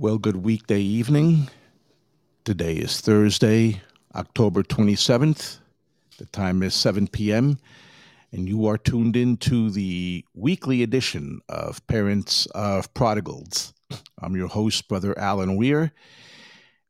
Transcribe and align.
Well, 0.00 0.18
good 0.18 0.44
weekday 0.44 0.80
evening. 0.80 1.50
Today 2.44 2.74
is 2.74 3.00
Thursday, 3.00 3.82
October 4.14 4.62
27th. 4.62 5.58
The 6.18 6.26
time 6.26 6.62
is 6.62 6.76
7 6.76 7.08
p.m., 7.08 7.58
and 8.30 8.48
you 8.48 8.66
are 8.66 8.78
tuned 8.78 9.16
in 9.16 9.38
to 9.38 9.70
the 9.70 10.24
weekly 10.34 10.84
edition 10.84 11.40
of 11.48 11.84
Parents 11.88 12.46
of 12.54 12.94
Prodigals. 12.94 13.74
I'm 14.22 14.36
your 14.36 14.46
host, 14.46 14.86
Brother 14.86 15.18
Alan 15.18 15.56
Weir, 15.56 15.90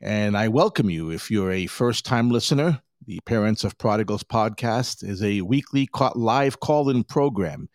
and 0.02 0.36
I 0.36 0.48
welcome 0.48 0.90
you 0.90 1.08
if 1.08 1.30
you're 1.30 1.50
a 1.50 1.66
first 1.66 2.04
time 2.04 2.28
listener. 2.30 2.82
The 3.06 3.20
Parents 3.24 3.64
of 3.64 3.78
Prodigals 3.78 4.22
podcast 4.22 5.02
is 5.02 5.22
a 5.22 5.40
weekly 5.40 5.88
live 6.14 6.60
call 6.60 6.90
in 6.90 7.04
program 7.04 7.70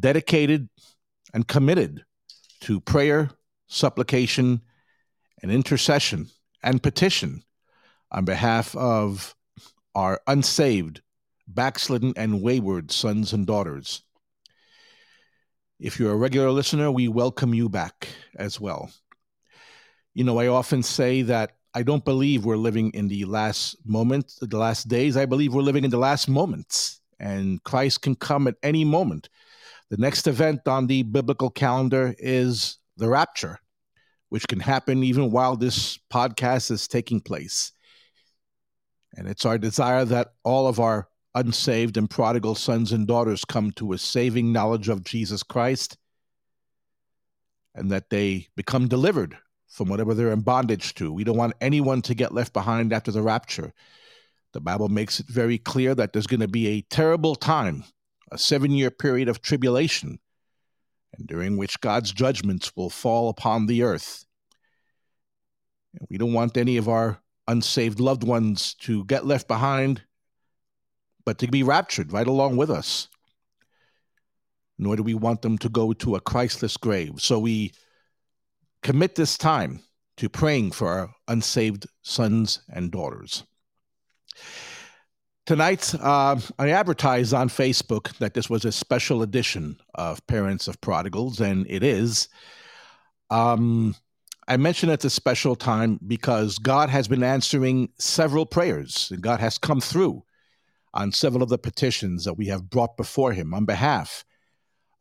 dedicated 0.00 0.70
and 1.34 1.46
committed 1.46 2.02
to 2.62 2.80
prayer, 2.80 3.28
supplication, 3.66 4.60
and 5.42 5.52
intercession 5.52 6.28
and 6.62 6.82
petition 6.82 7.42
on 8.10 8.24
behalf 8.24 8.74
of 8.76 9.34
our 9.94 10.20
unsaved, 10.26 11.02
backslidden, 11.46 12.14
and 12.16 12.42
wayward 12.42 12.90
sons 12.90 13.32
and 13.32 13.46
daughters. 13.46 14.02
If 15.78 15.98
you're 15.98 16.12
a 16.12 16.16
regular 16.16 16.50
listener, 16.50 16.90
we 16.90 17.08
welcome 17.08 17.52
you 17.52 17.68
back 17.68 18.08
as 18.36 18.60
well. 18.60 18.90
You 20.14 20.24
know, 20.24 20.38
I 20.38 20.46
often 20.46 20.82
say 20.82 21.22
that 21.22 21.56
I 21.74 21.82
don't 21.82 22.04
believe 22.04 22.44
we're 22.44 22.56
living 22.56 22.92
in 22.94 23.08
the 23.08 23.24
last 23.24 23.76
moment, 23.84 24.32
the 24.40 24.56
last 24.56 24.88
days. 24.88 25.16
I 25.16 25.26
believe 25.26 25.52
we're 25.52 25.62
living 25.62 25.84
in 25.84 25.90
the 25.90 25.98
last 25.98 26.28
moments, 26.28 27.00
and 27.18 27.62
Christ 27.64 28.02
can 28.02 28.14
come 28.14 28.46
at 28.46 28.54
any 28.62 28.84
moment. 28.84 29.28
The 29.90 29.96
next 29.98 30.26
event 30.26 30.66
on 30.66 30.86
the 30.86 31.02
biblical 31.02 31.50
calendar 31.50 32.14
is 32.18 32.78
the 32.96 33.08
rapture, 33.08 33.58
which 34.28 34.46
can 34.46 34.60
happen 34.60 35.02
even 35.02 35.30
while 35.30 35.56
this 35.56 35.98
podcast 36.12 36.70
is 36.70 36.88
taking 36.88 37.20
place. 37.20 37.72
And 39.16 39.28
it's 39.28 39.44
our 39.44 39.58
desire 39.58 40.04
that 40.06 40.32
all 40.44 40.66
of 40.66 40.80
our 40.80 41.08
unsaved 41.34 41.96
and 41.96 42.08
prodigal 42.08 42.54
sons 42.54 42.92
and 42.92 43.06
daughters 43.06 43.44
come 43.44 43.72
to 43.72 43.92
a 43.92 43.98
saving 43.98 44.52
knowledge 44.52 44.88
of 44.88 45.04
Jesus 45.04 45.42
Christ 45.42 45.96
and 47.74 47.90
that 47.90 48.10
they 48.10 48.48
become 48.56 48.88
delivered 48.88 49.36
from 49.68 49.88
whatever 49.88 50.14
they're 50.14 50.32
in 50.32 50.42
bondage 50.42 50.94
to. 50.94 51.12
We 51.12 51.24
don't 51.24 51.36
want 51.36 51.54
anyone 51.60 52.02
to 52.02 52.14
get 52.14 52.32
left 52.32 52.52
behind 52.52 52.92
after 52.92 53.10
the 53.10 53.22
rapture. 53.22 53.72
The 54.52 54.60
Bible 54.60 54.88
makes 54.88 55.18
it 55.18 55.26
very 55.26 55.58
clear 55.58 55.96
that 55.96 56.12
there's 56.12 56.28
going 56.28 56.40
to 56.40 56.48
be 56.48 56.68
a 56.68 56.82
terrible 56.82 57.34
time, 57.34 57.82
a 58.30 58.38
seven 58.38 58.70
year 58.70 58.92
period 58.92 59.28
of 59.28 59.42
tribulation 59.42 60.20
and 61.16 61.26
during 61.26 61.56
which 61.56 61.80
God's 61.80 62.12
judgments 62.12 62.72
will 62.76 62.90
fall 62.90 63.28
upon 63.28 63.66
the 63.66 63.82
earth. 63.82 64.24
And 65.98 66.06
we 66.10 66.18
don't 66.18 66.32
want 66.32 66.56
any 66.56 66.76
of 66.76 66.88
our 66.88 67.20
unsaved 67.46 68.00
loved 68.00 68.24
ones 68.24 68.74
to 68.80 69.04
get 69.04 69.26
left 69.26 69.48
behind, 69.48 70.02
but 71.24 71.38
to 71.38 71.46
be 71.46 71.62
raptured 71.62 72.12
right 72.12 72.26
along 72.26 72.56
with 72.56 72.70
us. 72.70 73.08
Nor 74.78 74.96
do 74.96 75.02
we 75.02 75.14
want 75.14 75.42
them 75.42 75.56
to 75.58 75.68
go 75.68 75.92
to 75.92 76.16
a 76.16 76.20
Christless 76.20 76.76
grave. 76.76 77.20
So 77.20 77.38
we 77.38 77.72
commit 78.82 79.14
this 79.14 79.38
time 79.38 79.80
to 80.16 80.28
praying 80.28 80.72
for 80.72 80.88
our 80.88 81.10
unsaved 81.28 81.86
sons 82.02 82.60
and 82.68 82.90
daughters. 82.90 83.44
Tonight, 85.46 85.94
uh, 86.00 86.40
I 86.58 86.70
advertised 86.70 87.34
on 87.34 87.50
Facebook 87.50 88.16
that 88.16 88.32
this 88.32 88.48
was 88.48 88.64
a 88.64 88.72
special 88.72 89.20
edition 89.20 89.78
of 89.94 90.26
Parents 90.26 90.68
of 90.68 90.80
Prodigals, 90.80 91.38
and 91.38 91.66
it 91.68 91.82
is. 91.82 92.30
Um, 93.28 93.94
I 94.48 94.56
mention 94.56 94.88
it's 94.88 95.04
a 95.04 95.10
special 95.10 95.54
time 95.54 96.00
because 96.06 96.58
God 96.58 96.88
has 96.88 97.08
been 97.08 97.22
answering 97.22 97.90
several 97.98 98.46
prayers, 98.46 99.10
and 99.12 99.20
God 99.20 99.38
has 99.40 99.58
come 99.58 99.82
through 99.82 100.24
on 100.94 101.12
several 101.12 101.42
of 101.42 101.50
the 101.50 101.58
petitions 101.58 102.24
that 102.24 102.38
we 102.38 102.46
have 102.46 102.70
brought 102.70 102.96
before 102.96 103.34
Him 103.34 103.52
on 103.52 103.66
behalf 103.66 104.24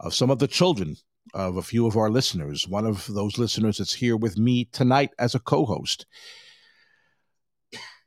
of 0.01 0.13
some 0.13 0.29
of 0.29 0.39
the 0.39 0.47
children 0.49 0.97
of 1.33 1.55
a 1.55 1.61
few 1.61 1.87
of 1.87 1.95
our 1.95 2.09
listeners. 2.09 2.67
One 2.67 2.85
of 2.85 3.07
those 3.07 3.37
listeners 3.37 3.79
is 3.79 3.93
here 3.93 4.17
with 4.17 4.37
me 4.37 4.65
tonight 4.65 5.11
as 5.17 5.35
a 5.35 5.39
co 5.39 5.65
host. 5.65 6.05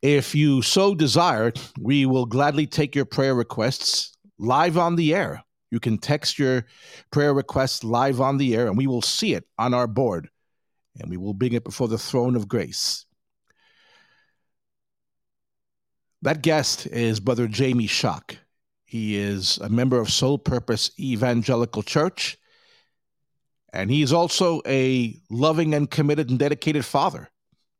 If 0.02 0.34
you 0.34 0.62
so 0.62 0.94
desire, 0.94 1.52
we 1.80 2.06
will 2.06 2.26
gladly 2.26 2.66
take 2.66 2.94
your 2.94 3.04
prayer 3.04 3.34
requests 3.34 4.12
live 4.38 4.76
on 4.76 4.96
the 4.96 5.14
air. 5.14 5.42
You 5.70 5.80
can 5.80 5.98
text 5.98 6.38
your 6.38 6.66
prayer 7.10 7.34
requests 7.34 7.82
live 7.82 8.20
on 8.20 8.36
the 8.36 8.54
air, 8.54 8.68
and 8.68 8.76
we 8.76 8.86
will 8.86 9.02
see 9.02 9.34
it 9.34 9.44
on 9.58 9.74
our 9.74 9.86
board, 9.86 10.28
and 10.98 11.10
we 11.10 11.16
will 11.16 11.34
bring 11.34 11.54
it 11.54 11.64
before 11.64 11.88
the 11.88 11.98
throne 11.98 12.36
of 12.36 12.48
grace. 12.48 13.04
That 16.22 16.42
guest 16.42 16.86
is 16.86 17.20
Brother 17.20 17.46
Jamie 17.46 17.88
Schock. 17.88 18.36
He 18.84 19.16
is 19.16 19.58
a 19.58 19.68
member 19.68 19.98
of 19.98 20.10
Soul 20.10 20.38
Purpose 20.38 20.90
Evangelical 20.98 21.82
Church, 21.82 22.38
and 23.72 23.90
he 23.90 24.02
is 24.02 24.12
also 24.12 24.62
a 24.66 25.18
loving 25.30 25.74
and 25.74 25.90
committed 25.90 26.30
and 26.30 26.38
dedicated 26.38 26.84
father 26.84 27.28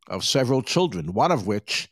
of 0.09 0.25
several 0.25 0.63
children, 0.63 1.13
one 1.15 1.33
of 1.33 1.47
which 1.47 1.89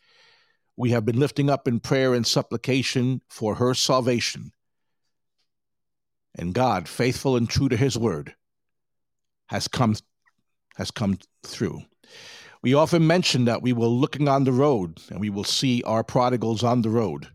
we 0.76 0.90
have 0.90 1.04
been 1.04 1.18
lifting 1.18 1.50
up 1.50 1.68
in 1.68 1.80
prayer 1.80 2.14
and 2.14 2.26
supplication 2.26 3.20
for 3.28 3.56
her 3.56 3.74
salvation. 3.74 4.52
And 6.36 6.52
God, 6.52 6.88
faithful 6.88 7.36
and 7.36 7.48
true 7.48 7.68
to 7.68 7.76
his 7.76 7.96
word, 7.96 8.34
has 9.46 9.68
come 9.68 9.94
has 10.76 10.90
come 10.90 11.18
through. 11.44 11.82
We 12.60 12.74
often 12.74 13.06
mention 13.06 13.44
that 13.44 13.62
we 13.62 13.72
will 13.72 13.96
looking 13.96 14.26
on 14.26 14.44
the 14.44 14.52
road 14.52 14.98
and 15.10 15.20
we 15.20 15.30
will 15.30 15.44
see 15.44 15.82
our 15.84 16.02
prodigals 16.02 16.64
on 16.64 16.82
the 16.82 16.90
road. 16.90 17.28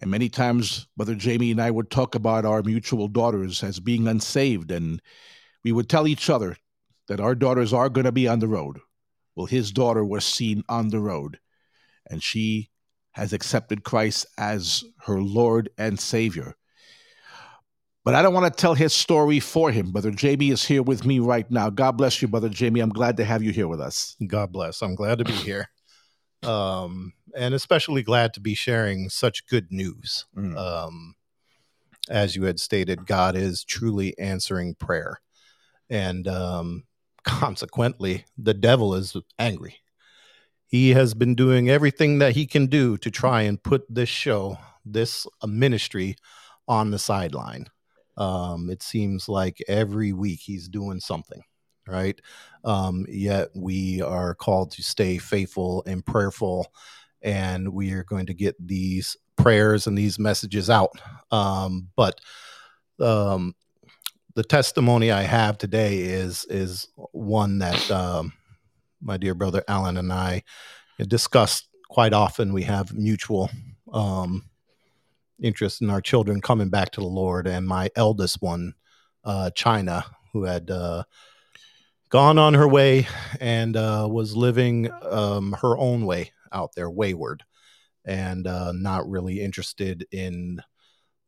And 0.00 0.10
many 0.10 0.28
times, 0.28 0.86
Brother 0.96 1.14
Jamie 1.14 1.50
and 1.50 1.60
I 1.60 1.70
would 1.70 1.90
talk 1.90 2.14
about 2.14 2.44
our 2.44 2.62
mutual 2.62 3.08
daughters 3.08 3.62
as 3.62 3.80
being 3.80 4.08
unsaved, 4.08 4.70
and 4.70 5.02
we 5.62 5.72
would 5.72 5.88
tell 5.88 6.06
each 6.06 6.30
other 6.30 6.56
that 7.08 7.20
our 7.20 7.34
daughters 7.34 7.72
are 7.72 7.90
going 7.90 8.06
to 8.06 8.12
be 8.12 8.26
on 8.26 8.38
the 8.38 8.48
road. 8.48 8.78
Well, 9.40 9.46
his 9.46 9.72
daughter 9.72 10.04
was 10.04 10.26
seen 10.26 10.64
on 10.68 10.90
the 10.90 11.00
road, 11.00 11.38
and 12.10 12.22
she 12.22 12.68
has 13.12 13.32
accepted 13.32 13.84
Christ 13.84 14.26
as 14.36 14.84
her 15.06 15.22
Lord 15.22 15.70
and 15.78 15.98
Savior. 15.98 16.56
But 18.04 18.14
I 18.14 18.20
don't 18.20 18.34
want 18.34 18.54
to 18.54 18.60
tell 18.60 18.74
his 18.74 18.92
story 18.92 19.40
for 19.40 19.70
him. 19.70 19.92
Brother 19.92 20.10
Jamie 20.10 20.50
is 20.50 20.62
here 20.62 20.82
with 20.82 21.06
me 21.06 21.20
right 21.20 21.50
now. 21.50 21.70
God 21.70 21.92
bless 21.92 22.20
you, 22.20 22.28
Brother 22.28 22.50
Jamie. 22.50 22.80
I'm 22.80 22.90
glad 22.90 23.16
to 23.16 23.24
have 23.24 23.42
you 23.42 23.50
here 23.50 23.66
with 23.66 23.80
us. 23.80 24.14
God 24.26 24.52
bless. 24.52 24.82
I'm 24.82 24.94
glad 24.94 25.16
to 25.20 25.24
be 25.24 25.32
here. 25.32 25.70
Um, 26.42 27.14
and 27.34 27.54
especially 27.54 28.02
glad 28.02 28.34
to 28.34 28.40
be 28.40 28.54
sharing 28.54 29.08
such 29.08 29.46
good 29.46 29.72
news. 29.72 30.26
Mm. 30.36 30.54
Um, 30.54 31.14
as 32.10 32.36
you 32.36 32.44
had 32.44 32.60
stated, 32.60 33.06
God 33.06 33.36
is 33.36 33.64
truly 33.64 34.18
answering 34.18 34.74
prayer. 34.74 35.18
And 35.88 36.28
um, 36.28 36.84
consequently, 37.24 38.24
the 38.36 38.54
devil 38.54 38.94
is 38.94 39.16
angry. 39.38 39.76
He 40.66 40.90
has 40.90 41.14
been 41.14 41.34
doing 41.34 41.68
everything 41.68 42.18
that 42.20 42.34
he 42.36 42.46
can 42.46 42.66
do 42.66 42.96
to 42.98 43.10
try 43.10 43.42
and 43.42 43.62
put 43.62 43.82
this 43.88 44.08
show, 44.08 44.58
this 44.84 45.26
ministry, 45.44 46.16
on 46.68 46.90
the 46.92 46.98
sideline. 46.98 47.66
Um, 48.16 48.70
it 48.70 48.82
seems 48.82 49.28
like 49.28 49.58
every 49.66 50.12
week 50.12 50.40
he's 50.40 50.68
doing 50.68 51.00
something, 51.00 51.42
right? 51.88 52.20
Um, 52.64 53.06
yet 53.08 53.48
we 53.54 54.02
are 54.02 54.34
called 54.34 54.70
to 54.72 54.82
stay 54.82 55.18
faithful 55.18 55.82
and 55.86 56.06
prayerful, 56.06 56.66
and 57.22 57.70
we 57.70 57.92
are 57.92 58.04
going 58.04 58.26
to 58.26 58.34
get 58.34 58.54
these 58.64 59.16
prayers 59.36 59.86
and 59.86 59.96
these 59.96 60.18
messages 60.18 60.70
out. 60.70 60.92
Um, 61.30 61.88
but 61.96 62.20
um, 63.00 63.54
the 64.34 64.44
testimony 64.44 65.10
I 65.10 65.22
have 65.22 65.58
today 65.58 65.98
is 65.98 66.44
is 66.48 66.88
one 67.12 67.58
that 67.58 67.90
um, 67.90 68.32
my 69.00 69.16
dear 69.16 69.34
brother 69.34 69.64
Alan 69.66 69.96
and 69.96 70.12
I 70.12 70.42
discuss 70.98 71.68
quite 71.88 72.12
often. 72.12 72.52
We 72.52 72.62
have 72.64 72.94
mutual 72.94 73.50
um, 73.92 74.44
interest 75.42 75.82
in 75.82 75.90
our 75.90 76.00
children 76.00 76.40
coming 76.40 76.68
back 76.68 76.90
to 76.92 77.00
the 77.00 77.06
Lord, 77.06 77.46
and 77.46 77.66
my 77.66 77.90
eldest 77.96 78.40
one, 78.40 78.74
uh, 79.24 79.50
China, 79.50 80.04
who 80.32 80.44
had 80.44 80.70
uh, 80.70 81.04
gone 82.10 82.38
on 82.38 82.54
her 82.54 82.68
way 82.68 83.08
and 83.40 83.76
uh, 83.76 84.06
was 84.10 84.36
living 84.36 84.90
um, 85.02 85.56
her 85.60 85.76
own 85.76 86.06
way 86.06 86.32
out 86.52 86.70
there, 86.76 86.90
wayward, 86.90 87.42
and 88.04 88.46
uh, 88.46 88.72
not 88.72 89.08
really 89.08 89.40
interested 89.40 90.06
in 90.12 90.60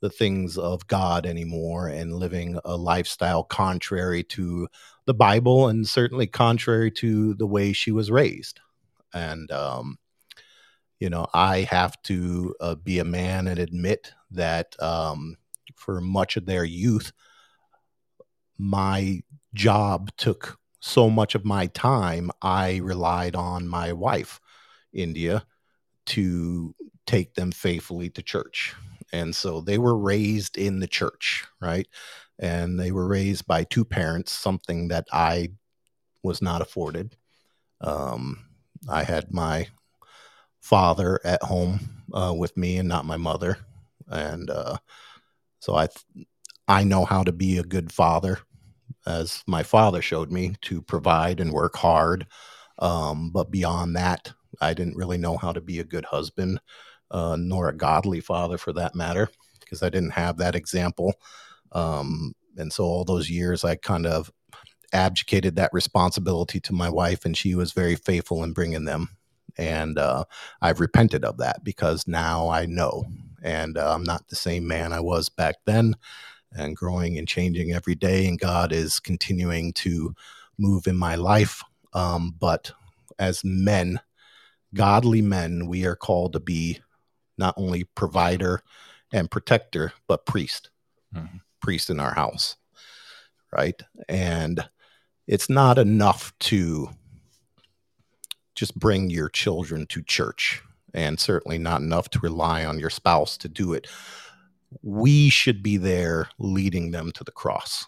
the 0.02 0.10
things 0.10 0.58
of 0.58 0.87
God 0.88 1.25
anymore 1.25 1.87
and 1.87 2.12
living 2.12 2.58
a 2.64 2.76
lifestyle 2.76 3.44
contrary 3.44 4.25
to 4.25 4.69
the 5.06 5.14
Bible 5.14 5.69
and 5.69 5.87
certainly 5.87 6.26
contrary 6.26 6.90
to 6.90 7.34
the 7.34 7.46
way 7.46 7.72
she 7.72 7.93
was 7.93 8.10
raised. 8.10 8.58
And, 9.14 9.50
um, 9.52 9.99
you 10.99 11.08
know, 11.08 11.28
I 11.32 11.60
have 11.70 12.02
to 12.02 12.54
uh, 12.60 12.75
be 12.75 12.99
a 12.99 13.04
man 13.04 13.46
and 13.46 13.60
admit 13.60 14.12
that 14.32 14.75
um, 14.82 15.37
for 15.76 16.00
much 16.00 16.37
of 16.37 16.46
their 16.46 16.64
youth, 16.64 17.12
my 18.58 19.22
job 19.55 20.10
took 20.16 20.58
so 20.81 21.08
much 21.08 21.37
of 21.37 21.44
my 21.44 21.69
time 21.69 22.32
I 22.43 22.78
relied 22.78 23.37
on 23.37 23.69
my 23.69 23.93
wife, 23.93 24.40
India, 24.93 25.44
to 26.06 26.75
take 27.06 27.34
them 27.34 27.52
faithfully 27.52 28.10
to 28.10 28.22
church. 28.22 28.75
And 29.12 29.35
so 29.35 29.61
they 29.61 29.79
were 29.79 29.97
raised 29.97 30.56
in 30.56 30.81
the 30.81 30.87
church, 30.87 31.44
right? 31.61 31.87
And 32.38 32.81
they 32.81 32.93
were 32.93 33.06
raised 33.06 33.47
by 33.47 33.64
two 33.64 33.85
parents, 33.85 34.32
something 34.32 34.88
that 34.88 35.06
I 35.12 35.50
was 36.23 36.41
not 36.41 36.62
afforded. 36.62 37.17
Um, 37.81 38.47
I 38.88 39.03
had 39.05 39.32
my 39.32 39.69
father 40.61 41.20
at 41.25 41.43
home 41.43 41.81
uh, 42.12 42.35
with 42.37 42.56
me 42.56 42.79
and 42.79 42.88
not 42.88 43.05
my 43.05 43.17
mother. 43.17 43.59
And 44.09 44.49
uh, 44.49 44.79
so 45.58 45.75
I, 45.75 45.88
I 46.69 46.85
know 46.85 47.05
how 47.05 47.23
to 47.23 47.32
be 47.32 47.58
a 47.58 47.65
good 47.65 47.93
father, 47.93 48.38
as 49.06 49.43
my 49.47 49.62
father 49.62 50.00
showed 50.00 50.31
me, 50.31 50.55
to 50.62 50.81
provide 50.81 51.41
and 51.41 51.53
work 51.53 51.76
hard. 51.76 52.26
Um, 52.79 53.31
but 53.31 53.50
beyond 53.50 53.97
that, 53.97 54.32
I 54.61 54.75
didn't 54.75 54.97
really 54.97 55.19
know 55.19 55.37
how 55.37 55.53
to 55.53 55.61
be 55.61 55.81
a 55.81 55.85
good 55.85 56.05
husband, 56.05 56.61
uh, 57.12 57.37
nor 57.38 57.69
a 57.69 57.76
godly 57.76 58.20
father 58.20 58.59
for 58.59 58.73
that 58.73 58.97
matter, 58.97 59.29
because 59.61 59.82
I 59.82 59.91
didn't 59.91 60.11
have 60.11 60.38
that 60.38 60.56
example. 60.56 61.14
Um, 61.70 62.35
and 62.56 62.73
so 62.73 62.85
all 62.85 63.05
those 63.05 63.31
years, 63.31 63.64
I 63.64 63.76
kind 63.76 64.06
of 64.06 64.32
abdicated 64.93 65.56
that 65.56 65.70
responsibility 65.73 66.61
to 66.61 66.73
my 66.73 66.91
wife, 66.91 67.25
and 67.25 67.37
she 67.37 67.55
was 67.55 67.73
very 67.73 67.94
faithful 67.94 68.43
in 68.43 68.53
bringing 68.53 68.85
them. 68.85 69.11
And 69.56 69.99
uh, 69.99 70.25
I've 70.61 70.81
repented 70.81 71.25
of 71.25 71.37
that 71.38 71.62
because 71.62 72.09
now 72.09 72.49
I 72.49 72.67
know, 72.67 73.05
and 73.43 73.79
uh, 73.79 73.94
I'm 73.94 74.03
not 74.03 74.29
the 74.29 74.37
same 74.37 74.67
man 74.67 74.93
I 74.93 75.00
was 75.00 75.29
back 75.29 75.56
then, 75.67 75.94
and 76.53 76.76
growing 76.76 77.19
and 77.19 77.29
changing 77.29 77.73
every 77.73 77.94
day. 77.94 78.26
And 78.26 78.38
God 78.38 78.73
is 78.73 79.00
continuing 79.00 79.73
to 79.75 80.15
move 80.58 80.87
in 80.87 80.97
my 80.97 81.15
life. 81.17 81.62
Um, 81.94 82.35
but 82.38 82.73
as 83.19 83.43
men, 83.44 84.00
godly 84.75 85.23
men, 85.23 85.67
we 85.67 85.85
are 85.87 85.97
called 85.97 86.32
to 86.35 86.41
be 86.41 86.81
not 87.43 87.55
only 87.56 87.83
provider 87.83 88.62
and 89.12 89.29
protector, 89.29 89.93
but 90.06 90.27
priest, 90.27 90.71
mm-hmm. 91.12 91.39
priest 91.61 91.91
in 91.91 91.99
our 91.99 92.15
house. 92.15 92.56
Right. 93.50 93.83
And 94.09 94.65
it's 95.27 95.50
not 95.50 95.77
enough 95.77 96.33
to 96.50 96.89
just 98.55 98.79
bring 98.79 99.11
your 99.11 99.29
children 99.29 99.87
to 99.87 100.03
church, 100.03 100.62
and 100.94 101.19
certainly 101.19 101.59
not 101.59 101.81
enough 101.81 102.09
to 102.11 102.21
rely 102.21 102.65
on 102.65 102.79
your 102.79 102.91
spouse 102.91 103.37
to 103.39 103.49
do 103.49 103.73
it. 103.73 103.89
We 104.83 105.29
should 105.29 105.62
be 105.62 105.79
there 105.79 106.29
leading 106.39 106.93
them 106.93 107.11
to 107.12 107.25
the 107.25 107.33
cross. 107.33 107.87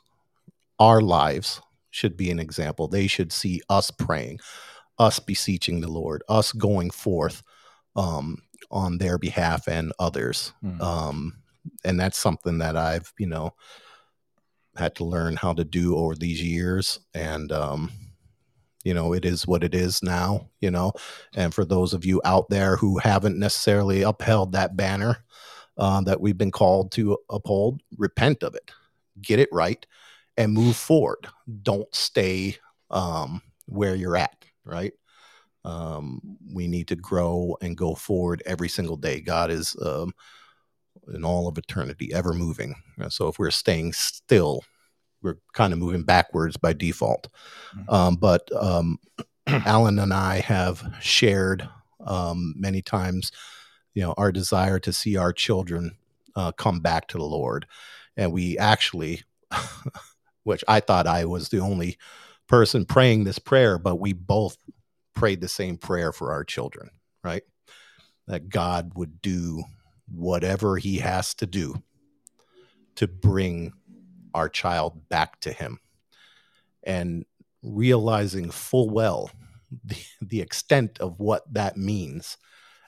Our 0.79 1.01
lives 1.01 1.63
should 1.91 2.17
be 2.17 2.31
an 2.31 2.41
example. 2.41 2.89
They 2.89 3.07
should 3.07 3.31
see 3.31 3.63
us 3.69 3.91
praying, 3.91 4.41
us 4.99 5.21
beseeching 5.21 5.81
the 5.81 5.91
Lord, 5.91 6.23
us 6.29 6.53
going 6.53 6.91
forth 6.91 7.43
um, 7.95 8.39
on 8.71 8.99
their 8.99 9.19
behalf 9.19 9.69
and 9.69 9.93
others. 9.99 10.53
Mm. 10.65 10.81
Um, 10.81 11.37
and 11.85 11.99
that's 11.99 12.19
something 12.19 12.59
that 12.59 12.77
I've, 12.77 13.13
you 13.19 13.27
know, 13.27 13.55
had 14.77 14.95
to 14.97 15.05
learn 15.05 15.37
how 15.37 15.53
to 15.55 15.65
do 15.65 15.97
over 15.97 16.15
these 16.15 16.43
years. 16.43 16.99
And, 17.15 17.53
um, 17.53 17.91
you 18.85 18.93
know, 18.93 19.15
it 19.15 19.25
is 19.25 19.47
what 19.47 19.65
it 19.65 19.75
is 19.75 20.03
now, 20.03 20.51
you 20.61 20.71
know. 20.71 20.93
And 21.35 21.55
for 21.55 21.65
those 21.65 21.95
of 21.95 22.05
you 22.05 22.21
out 22.25 22.51
there 22.51 22.77
who 22.77 22.99
haven't 22.99 23.39
necessarily 23.39 24.03
upheld 24.03 24.53
that 24.53 24.77
banner 24.77 25.25
uh, 25.79 26.03
that 26.03 26.21
we've 26.21 26.39
been 26.39 26.51
called 26.51 26.93
to 26.93 27.17
uphold, 27.31 27.81
repent 27.97 28.43
of 28.43 28.55
it, 28.55 28.71
get 29.23 29.39
it 29.39 29.49
right, 29.53 29.87
and 30.37 30.53
move 30.53 30.77
forward. 30.77 31.27
Don't 31.63 31.93
stay 31.95 32.57
um, 32.91 33.41
where 33.67 33.95
you're 33.95 34.17
at, 34.17 34.45
right? 34.65 34.93
Um, 35.65 36.37
we 36.53 36.69
need 36.69 36.89
to 36.89 36.97
grow 36.97 37.57
and 37.61 37.77
go 37.77 37.95
forward 37.95 38.43
every 38.45 38.69
single 38.69 38.97
day. 38.97 39.21
God 39.21 39.51
is 39.51 39.77
um, 39.83 40.13
in 41.13 41.25
all 41.25 41.49
of 41.49 41.59
eternity, 41.59 42.13
ever 42.13 42.33
moving. 42.33 42.75
So 43.09 43.29
if 43.29 43.39
we're 43.39 43.51
staying 43.51 43.95
still, 43.95 44.63
we're 45.23 45.39
kind 45.55 45.73
of 45.73 45.79
moving 45.79 46.03
backwards 46.03 46.57
by 46.57 46.73
default. 46.73 47.29
Mm-hmm. 47.77 47.93
Um, 47.93 48.17
but 48.17 48.51
um, 48.55 48.99
Alan 49.47 49.99
and 49.99 50.13
I 50.13 50.41
have 50.41 50.95
shared 51.01 51.69
um, 52.07 52.55
many 52.57 52.83
times, 52.83 53.33
you 53.95 54.03
know, 54.03 54.15
our 54.17 54.33
desire 54.33 54.79
to 54.81 54.93
see 54.93 55.17
our 55.17 55.33
children 55.33 55.97
uh, 56.37 56.53
come 56.53 56.81
back 56.81 57.09
to 57.09 57.19
the 57.19 57.25
Lord, 57.25 57.67
and 58.17 58.33
we 58.33 58.59
actually, 58.59 59.23
which 60.43 60.65
I 60.69 60.81
thought 60.81 61.07
I 61.07 61.25
was 61.25 61.49
the 61.49 61.61
only 61.61 61.97
person 62.49 62.85
praying 62.85 63.25
this 63.25 63.39
prayer, 63.39 63.79
but 63.79 63.97
we 63.97 64.13
both 64.13 64.57
prayed 65.15 65.41
the 65.41 65.49
same 65.49 65.77
prayer 65.77 66.13
for 66.13 66.33
our 66.33 66.45
children, 66.45 66.91
right? 67.23 67.43
That 68.27 68.49
God 68.49 68.93
would 68.95 69.23
do 69.23 69.65
whatever 70.09 70.77
he 70.77 70.99
has 70.99 71.35
to 71.35 71.47
do 71.47 71.83
to 72.97 73.09
bring 73.09 73.73
our 74.35 74.49
child 74.49 75.09
back 75.09 75.41
to 75.41 75.53
him 75.53 75.79
and 76.83 77.25
realizing 77.63 78.51
full 78.51 78.91
well 78.91 79.31
the, 79.85 79.97
the 80.21 80.41
extent 80.41 80.99
of 81.01 81.19
what 81.19 81.43
that 81.53 81.77
means 81.77 82.37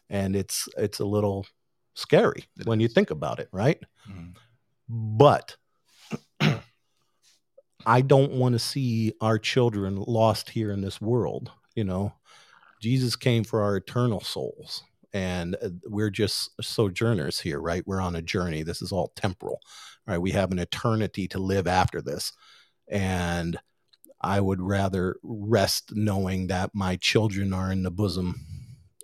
and 0.08 0.36
it's 0.36 0.68
it's 0.76 1.00
a 1.00 1.04
little 1.04 1.46
scary 1.94 2.44
it 2.58 2.66
when 2.66 2.80
is. 2.80 2.82
you 2.82 2.88
think 2.88 3.10
about 3.10 3.40
it 3.40 3.48
right 3.52 3.80
mm. 4.08 4.36
but 4.88 5.56
i 7.86 8.00
don't 8.00 8.32
want 8.32 8.52
to 8.52 8.58
see 8.58 9.12
our 9.20 9.38
children 9.38 9.96
lost 9.96 10.50
here 10.50 10.70
in 10.70 10.82
this 10.82 11.00
world 11.00 11.50
you 11.76 11.84
know 11.84 12.12
jesus 12.82 13.14
came 13.14 13.44
for 13.44 13.62
our 13.62 13.76
eternal 13.76 14.20
souls 14.20 14.82
and 15.16 15.56
uh, 15.62 15.70
we're 15.86 16.10
just 16.10 16.50
sojourners 16.60 17.40
here 17.40 17.58
right? 17.58 17.82
We're 17.86 18.02
on 18.02 18.16
a 18.16 18.22
journey. 18.22 18.62
This 18.62 18.82
is 18.82 18.92
all 18.92 19.12
temporal 19.16 19.60
right? 20.06 20.18
We 20.18 20.32
have 20.32 20.52
an 20.52 20.58
eternity 20.58 21.26
to 21.28 21.38
live 21.38 21.66
after 21.66 22.00
this. 22.02 22.32
And 22.88 23.58
i 24.20 24.40
would 24.40 24.62
rather 24.62 25.16
rest 25.22 25.92
knowing 25.94 26.46
that 26.46 26.70
my 26.74 26.96
children 26.96 27.52
are 27.52 27.70
in 27.70 27.82
the 27.82 27.90
bosom 27.90 28.34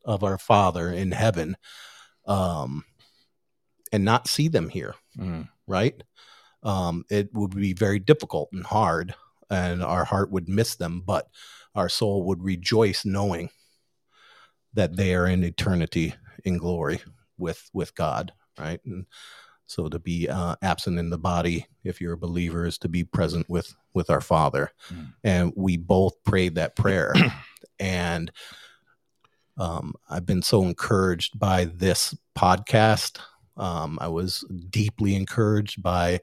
of 0.07 0.25
our 0.25 0.39
father 0.39 0.91
in 0.91 1.13
heaven 1.13 1.55
um 2.27 2.83
and 3.93 4.07
not 4.07 4.27
see 4.27 4.49
them 4.49 4.71
here 4.71 4.95
mm. 5.19 5.47
right? 5.67 6.03
Um 6.63 7.05
it 7.11 7.29
would 7.35 7.55
be 7.55 7.73
very 7.73 7.99
difficult 7.99 8.49
and 8.53 8.65
hard 8.65 9.15
and 9.51 9.83
our 9.83 10.05
heart 10.05 10.31
would 10.31 10.49
miss 10.49 10.77
them 10.77 11.03
but 11.05 11.27
our 11.75 11.89
soul 11.89 12.25
would 12.25 12.43
rejoice 12.43 13.05
knowing 13.05 13.51
that 14.75 14.97
they 14.97 15.15
are 15.15 15.27
in 15.27 15.45
eternity 15.45 16.15
in 16.45 16.59
glory 16.59 17.01
with 17.39 17.69
with 17.73 17.95
God, 17.95 18.33
right? 18.59 18.81
And 18.85 19.07
so 19.67 19.89
to 19.89 19.99
be 19.99 20.29
uh, 20.29 20.57
absent 20.63 20.99
in 20.99 21.11
the 21.11 21.19
body, 21.19 21.67
if 21.85 22.01
you're 22.01 22.13
a 22.13 22.19
believer, 22.19 22.67
is 22.67 22.79
to 22.79 22.89
be 22.89 23.05
present 23.05 23.49
with 23.49 23.75
with 23.95 24.11
our 24.11 24.21
Father. 24.21 24.71
Mm. 24.93 25.13
And 25.25 25.53
we 25.57 25.77
both 25.77 26.23
prayed 26.25 26.57
that 26.57 26.77
prayer, 26.77 27.15
and 27.79 28.31
um, 29.59 29.95
I've 30.09 30.27
been 30.27 30.43
so 30.43 30.63
encouraged 30.63 31.39
by 31.39 31.67
this 31.67 32.15
podcast. 32.37 33.19
Um, 33.57 33.99
I 34.01 34.09
was 34.09 34.45
deeply 34.71 35.15
encouraged 35.15 35.83
by 35.83 36.21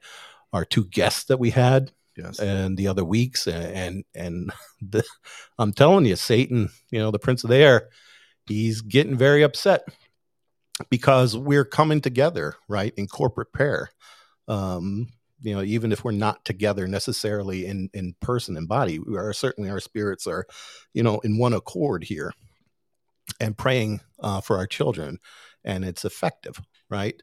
our 0.52 0.64
two 0.64 0.84
guests 0.84 1.24
that 1.24 1.38
we 1.38 1.50
had 1.50 1.92
yes. 2.22 2.38
and 2.38 2.76
the 2.76 2.88
other 2.88 3.04
weeks 3.04 3.46
and 3.46 4.04
and, 4.14 4.52
the, 4.80 5.04
I'm 5.58 5.72
telling 5.72 6.06
you 6.06 6.16
Satan 6.16 6.70
you 6.90 6.98
know 6.98 7.10
the 7.10 7.18
prince 7.18 7.44
of 7.44 7.50
the 7.50 7.56
air 7.56 7.88
he's 8.46 8.80
getting 8.80 9.16
very 9.16 9.42
upset 9.42 9.82
because 10.88 11.36
we're 11.36 11.64
coming 11.64 12.00
together, 12.00 12.54
right, 12.68 12.94
in 12.96 13.06
corporate 13.06 13.52
prayer. 13.52 13.90
Um, 14.48 15.08
you 15.42 15.54
know, 15.54 15.62
even 15.62 15.92
if 15.92 16.04
we're 16.04 16.12
not 16.12 16.44
together 16.44 16.86
necessarily 16.86 17.66
in 17.66 17.88
in 17.94 18.14
person 18.20 18.56
and 18.56 18.68
body, 18.68 18.98
we 18.98 19.16
are 19.16 19.32
certainly 19.32 19.70
our 19.70 19.80
spirits 19.80 20.26
are, 20.26 20.46
you 20.92 21.02
know, 21.02 21.18
in 21.20 21.38
one 21.38 21.54
accord 21.54 22.04
here, 22.04 22.32
and 23.40 23.56
praying 23.56 24.00
uh, 24.20 24.40
for 24.40 24.56
our 24.56 24.66
children, 24.66 25.18
and 25.64 25.84
it's 25.84 26.04
effective, 26.04 26.60
right? 26.90 27.20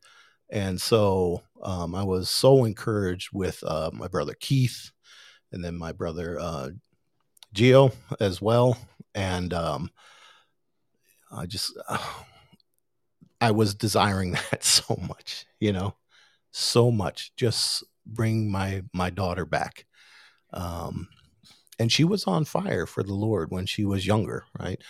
And 0.50 0.80
so 0.82 1.44
um, 1.62 1.94
I 1.94 2.04
was 2.04 2.30
so 2.30 2.66
encouraged 2.66 3.30
with 3.34 3.64
uh, 3.66 3.92
my 3.94 4.08
brother 4.08 4.36
Keith, 4.40 4.92
and 5.52 5.64
then 5.64 5.78
my 5.78 5.92
brother 5.92 6.38
uh, 6.40 6.70
Geo 7.54 7.92
as 8.20 8.42
well, 8.42 8.78
and 9.16 9.54
um, 9.54 9.90
I 11.32 11.46
just 11.46 11.78
uh, 11.88 11.98
I 13.42 13.52
was 13.52 13.76
desiring 13.76 14.32
that 14.52 14.64
so 14.64 14.98
much, 15.08 15.46
you 15.60 15.72
know, 15.74 15.96
so 16.52 16.92
much. 16.92 17.32
Just 17.36 17.84
bring 18.06 18.52
my 18.52 18.84
my 18.94 19.10
daughter 19.10 19.46
back. 19.46 19.86
Um, 20.54 21.10
and 21.80 21.92
she 21.92 22.04
was 22.04 22.26
on 22.26 22.46
fire 22.46 22.86
for 22.86 23.04
the 23.04 23.14
Lord 23.14 23.52
when 23.52 23.66
she 23.66 23.86
was 23.86 24.08
younger, 24.08 24.46
right? 24.60 24.82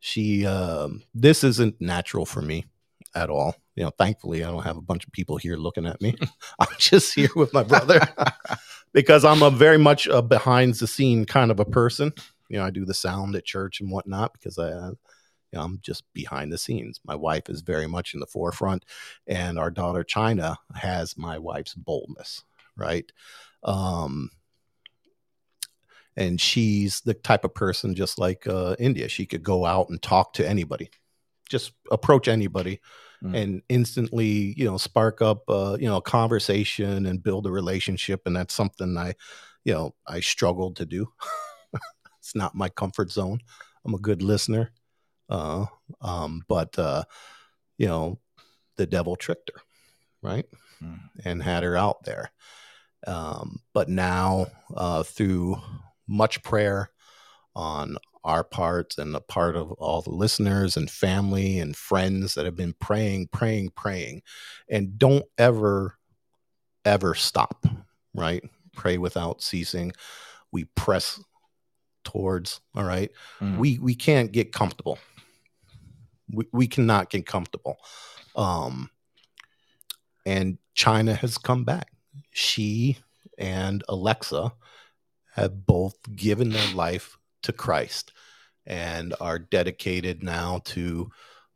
She 0.00 0.46
um, 0.46 1.02
this 1.14 1.44
isn't 1.44 1.80
natural 1.80 2.26
for 2.26 2.42
me. 2.42 2.64
At 3.14 3.30
all. 3.30 3.54
You 3.74 3.84
know, 3.84 3.90
thankfully, 3.90 4.44
I 4.44 4.50
don't 4.50 4.64
have 4.64 4.76
a 4.76 4.82
bunch 4.82 5.06
of 5.06 5.12
people 5.12 5.36
here 5.36 5.56
looking 5.56 5.86
at 5.86 6.00
me. 6.00 6.16
I'm 6.58 6.74
just 6.78 7.14
here 7.14 7.30
with 7.36 7.52
my 7.52 7.62
brother 7.62 8.00
because 8.92 9.24
I'm 9.24 9.42
a 9.42 9.50
very 9.50 9.78
much 9.78 10.06
a 10.06 10.22
behind 10.22 10.74
the 10.74 10.86
scene 10.86 11.24
kind 11.24 11.50
of 11.50 11.60
a 11.60 11.64
person. 11.64 12.12
You 12.48 12.58
know, 12.58 12.64
I 12.64 12.70
do 12.70 12.84
the 12.84 12.94
sound 12.94 13.34
at 13.34 13.44
church 13.44 13.80
and 13.80 13.90
whatnot 13.90 14.32
because 14.34 14.58
I, 14.58 14.68
you 14.68 14.96
know, 15.52 15.62
I'm 15.62 15.78
just 15.82 16.04
behind 16.12 16.52
the 16.52 16.58
scenes. 16.58 17.00
My 17.04 17.14
wife 17.14 17.48
is 17.48 17.62
very 17.62 17.86
much 17.86 18.14
in 18.14 18.20
the 18.20 18.26
forefront, 18.26 18.84
and 19.26 19.58
our 19.58 19.70
daughter 19.70 20.04
China 20.04 20.58
has 20.74 21.16
my 21.16 21.38
wife's 21.38 21.74
boldness, 21.74 22.44
right? 22.76 23.10
Um, 23.64 24.30
and 26.16 26.40
she's 26.40 27.00
the 27.00 27.14
type 27.14 27.44
of 27.44 27.54
person 27.54 27.94
just 27.94 28.18
like 28.18 28.46
uh, 28.46 28.76
India. 28.78 29.08
She 29.08 29.26
could 29.26 29.42
go 29.42 29.64
out 29.64 29.88
and 29.88 30.00
talk 30.00 30.34
to 30.34 30.48
anybody, 30.48 30.90
just 31.52 31.72
approach 31.90 32.26
anybody, 32.26 32.80
mm. 33.22 33.36
and 33.36 33.62
instantly, 33.68 34.54
you 34.56 34.64
know, 34.64 34.78
spark 34.78 35.22
up, 35.22 35.42
uh, 35.48 35.76
you 35.78 35.86
know, 35.86 35.98
a 35.98 36.02
conversation 36.02 37.06
and 37.06 37.22
build 37.22 37.46
a 37.46 37.52
relationship. 37.52 38.22
And 38.26 38.34
that's 38.34 38.54
something 38.54 38.96
I, 38.96 39.14
you 39.64 39.74
know, 39.74 39.94
I 40.06 40.20
struggled 40.20 40.76
to 40.76 40.86
do. 40.86 41.06
it's 42.18 42.34
not 42.34 42.54
my 42.54 42.70
comfort 42.70 43.12
zone. 43.12 43.38
I'm 43.84 43.94
a 43.94 43.98
good 43.98 44.22
listener, 44.22 44.72
uh, 45.28 45.66
um, 46.00 46.42
but 46.48 46.76
uh, 46.78 47.04
you 47.76 47.86
know, 47.86 48.18
the 48.76 48.86
devil 48.86 49.14
tricked 49.14 49.50
her, 49.54 49.60
right, 50.22 50.46
mm. 50.82 50.98
and 51.24 51.42
had 51.42 51.62
her 51.62 51.76
out 51.76 52.04
there. 52.04 52.30
Um, 53.06 53.60
but 53.74 53.88
now, 53.88 54.46
uh, 54.74 55.02
through 55.02 55.60
much 56.08 56.42
prayer 56.42 56.90
on 57.54 57.96
our 58.24 58.44
part 58.44 58.94
and 58.98 59.14
the 59.14 59.20
part 59.20 59.56
of 59.56 59.72
all 59.72 60.00
the 60.02 60.10
listeners 60.10 60.76
and 60.76 60.90
family 60.90 61.58
and 61.58 61.76
friends 61.76 62.34
that 62.34 62.44
have 62.44 62.56
been 62.56 62.74
praying, 62.74 63.28
praying, 63.32 63.70
praying. 63.70 64.22
And 64.68 64.98
don't 64.98 65.24
ever, 65.38 65.96
ever 66.84 67.14
stop, 67.14 67.66
right? 68.14 68.42
Pray 68.74 68.98
without 68.98 69.42
ceasing. 69.42 69.92
We 70.52 70.64
press 70.64 71.20
towards, 72.04 72.60
all 72.74 72.84
right? 72.84 73.10
Mm. 73.40 73.58
We 73.58 73.78
we 73.78 73.94
can't 73.94 74.32
get 74.32 74.52
comfortable. 74.52 74.98
We 76.32 76.46
we 76.52 76.66
cannot 76.66 77.10
get 77.10 77.26
comfortable. 77.26 77.78
Um 78.36 78.90
and 80.24 80.58
China 80.74 81.14
has 81.14 81.38
come 81.38 81.64
back. 81.64 81.92
She 82.30 82.98
and 83.36 83.82
Alexa 83.88 84.52
have 85.34 85.66
both 85.66 85.96
given 86.14 86.50
their 86.50 86.74
life 86.74 87.18
to 87.42 87.52
Christ 87.52 88.12
and 88.66 89.14
are 89.20 89.38
dedicated 89.38 90.22
now 90.22 90.60
to 90.64 91.10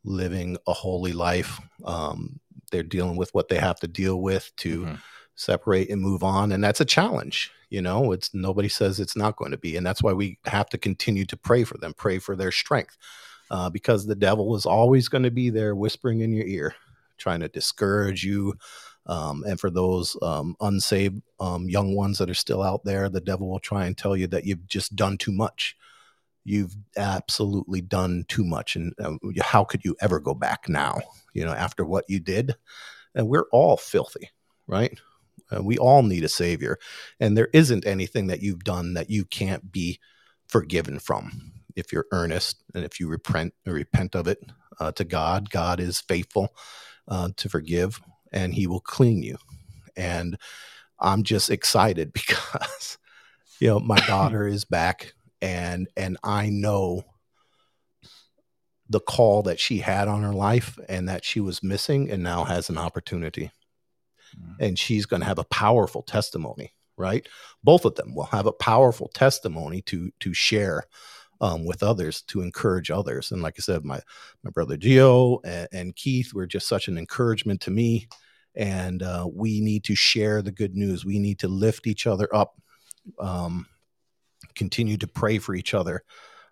living 0.04 0.56
a 0.66 0.72
holy 0.72 1.12
life. 1.12 1.60
Um, 1.84 2.40
they're 2.70 2.82
dealing 2.82 3.16
with 3.16 3.32
what 3.34 3.48
they 3.48 3.58
have 3.58 3.78
to 3.80 3.88
deal 3.88 4.20
with 4.20 4.50
to 4.58 4.82
mm-hmm. 4.82 4.94
separate 5.34 5.90
and 5.90 6.00
move 6.02 6.22
on, 6.22 6.52
and 6.52 6.62
that's 6.62 6.80
a 6.80 6.84
challenge. 6.84 7.50
You 7.70 7.82
know, 7.82 8.12
it's 8.12 8.32
nobody 8.32 8.68
says 8.68 9.00
it's 9.00 9.16
not 9.16 9.36
going 9.36 9.50
to 9.50 9.58
be, 9.58 9.76
and 9.76 9.86
that's 9.86 10.02
why 10.02 10.12
we 10.12 10.38
have 10.46 10.68
to 10.70 10.78
continue 10.78 11.24
to 11.26 11.36
pray 11.36 11.64
for 11.64 11.78
them, 11.78 11.94
pray 11.94 12.18
for 12.18 12.36
their 12.36 12.52
strength, 12.52 12.96
uh, 13.50 13.70
because 13.70 14.06
the 14.06 14.14
devil 14.14 14.54
is 14.56 14.66
always 14.66 15.08
going 15.08 15.24
to 15.24 15.30
be 15.30 15.50
there 15.50 15.74
whispering 15.74 16.20
in 16.20 16.32
your 16.32 16.46
ear, 16.46 16.74
trying 17.18 17.40
to 17.40 17.48
discourage 17.48 18.24
you, 18.24 18.54
um, 19.06 19.44
and 19.46 19.58
for 19.58 19.70
those 19.70 20.16
um, 20.22 20.56
unsaved 20.60 21.22
um, 21.38 21.68
young 21.68 21.94
ones 21.94 22.18
that 22.18 22.30
are 22.30 22.34
still 22.34 22.62
out 22.62 22.84
there, 22.84 23.08
the 23.08 23.20
devil 23.20 23.48
will 23.48 23.60
try 23.60 23.86
and 23.86 23.96
tell 23.96 24.16
you 24.16 24.26
that 24.28 24.44
you've 24.44 24.66
just 24.66 24.96
done 24.96 25.16
too 25.16 25.32
much. 25.32 25.76
You've 26.44 26.76
absolutely 26.96 27.80
done 27.80 28.24
too 28.28 28.44
much. 28.44 28.76
And 28.76 28.92
uh, 28.98 29.14
how 29.40 29.64
could 29.64 29.84
you 29.84 29.96
ever 30.00 30.20
go 30.20 30.34
back 30.34 30.68
now, 30.68 30.98
you 31.32 31.44
know, 31.44 31.52
after 31.52 31.84
what 31.84 32.04
you 32.08 32.20
did? 32.20 32.54
And 33.14 33.28
we're 33.28 33.48
all 33.52 33.76
filthy, 33.76 34.30
right? 34.66 34.98
Uh, 35.50 35.62
we 35.62 35.78
all 35.78 36.02
need 36.02 36.24
a 36.24 36.28
savior. 36.28 36.78
And 37.20 37.36
there 37.36 37.48
isn't 37.52 37.86
anything 37.86 38.26
that 38.26 38.42
you've 38.42 38.64
done 38.64 38.94
that 38.94 39.10
you 39.10 39.24
can't 39.24 39.70
be 39.70 40.00
forgiven 40.48 40.98
from 40.98 41.52
if 41.76 41.92
you're 41.92 42.06
earnest 42.10 42.62
and 42.74 42.84
if 42.84 42.98
you 42.98 43.08
repent 43.08 43.54
repent 43.64 44.16
of 44.16 44.26
it 44.26 44.38
uh, 44.80 44.90
to 44.92 45.04
God. 45.04 45.50
God 45.50 45.78
is 45.78 46.00
faithful 46.00 46.54
uh, 47.06 47.30
to 47.36 47.48
forgive 47.48 48.00
and 48.36 48.52
he 48.54 48.66
will 48.66 48.80
clean 48.80 49.22
you. 49.22 49.38
And 49.96 50.38
I'm 51.00 51.22
just 51.22 51.50
excited 51.50 52.12
because 52.12 52.98
you 53.58 53.68
know 53.68 53.80
my 53.80 53.98
daughter 54.00 54.46
is 54.46 54.64
back 54.64 55.14
and 55.40 55.88
and 55.96 56.18
I 56.22 56.50
know 56.50 57.04
the 58.88 59.00
call 59.00 59.42
that 59.42 59.58
she 59.58 59.78
had 59.78 60.06
on 60.06 60.22
her 60.22 60.34
life 60.34 60.78
and 60.88 61.08
that 61.08 61.24
she 61.24 61.40
was 61.40 61.62
missing 61.62 62.08
and 62.08 62.22
now 62.22 62.44
has 62.44 62.70
an 62.70 62.78
opportunity. 62.78 63.50
Mm. 64.38 64.54
And 64.60 64.78
she's 64.78 65.06
going 65.06 65.20
to 65.20 65.26
have 65.26 65.40
a 65.40 65.44
powerful 65.44 66.02
testimony, 66.02 66.72
right? 66.96 67.26
Both 67.64 67.84
of 67.84 67.96
them 67.96 68.14
will 68.14 68.26
have 68.26 68.46
a 68.46 68.52
powerful 68.52 69.08
testimony 69.08 69.82
to 69.82 70.12
to 70.20 70.34
share 70.34 70.84
um, 71.40 71.64
with 71.64 71.82
others 71.82 72.22
to 72.22 72.42
encourage 72.42 72.90
others. 72.90 73.32
And 73.32 73.42
like 73.42 73.54
I 73.58 73.62
said, 73.62 73.84
my 73.84 74.00
my 74.42 74.50
brother 74.50 74.76
Gio 74.76 75.40
and, 75.44 75.68
and 75.72 75.96
Keith 75.96 76.34
were 76.34 76.46
just 76.46 76.68
such 76.68 76.86
an 76.86 76.98
encouragement 76.98 77.62
to 77.62 77.70
me 77.70 78.08
and 78.56 79.02
uh, 79.02 79.28
we 79.30 79.60
need 79.60 79.84
to 79.84 79.94
share 79.94 80.42
the 80.42 80.50
good 80.50 80.74
news. 80.74 81.04
We 81.04 81.18
need 81.18 81.38
to 81.40 81.48
lift 81.48 81.86
each 81.86 82.06
other 82.06 82.28
up, 82.34 82.60
um, 83.18 83.66
continue 84.54 84.96
to 84.96 85.06
pray 85.06 85.38
for 85.38 85.54
each 85.54 85.74
other. 85.74 86.02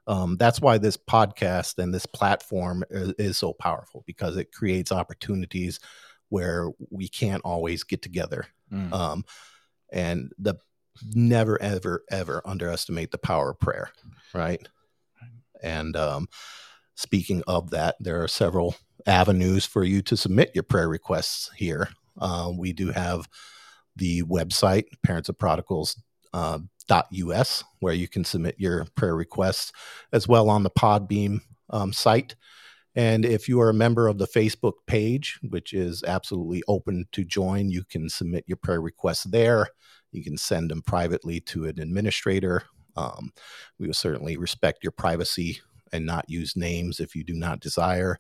Um, 0.06 0.37
that's 0.37 0.61
why 0.61 0.76
this 0.76 0.99
podcast 0.99 1.78
and 1.78 1.92
this 1.92 2.04
platform 2.04 2.84
is, 2.90 3.14
is, 3.18 3.38
so 3.38 3.54
powerful 3.54 4.04
because 4.06 4.37
it 4.37 4.52
creates 4.52 4.92
opportunities 4.92 5.80
where 6.28 6.68
we 6.90 7.08
can't 7.08 7.42
always 7.42 7.84
get 7.84 8.02
together. 8.02 8.46
Mm. 8.70 8.92
Um, 8.92 9.25
and 9.90 10.30
the 10.38 10.56
never, 11.14 11.61
ever, 11.62 12.04
ever 12.11 12.42
underestimate 12.44 13.12
the 13.12 13.18
power 13.18 13.50
of 13.50 13.61
prayer, 13.61 13.90
right? 14.34 14.66
And 15.62 15.96
um, 15.96 16.28
speaking 16.94 17.42
of 17.46 17.70
that, 17.70 17.96
there 18.00 18.22
are 18.22 18.28
several 18.28 18.76
avenues 19.06 19.64
for 19.64 19.84
you 19.84 20.02
to 20.02 20.16
submit 20.16 20.52
your 20.54 20.64
prayer 20.64 20.88
requests 20.88 21.50
here. 21.56 21.88
Uh, 22.18 22.52
we 22.56 22.72
do 22.72 22.90
have 22.90 23.28
the 23.96 24.22
website, 24.22 24.84
Parents 25.02 25.28
of 25.28 25.38
Prodigals. 25.38 26.00
Uh, 26.32 26.58
.us 26.90 27.64
where 27.80 27.94
you 27.94 28.08
can 28.08 28.24
submit 28.24 28.56
your 28.58 28.86
prayer 28.94 29.16
requests 29.16 29.72
as 30.12 30.28
well 30.28 30.50
on 30.50 30.62
the 30.62 30.70
Podbean 30.70 31.40
um, 31.70 31.92
site 31.92 32.34
and 32.94 33.24
if 33.24 33.48
you 33.48 33.60
are 33.60 33.70
a 33.70 33.74
member 33.74 34.06
of 34.06 34.18
the 34.18 34.26
facebook 34.26 34.74
page 34.86 35.38
which 35.48 35.72
is 35.72 36.04
absolutely 36.04 36.62
open 36.68 37.06
to 37.12 37.24
join 37.24 37.70
you 37.70 37.84
can 37.84 38.08
submit 38.08 38.44
your 38.46 38.56
prayer 38.56 38.80
requests 38.80 39.24
there 39.24 39.68
you 40.12 40.22
can 40.22 40.36
send 40.36 40.70
them 40.70 40.82
privately 40.82 41.40
to 41.40 41.64
an 41.64 41.80
administrator 41.80 42.64
um, 42.96 43.32
we 43.78 43.86
will 43.86 43.94
certainly 43.94 44.36
respect 44.36 44.82
your 44.82 44.92
privacy 44.92 45.60
and 45.93 46.07
not 46.07 46.29
use 46.29 46.57
names 46.57 47.00
if 47.00 47.14
you 47.14 47.25
do 47.25 47.35
not 47.35 47.61
desire 47.61 48.19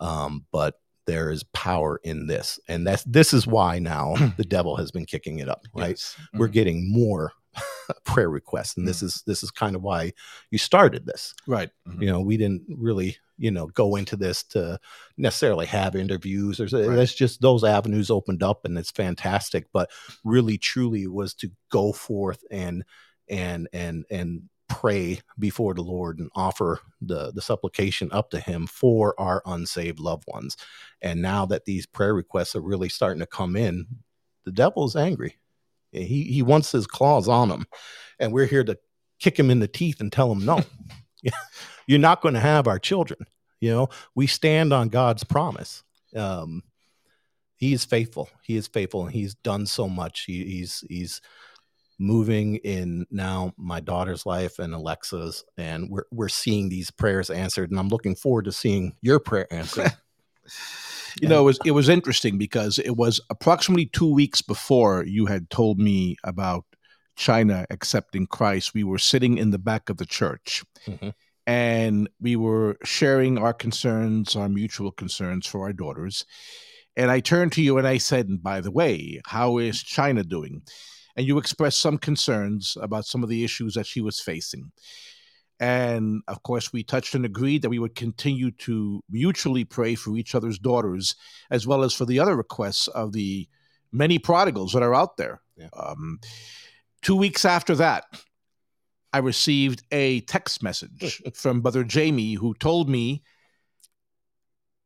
um, 0.00 0.46
but 0.50 0.74
there 1.06 1.30
is 1.30 1.44
power 1.52 2.00
in 2.04 2.26
this, 2.26 2.58
and 2.68 2.86
that's 2.86 3.04
this 3.04 3.32
is 3.32 3.46
why 3.46 3.78
now 3.78 4.14
the 4.36 4.44
devil 4.44 4.76
has 4.76 4.90
been 4.90 5.06
kicking 5.06 5.38
it 5.38 5.48
up. 5.48 5.64
Right, 5.74 5.90
yes. 5.90 6.16
mm-hmm. 6.18 6.38
we're 6.38 6.48
getting 6.48 6.90
more 6.90 7.32
prayer 8.04 8.30
requests, 8.30 8.76
and 8.76 8.84
mm-hmm. 8.84 8.88
this 8.88 9.02
is 9.02 9.22
this 9.26 9.42
is 9.42 9.50
kind 9.50 9.76
of 9.76 9.82
why 9.82 10.12
you 10.50 10.58
started 10.58 11.06
this. 11.06 11.34
Right, 11.46 11.70
mm-hmm. 11.88 12.02
you 12.02 12.10
know, 12.10 12.20
we 12.20 12.36
didn't 12.36 12.62
really 12.68 13.16
you 13.38 13.50
know 13.50 13.66
go 13.68 13.96
into 13.96 14.16
this 14.16 14.42
to 14.42 14.78
necessarily 15.16 15.66
have 15.66 15.96
interviews 15.96 16.60
or 16.60 16.64
right. 16.64 16.94
that's 16.94 17.14
just 17.14 17.40
those 17.40 17.64
avenues 17.64 18.10
opened 18.10 18.42
up 18.42 18.66
and 18.66 18.76
it's 18.76 18.90
fantastic 18.90 19.64
but 19.72 19.88
really 20.24 20.58
truly 20.58 21.06
was 21.06 21.32
to 21.32 21.50
go 21.70 21.90
forth 21.90 22.44
and 22.50 22.84
and 23.30 23.66
and 23.72 24.04
and 24.10 24.42
pray 24.70 25.20
before 25.38 25.74
the 25.74 25.82
Lord 25.82 26.18
and 26.18 26.30
offer 26.34 26.80
the, 27.02 27.32
the 27.32 27.42
supplication 27.42 28.08
up 28.12 28.30
to 28.30 28.40
Him 28.40 28.66
for 28.66 29.14
our 29.18 29.42
unsaved 29.44 30.00
loved 30.00 30.24
ones. 30.26 30.56
And 31.02 31.20
now 31.20 31.44
that 31.46 31.66
these 31.66 31.84
prayer 31.84 32.14
requests 32.14 32.56
are 32.56 32.62
really 32.62 32.88
starting 32.88 33.20
to 33.20 33.26
come 33.26 33.56
in, 33.56 33.86
the 34.44 34.52
devil 34.52 34.86
is 34.86 34.96
angry. 34.96 35.36
He, 35.92 36.22
he 36.24 36.40
wants 36.40 36.72
his 36.72 36.86
claws 36.86 37.28
on 37.28 37.48
them. 37.48 37.66
And 38.18 38.32
we're 38.32 38.46
here 38.46 38.64
to 38.64 38.78
kick 39.18 39.38
him 39.38 39.50
in 39.50 39.58
the 39.58 39.68
teeth 39.68 40.00
and 40.00 40.12
tell 40.12 40.30
him, 40.30 40.44
no, 40.44 40.62
you're 41.86 41.98
not 41.98 42.22
going 42.22 42.34
to 42.34 42.40
have 42.40 42.68
our 42.68 42.78
children. 42.78 43.26
You 43.60 43.70
know, 43.70 43.88
we 44.14 44.26
stand 44.26 44.72
on 44.72 44.88
God's 44.88 45.24
promise. 45.24 45.82
Um, 46.16 46.62
he 47.56 47.72
is 47.74 47.84
faithful. 47.84 48.30
He 48.42 48.56
is 48.56 48.66
faithful, 48.66 49.04
and 49.04 49.12
he's 49.12 49.34
done 49.34 49.66
so 49.66 49.86
much. 49.86 50.24
He, 50.24 50.44
he's 50.44 50.82
he's 50.88 51.20
moving 52.00 52.56
in 52.56 53.06
now 53.10 53.52
my 53.56 53.78
daughter's 53.78 54.24
life 54.24 54.58
and 54.58 54.74
Alexa's, 54.74 55.44
and 55.56 55.88
we're 55.90 56.04
we're 56.10 56.28
seeing 56.28 56.68
these 56.68 56.90
prayers 56.90 57.30
answered, 57.30 57.70
and 57.70 57.78
I'm 57.78 57.88
looking 57.88 58.16
forward 58.16 58.46
to 58.46 58.52
seeing 58.52 58.96
your 59.02 59.20
prayer 59.20 59.46
answered. 59.52 59.92
you 61.20 61.28
know, 61.28 61.40
it 61.40 61.44
was 61.44 61.58
it 61.66 61.70
was 61.72 61.88
interesting 61.88 62.38
because 62.38 62.78
it 62.78 62.96
was 62.96 63.20
approximately 63.30 63.86
two 63.86 64.12
weeks 64.12 64.42
before 64.42 65.04
you 65.04 65.26
had 65.26 65.50
told 65.50 65.78
me 65.78 66.16
about 66.24 66.64
China 67.16 67.66
accepting 67.70 68.26
Christ. 68.26 68.74
We 68.74 68.84
were 68.84 68.98
sitting 68.98 69.38
in 69.38 69.50
the 69.50 69.58
back 69.58 69.90
of 69.90 69.98
the 69.98 70.06
church, 70.06 70.64
mm-hmm. 70.86 71.10
and 71.46 72.08
we 72.20 72.34
were 72.34 72.78
sharing 72.82 73.36
our 73.38 73.52
concerns, 73.52 74.34
our 74.34 74.48
mutual 74.48 74.90
concerns 74.90 75.46
for 75.46 75.62
our 75.66 75.72
daughters. 75.72 76.24
And 76.96 77.10
I 77.10 77.20
turned 77.20 77.52
to 77.52 77.62
you 77.62 77.78
and 77.78 77.86
I 77.86 77.98
said, 77.98 78.28
and 78.28 78.42
by 78.42 78.60
the 78.60 78.70
way, 78.70 79.20
how 79.24 79.58
is 79.58 79.80
China 79.80 80.24
doing? 80.24 80.62
And 81.16 81.26
you 81.26 81.38
expressed 81.38 81.80
some 81.80 81.98
concerns 81.98 82.76
about 82.80 83.06
some 83.06 83.22
of 83.22 83.28
the 83.28 83.44
issues 83.44 83.74
that 83.74 83.86
she 83.86 84.00
was 84.00 84.20
facing. 84.20 84.72
And 85.60 86.22
of 86.26 86.42
course, 86.42 86.72
we 86.72 86.82
touched 86.82 87.14
and 87.14 87.26
agreed 87.26 87.62
that 87.62 87.68
we 87.68 87.78
would 87.78 87.94
continue 87.94 88.50
to 88.52 89.02
mutually 89.10 89.64
pray 89.64 89.94
for 89.94 90.16
each 90.16 90.34
other's 90.34 90.58
daughters, 90.58 91.14
as 91.50 91.66
well 91.66 91.84
as 91.84 91.92
for 91.92 92.06
the 92.06 92.18
other 92.18 92.34
requests 92.34 92.88
of 92.88 93.12
the 93.12 93.46
many 93.92 94.18
prodigals 94.18 94.72
that 94.72 94.82
are 94.82 94.94
out 94.94 95.18
there. 95.18 95.42
Yeah. 95.56 95.68
Um, 95.74 96.18
two 97.02 97.16
weeks 97.16 97.44
after 97.44 97.74
that, 97.74 98.04
I 99.12 99.18
received 99.18 99.84
a 99.90 100.20
text 100.22 100.62
message 100.62 101.22
from 101.34 101.60
Brother 101.60 101.84
Jamie 101.84 102.34
who 102.34 102.54
told 102.54 102.88
me 102.88 103.22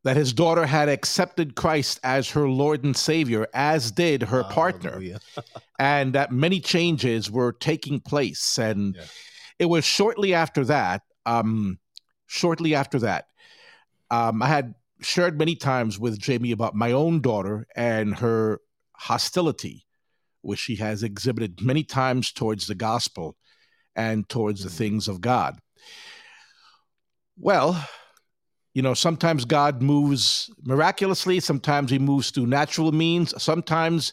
that 0.05 0.17
his 0.17 0.33
daughter 0.33 0.67
had 0.67 0.89
accepted 0.89 1.57
Christ 1.57 1.99
as 2.05 2.31
her 2.31 2.49
Lord 2.49 2.85
and 2.85 2.97
Savior, 2.97 3.49
as 3.55 3.91
did 3.91 4.23
her 4.23 4.45
partner, 4.45 5.03
and 5.79 6.13
that 6.15 6.31
many 6.31 6.61
changes 6.61 7.31
were 7.31 7.53
taking 7.53 8.01
place. 8.01 8.59
And 8.59 8.95
yeah. 8.95 9.05
it 9.59 9.65
was 9.67 9.85
shortly 9.85 10.35
after 10.35 10.65
that, 10.67 11.03
um, 11.25 11.79
shortly 12.27 12.75
after 12.75 12.99
that, 13.01 13.27
um, 14.11 14.43
I 14.43 14.49
had 14.49 14.75
shared 15.01 15.39
many 15.39 15.57
times 15.57 15.99
with 15.99 16.19
Jamie 16.19 16.53
about 16.53 16.75
my 16.75 16.93
own 16.93 17.23
daughter 17.23 17.67
and 17.75 18.15
her 18.17 18.61
hostility, 18.93 19.87
which 20.43 20.61
she 20.61 20.77
has 20.77 21.03
exhibited 21.03 21.63
many 21.63 21.83
times 21.83 22.31
towards 22.31 22.67
the 22.67 22.75
gospel 22.75 23.37
and 23.97 24.29
towards 24.29 24.63
the 24.65 24.71
mm. 24.71 24.77
things 24.77 25.09
of 25.09 25.23
God. 25.23 25.59
Well, 27.39 27.89
you 28.75 28.83
know, 28.83 28.93
sometimes 28.93 29.45
God 29.45 29.81
moves 29.81 30.51
miraculously, 30.65 31.41
sometimes 31.41 31.91
he 31.91 31.99
moves 31.99 32.31
through 32.31 32.47
natural 32.47 32.91
means, 32.93 33.41
sometimes 33.43 34.13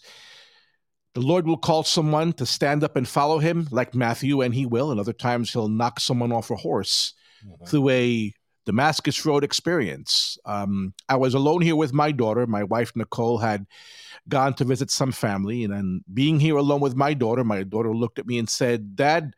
the 1.14 1.22
Lord 1.22 1.46
will 1.46 1.58
call 1.58 1.84
someone 1.84 2.32
to 2.34 2.46
stand 2.46 2.84
up 2.84 2.96
and 2.96 3.08
follow 3.08 3.40
him, 3.40 3.68
like 3.72 3.96
Matthew, 3.96 4.42
and 4.42 4.54
he 4.54 4.66
will, 4.66 4.92
and 4.92 5.00
other 5.00 5.14
times 5.14 5.52
he'll 5.52 5.68
knock 5.68 6.00
someone 6.00 6.32
off 6.32 6.52
a 6.52 6.56
horse 6.56 7.14
mm-hmm. 7.46 7.66
through 7.66 7.90
a 7.90 8.34
Damascus 8.66 9.26
Road 9.26 9.44
experience. 9.44 10.38
Um, 10.46 10.94
I 11.10 11.16
was 11.16 11.34
alone 11.34 11.62
here 11.62 11.76
with 11.76 11.92
my 11.92 12.12
daughter. 12.12 12.46
My 12.46 12.64
wife, 12.64 12.94
Nicole, 12.96 13.40
had 13.40 13.66
gone 14.30 14.54
to 14.54 14.64
visit 14.64 14.92
some 14.92 15.12
family, 15.12 15.64
and 15.64 15.74
then 15.74 16.04
being 16.14 16.40
here 16.40 16.56
alone 16.56 16.82
with 16.82 16.96
my 16.96 17.16
daughter, 17.16 17.44
my 17.44 17.64
daughter 17.64 17.94
looked 17.94 18.20
at 18.20 18.28
me 18.28 18.38
and 18.38 18.48
said, 18.48 18.96
Dad, 18.96 19.34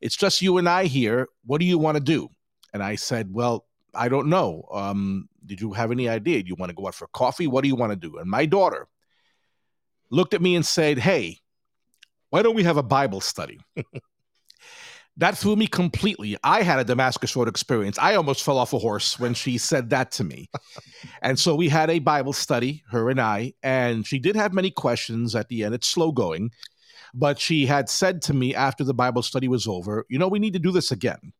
it's 0.00 0.16
just 0.16 0.40
you 0.40 0.58
and 0.58 0.68
I 0.68 0.84
here. 0.84 1.26
What 1.44 1.58
do 1.58 1.66
you 1.66 1.76
want 1.76 1.96
to 1.96 2.02
do? 2.02 2.28
And 2.72 2.82
I 2.82 2.94
said, 2.94 3.30
Well, 3.32 3.66
I 3.94 4.08
don't 4.08 4.28
know. 4.28 4.64
Um, 4.72 5.28
did 5.44 5.60
you 5.60 5.72
have 5.72 5.90
any 5.90 6.08
idea? 6.08 6.42
Do 6.42 6.48
you 6.48 6.54
want 6.54 6.70
to 6.70 6.76
go 6.76 6.86
out 6.86 6.94
for 6.94 7.08
coffee? 7.08 7.46
What 7.46 7.62
do 7.62 7.68
you 7.68 7.76
want 7.76 7.92
to 7.92 7.96
do? 7.96 8.18
And 8.18 8.30
my 8.30 8.46
daughter 8.46 8.88
looked 10.10 10.34
at 10.34 10.42
me 10.42 10.56
and 10.56 10.64
said, 10.64 10.98
Hey, 10.98 11.38
why 12.30 12.42
don't 12.42 12.54
we 12.54 12.62
have 12.64 12.76
a 12.76 12.82
Bible 12.82 13.20
study? 13.20 13.58
that 15.16 15.36
threw 15.36 15.56
me 15.56 15.66
completely. 15.66 16.36
I 16.42 16.62
had 16.62 16.78
a 16.78 16.84
Damascus 16.84 17.34
Road 17.34 17.48
experience. 17.48 17.98
I 17.98 18.14
almost 18.14 18.44
fell 18.44 18.58
off 18.58 18.72
a 18.72 18.78
horse 18.78 19.18
when 19.18 19.34
she 19.34 19.58
said 19.58 19.90
that 19.90 20.12
to 20.12 20.24
me. 20.24 20.48
and 21.22 21.38
so 21.38 21.54
we 21.54 21.68
had 21.68 21.90
a 21.90 21.98
Bible 21.98 22.32
study, 22.32 22.82
her 22.90 23.10
and 23.10 23.20
I, 23.20 23.54
and 23.62 24.06
she 24.06 24.18
did 24.18 24.36
have 24.36 24.52
many 24.52 24.70
questions 24.70 25.34
at 25.34 25.48
the 25.48 25.64
end. 25.64 25.74
It's 25.74 25.88
slow 25.88 26.12
going, 26.12 26.50
but 27.12 27.38
she 27.38 27.66
had 27.66 27.88
said 27.88 28.22
to 28.22 28.34
me 28.34 28.54
after 28.54 28.84
the 28.84 28.94
Bible 28.94 29.22
study 29.22 29.48
was 29.48 29.66
over, 29.66 30.06
You 30.08 30.18
know, 30.18 30.28
we 30.28 30.38
need 30.38 30.52
to 30.52 30.58
do 30.58 30.72
this 30.72 30.92
again. 30.92 31.32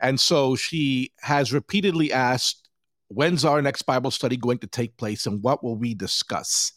And 0.00 0.18
so 0.18 0.56
she 0.56 1.12
has 1.20 1.52
repeatedly 1.52 2.12
asked, 2.12 2.68
when's 3.08 3.44
our 3.44 3.62
next 3.62 3.82
Bible 3.82 4.10
study 4.10 4.36
going 4.36 4.58
to 4.58 4.66
take 4.66 4.96
place 4.96 5.26
and 5.26 5.42
what 5.42 5.62
will 5.62 5.76
we 5.76 5.94
discuss? 5.94 6.72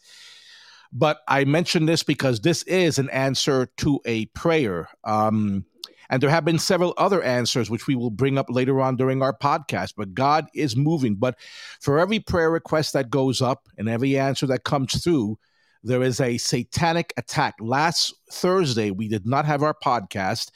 But 0.92 1.18
I 1.28 1.44
mention 1.44 1.86
this 1.86 2.02
because 2.02 2.40
this 2.40 2.62
is 2.64 2.98
an 2.98 3.10
answer 3.10 3.68
to 3.78 4.00
a 4.04 4.26
prayer. 4.26 4.88
Um, 5.04 5.64
and 6.08 6.22
there 6.22 6.30
have 6.30 6.44
been 6.44 6.58
several 6.58 6.94
other 6.96 7.22
answers, 7.22 7.68
which 7.68 7.88
we 7.88 7.96
will 7.96 8.10
bring 8.10 8.38
up 8.38 8.46
later 8.48 8.80
on 8.80 8.96
during 8.96 9.22
our 9.22 9.36
podcast. 9.36 9.94
But 9.96 10.14
God 10.14 10.46
is 10.54 10.76
moving. 10.76 11.16
But 11.16 11.36
for 11.80 11.98
every 11.98 12.20
prayer 12.20 12.50
request 12.50 12.92
that 12.92 13.10
goes 13.10 13.42
up 13.42 13.68
and 13.76 13.88
every 13.88 14.16
answer 14.16 14.46
that 14.46 14.64
comes 14.64 15.02
through, 15.02 15.38
there 15.82 16.02
is 16.02 16.20
a 16.20 16.38
satanic 16.38 17.12
attack. 17.16 17.54
Last 17.60 18.14
Thursday, 18.30 18.90
we 18.90 19.08
did 19.08 19.26
not 19.26 19.44
have 19.44 19.62
our 19.62 19.74
podcast. 19.74 20.50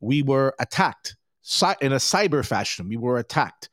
We 0.00 0.22
were 0.22 0.54
attacked 0.58 1.16
in 1.80 1.92
a 1.92 1.96
cyber 1.96 2.44
fashion. 2.46 2.88
We 2.88 2.96
were 2.96 3.18
attacked, 3.18 3.68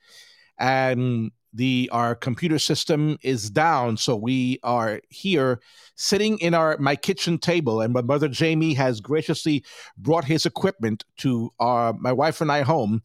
and 0.57 1.31
the 1.53 1.89
our 1.91 2.15
computer 2.15 2.59
system 2.59 3.17
is 3.21 3.49
down. 3.49 3.97
So 3.97 4.15
we 4.15 4.59
are 4.63 5.01
here 5.09 5.61
sitting 5.95 6.39
in 6.39 6.53
our 6.53 6.77
my 6.77 6.95
kitchen 6.95 7.37
table, 7.37 7.81
and 7.81 7.93
my 7.93 8.01
mother 8.01 8.27
Jamie 8.27 8.73
has 8.73 9.01
graciously 9.01 9.63
brought 9.97 10.25
his 10.25 10.45
equipment 10.45 11.03
to 11.17 11.51
our 11.59 11.93
my 11.93 12.11
wife 12.11 12.41
and 12.41 12.51
I 12.51 12.61
home 12.61 13.01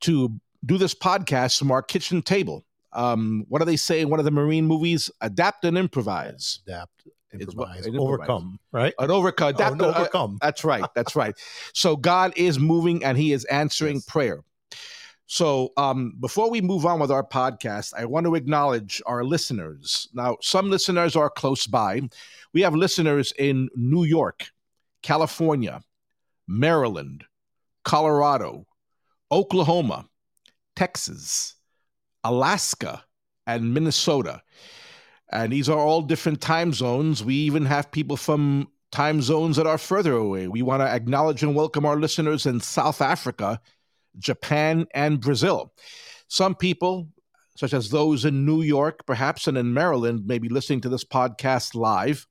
to 0.00 0.30
do 0.64 0.78
this 0.78 0.94
podcast 0.94 1.58
from 1.58 1.70
our 1.70 1.82
kitchen 1.82 2.22
table. 2.22 2.64
Um, 2.92 3.44
what 3.48 3.60
do 3.60 3.64
they 3.64 3.76
say 3.76 4.00
in 4.00 4.10
one 4.10 4.18
of 4.18 4.24
the 4.24 4.30
Marine 4.30 4.66
movies? 4.66 5.10
Adapt 5.20 5.64
and 5.64 5.78
improvise. 5.78 6.60
Adapt 6.66 7.04
improvise, 7.32 7.86
overcome, 7.86 8.58
right? 8.72 8.94
An 8.98 9.10
overcome, 9.10 9.54
oh, 9.58 9.74
no, 9.74 9.94
overcome. 9.94 10.34
Uh, 10.36 10.46
that's 10.46 10.64
right. 10.64 10.84
That's 10.94 11.14
right. 11.16 11.34
So 11.74 11.96
God 11.96 12.32
is 12.36 12.58
moving 12.58 13.04
and 13.04 13.16
He 13.16 13.32
is 13.32 13.44
answering 13.46 13.96
yes. 13.96 14.04
prayer. 14.04 14.42
So 15.26 15.72
um, 15.76 16.14
before 16.18 16.50
we 16.50 16.60
move 16.60 16.84
on 16.84 16.98
with 16.98 17.12
our 17.12 17.22
podcast, 17.22 17.94
I 17.96 18.04
want 18.04 18.26
to 18.26 18.34
acknowledge 18.34 19.00
our 19.06 19.22
listeners. 19.22 20.08
Now, 20.12 20.36
some 20.40 20.70
listeners 20.70 21.14
are 21.14 21.30
close 21.30 21.68
by. 21.68 22.02
We 22.52 22.62
have 22.62 22.74
listeners 22.74 23.32
in 23.38 23.68
New 23.76 24.02
York, 24.02 24.48
California, 25.02 25.82
Maryland, 26.48 27.24
Colorado, 27.84 28.66
Oklahoma, 29.30 30.06
Texas, 30.74 31.54
Alaska, 32.24 33.04
and 33.46 33.72
Minnesota. 33.72 34.42
And 35.32 35.52
these 35.52 35.68
are 35.68 35.78
all 35.78 36.02
different 36.02 36.40
time 36.40 36.72
zones. 36.72 37.22
We 37.22 37.34
even 37.34 37.64
have 37.66 37.92
people 37.92 38.16
from 38.16 38.68
time 38.90 39.22
zones 39.22 39.56
that 39.56 39.66
are 39.66 39.78
further 39.78 40.14
away. 40.14 40.48
We 40.48 40.62
want 40.62 40.80
to 40.80 40.88
acknowledge 40.88 41.42
and 41.42 41.54
welcome 41.54 41.86
our 41.86 41.96
listeners 41.96 42.46
in 42.46 42.60
South 42.60 43.00
Africa, 43.00 43.60
Japan, 44.18 44.86
and 44.92 45.20
Brazil. 45.20 45.72
Some 46.26 46.56
people, 46.56 47.08
such 47.56 47.72
as 47.72 47.90
those 47.90 48.24
in 48.24 48.44
New 48.44 48.62
York, 48.62 49.06
perhaps, 49.06 49.46
and 49.46 49.56
in 49.56 49.72
Maryland, 49.72 50.26
may 50.26 50.38
be 50.38 50.48
listening 50.48 50.80
to 50.80 50.88
this 50.88 51.04
podcast 51.04 51.76
live. 51.76 52.26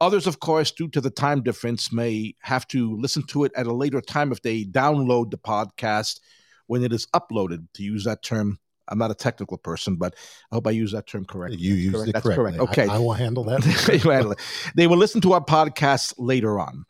Others, 0.00 0.28
of 0.28 0.38
course, 0.38 0.70
due 0.70 0.88
to 0.88 1.00
the 1.00 1.10
time 1.10 1.42
difference, 1.42 1.92
may 1.92 2.34
have 2.42 2.66
to 2.68 2.96
listen 2.96 3.24
to 3.24 3.42
it 3.44 3.52
at 3.56 3.66
a 3.66 3.74
later 3.74 4.00
time 4.00 4.30
if 4.30 4.40
they 4.42 4.64
download 4.64 5.32
the 5.32 5.38
podcast 5.38 6.20
when 6.68 6.84
it 6.84 6.92
is 6.92 7.06
uploaded, 7.06 7.66
to 7.74 7.82
use 7.82 8.04
that 8.04 8.22
term 8.22 8.58
I'm 8.90 8.98
not 8.98 9.10
a 9.10 9.14
technical 9.14 9.58
person, 9.58 9.96
but 9.96 10.14
I 10.50 10.56
hope 10.56 10.66
I 10.66 10.70
use 10.70 10.92
that 10.92 11.06
term 11.06 11.24
correctly. 11.24 11.58
You 11.58 11.74
use 11.74 11.92
correct? 11.92 12.08
it 12.08 12.12
That's 12.12 12.24
correctly. 12.24 12.58
correct. 12.58 12.70
Okay, 12.70 12.88
I, 12.88 12.96
I 12.96 12.98
will 12.98 13.12
handle 13.12 13.44
that. 13.44 14.36
they 14.74 14.86
will 14.86 14.96
listen 14.96 15.20
to 15.22 15.32
our 15.32 15.44
podcast 15.44 16.14
later 16.18 16.58
on. 16.58 16.84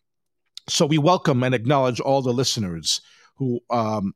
So 0.68 0.86
we 0.86 0.98
welcome 0.98 1.42
and 1.42 1.54
acknowledge 1.54 2.00
all 2.00 2.22
the 2.22 2.32
listeners 2.32 3.00
who 3.36 3.60
um, 3.70 4.14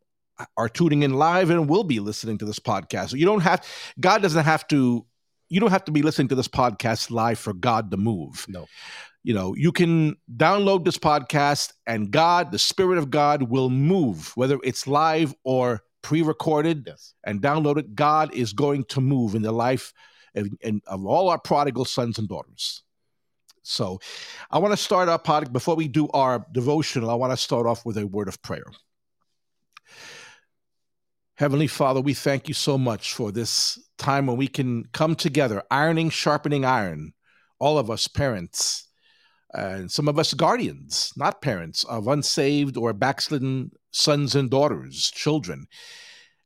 are 0.57 0.69
tuning 0.69 1.03
in 1.03 1.15
live 1.15 1.51
and 1.51 1.69
will 1.69 1.85
be 1.85 2.01
listening 2.01 2.39
to 2.39 2.45
this 2.45 2.59
podcast. 2.59 3.13
You 3.13 3.27
don't 3.27 3.41
have 3.41 3.67
God 4.01 4.23
doesn't 4.23 4.45
have 4.45 4.67
to. 4.69 5.07
You 5.51 5.61
don't 5.61 5.71
have 5.71 5.85
to 5.85 5.93
be 5.93 6.03
listening 6.03 6.29
to 6.29 6.35
this 6.35 6.49
podcast 6.49 7.11
live 7.11 7.39
for 7.39 7.53
God 7.53 7.91
to 7.91 7.97
move. 7.97 8.47
No 8.49 8.67
you 9.25 9.33
know, 9.33 9.55
you 9.57 9.73
can 9.73 10.17
download 10.37 10.85
this 10.85 10.99
podcast 10.99 11.73
and 11.87 12.11
God, 12.11 12.53
the 12.53 12.59
Spirit 12.59 12.99
of 12.99 13.11
God, 13.11 13.45
will 13.45 13.71
move, 13.71 14.33
whether 14.37 14.59
it's 14.63 14.87
live 14.87 15.35
or 15.45 15.83
pre-recorded 16.05 16.85
yes. 16.87 17.15
and 17.25 17.41
downloaded, 17.41 17.95
God 17.95 18.33
is 18.33 18.53
going 18.53 18.85
to 18.85 19.01
move 19.01 19.35
in 19.35 19.43
the 19.43 19.51
life 19.51 19.93
of, 20.37 20.49
of 20.87 21.05
all 21.05 21.31
our 21.31 21.39
prodigal 21.39 21.87
sons 21.87 22.19
and 22.19 22.29
daughters. 22.29 22.83
So 23.63 23.99
I 24.51 24.59
want 24.59 24.73
to 24.73 24.77
start 24.77 25.09
our 25.09 25.19
podcast 25.19 25.53
before 25.53 25.75
we 25.75 25.89
do 25.89 26.09
our 26.11 26.47
devotional. 26.53 27.11
I 27.11 27.15
want 27.15 27.33
to 27.33 27.37
start 27.37 27.67
off 27.67 27.87
with 27.87 27.97
a 27.97 28.07
word 28.07 28.29
of 28.29 28.41
prayer. 28.43 28.67
Heavenly 31.37 31.67
Father, 31.67 32.01
we 32.01 32.15
thank 32.15 32.47
you 32.47 32.55
so 32.55 32.77
much 32.77 33.15
for 33.15 33.33
this 33.33 33.79
time 33.97 34.27
when 34.27 34.37
we 34.37 34.47
can 34.47 34.85
come 34.93 35.17
together, 35.17 35.63
ironing, 35.71 36.11
sharpening 36.11 36.65
iron, 36.65 37.15
all 37.59 37.79
of 37.79 37.91
us 37.91 38.07
parents, 38.07 38.84
and 39.55 39.91
some 39.91 40.09
of 40.09 40.19
us 40.19 40.35
guardians, 40.35 41.13
not 41.17 41.41
parents, 41.41 41.85
of 41.85 42.09
unsaved 42.09 42.77
or 42.77 42.93
backslidden 42.93 43.71
sons 43.93 44.35
and 44.35 44.51
daughters, 44.51 45.11
children. 45.13 45.67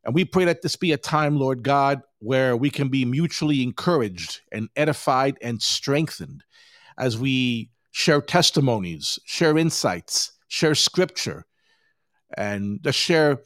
And 0.04 0.14
we 0.14 0.24
pray 0.24 0.44
that 0.44 0.62
this 0.62 0.76
be 0.76 0.92
a 0.92 0.98
time, 0.98 1.38
Lord 1.38 1.62
God, 1.62 2.02
where 2.18 2.56
we 2.56 2.70
can 2.70 2.88
be 2.88 3.04
mutually 3.04 3.62
encouraged 3.62 4.42
and 4.52 4.68
edified 4.76 5.38
and 5.40 5.60
strengthened 5.60 6.44
as 6.98 7.18
we 7.18 7.70
share 7.92 8.20
testimonies, 8.20 9.18
share 9.24 9.56
insights, 9.56 10.32
share 10.48 10.74
scripture, 10.74 11.46
and 12.36 12.82
just 12.82 12.98
share 12.98 13.38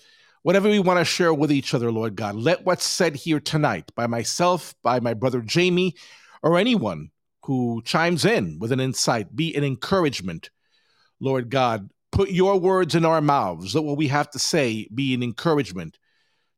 whatever 0.42 0.68
we 0.68 0.80
want 0.80 0.98
to 0.98 1.04
share 1.04 1.32
with 1.32 1.52
each 1.52 1.72
other, 1.72 1.92
Lord 1.92 2.16
God. 2.16 2.34
Let 2.34 2.64
what's 2.64 2.84
said 2.84 3.14
here 3.14 3.38
tonight 3.38 3.92
by 3.94 4.08
myself, 4.08 4.74
by 4.82 4.98
my 4.98 5.14
brother 5.14 5.40
Jamie, 5.40 5.94
or 6.42 6.58
anyone 6.58 7.10
who 7.44 7.82
chimes 7.84 8.24
in 8.24 8.58
with 8.58 8.72
an 8.72 8.80
insight 8.80 9.34
be 9.34 9.54
an 9.54 9.64
encouragement, 9.64 10.50
Lord 11.20 11.50
God. 11.50 11.90
Put 12.10 12.30
your 12.30 12.58
words 12.58 12.94
in 12.94 13.04
our 13.04 13.20
mouths. 13.20 13.74
Let 13.74 13.84
what 13.84 13.96
we 13.96 14.08
have 14.08 14.30
to 14.30 14.38
say 14.38 14.88
be 14.94 15.14
an 15.14 15.22
encouragement 15.22 15.98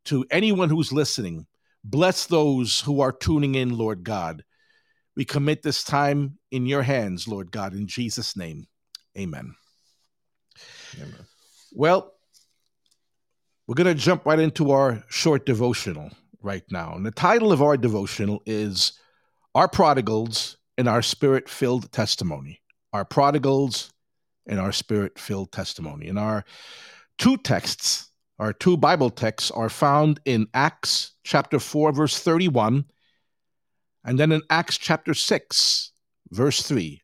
to 0.06 0.26
anyone 0.30 0.68
who's 0.68 0.92
listening. 0.92 1.46
Bless 1.84 2.26
those 2.26 2.80
who 2.80 3.00
are 3.00 3.12
tuning 3.12 3.54
in, 3.54 3.76
Lord 3.76 4.04
God. 4.04 4.44
We 5.16 5.24
commit 5.24 5.62
this 5.62 5.84
time 5.84 6.38
in 6.50 6.66
your 6.66 6.82
hands, 6.82 7.28
Lord 7.28 7.52
God, 7.52 7.72
in 7.72 7.86
Jesus' 7.86 8.36
name. 8.36 8.66
Amen. 9.16 9.54
Amen. 10.96 11.26
Well, 11.72 12.12
we're 13.66 13.76
going 13.76 13.86
to 13.86 13.94
jump 13.94 14.26
right 14.26 14.38
into 14.38 14.72
our 14.72 15.04
short 15.08 15.46
devotional 15.46 16.10
right 16.42 16.64
now. 16.70 16.94
And 16.94 17.06
the 17.06 17.10
title 17.10 17.52
of 17.52 17.62
our 17.62 17.76
devotional 17.76 18.42
is 18.44 18.92
Our 19.54 19.68
Prodigals 19.68 20.56
and 20.76 20.88
Our 20.88 21.02
Spirit 21.02 21.48
Filled 21.48 21.90
Testimony. 21.92 22.60
Our 22.92 23.04
Prodigals 23.04 23.90
and 24.46 24.60
Our 24.60 24.72
Spirit 24.72 25.18
Filled 25.18 25.52
Testimony. 25.52 26.08
And 26.08 26.18
our 26.18 26.44
two 27.18 27.36
texts, 27.36 28.10
our 28.38 28.52
two 28.52 28.76
Bible 28.76 29.10
texts, 29.10 29.50
are 29.50 29.68
found 29.68 30.20
in 30.24 30.48
Acts 30.54 31.12
chapter 31.22 31.58
4, 31.58 31.92
verse 31.92 32.18
31, 32.18 32.84
and 34.04 34.18
then 34.18 34.32
in 34.32 34.42
Acts 34.50 34.76
chapter 34.76 35.14
6, 35.14 35.92
verse 36.30 36.62
3. 36.62 37.00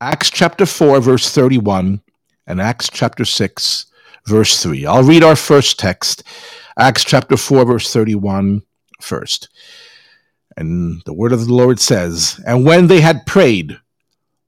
Acts 0.00 0.30
chapter 0.30 0.66
4, 0.66 1.00
verse 1.00 1.30
31, 1.30 2.02
and 2.46 2.60
Acts 2.60 2.90
chapter 2.92 3.24
6, 3.24 3.86
verse 4.26 4.62
3. 4.62 4.84
I'll 4.86 5.04
read 5.04 5.22
our 5.22 5.36
first 5.36 5.78
text, 5.78 6.24
Acts 6.78 7.04
chapter 7.04 7.36
4, 7.36 7.64
verse 7.64 7.92
31, 7.92 8.62
first. 9.00 9.48
And 10.56 11.02
the 11.04 11.14
word 11.14 11.32
of 11.32 11.46
the 11.46 11.54
Lord 11.54 11.80
says, 11.80 12.40
And 12.46 12.64
when 12.64 12.86
they 12.86 13.00
had 13.00 13.26
prayed, 13.26 13.78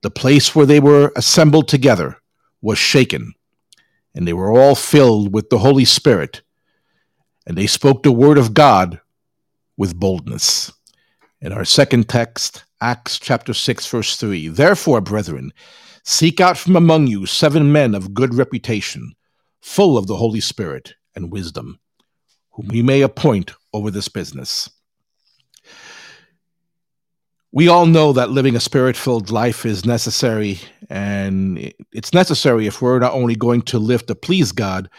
the 0.01 0.11
place 0.11 0.55
where 0.55 0.65
they 0.65 0.79
were 0.79 1.11
assembled 1.15 1.67
together 1.67 2.17
was 2.61 2.77
shaken, 2.77 3.33
and 4.13 4.27
they 4.27 4.33
were 4.33 4.51
all 4.51 4.75
filled 4.75 5.33
with 5.33 5.49
the 5.49 5.59
Holy 5.59 5.85
Spirit, 5.85 6.41
and 7.47 7.57
they 7.57 7.67
spoke 7.67 8.03
the 8.03 8.11
word 8.11 8.37
of 8.37 8.53
God 8.53 9.01
with 9.77 9.99
boldness. 9.99 10.71
In 11.41 11.51
our 11.51 11.65
second 11.65 12.07
text, 12.07 12.65
Acts 12.81 13.19
chapter 13.19 13.53
6, 13.53 13.87
verse 13.87 14.15
3 14.15 14.49
Therefore, 14.49 15.01
brethren, 15.01 15.51
seek 16.03 16.39
out 16.39 16.57
from 16.57 16.75
among 16.75 17.07
you 17.07 17.25
seven 17.25 17.71
men 17.71 17.95
of 17.95 18.13
good 18.13 18.33
reputation 18.33 19.13
full 19.61 19.97
of 19.97 20.07
the 20.07 20.17
Holy 20.17 20.39
Spirit 20.39 20.93
and 21.15 21.31
wisdom, 21.31 21.79
whom 22.51 22.67
we 22.67 22.83
may 22.83 23.01
appoint 23.01 23.53
over 23.73 23.89
this 23.89 24.07
business. 24.07 24.69
We 27.55 27.69
all 27.69 27.85
know 27.85 28.11
that 28.11 28.31
living 28.31 28.57
a 28.57 28.59
spirit 28.59 28.97
filled 28.97 29.31
life 29.31 29.65
is 29.65 29.85
necessary, 29.85 30.59
and 30.89 31.73
it's 31.93 32.13
necessary 32.13 32.67
if 32.67 32.81
we're 32.81 32.99
not 32.99 33.13
only 33.13 33.33
going 33.33 33.61
to 33.61 33.79
live 33.79 34.05
to 34.07 34.13
please 34.13 34.51
God, 34.51 34.89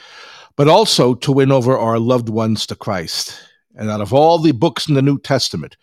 but 0.57 0.66
also 0.66 1.12
to 1.16 1.33
win 1.33 1.53
over 1.53 1.77
our 1.77 1.99
loved 1.99 2.31
ones 2.31 2.66
to 2.69 2.75
Christ. 2.75 3.38
And 3.75 3.90
out 3.90 4.01
of 4.01 4.14
all 4.14 4.38
the 4.38 4.53
books 4.53 4.88
in 4.88 4.95
the 4.95 5.03
New 5.03 5.19
Testament, 5.19 5.77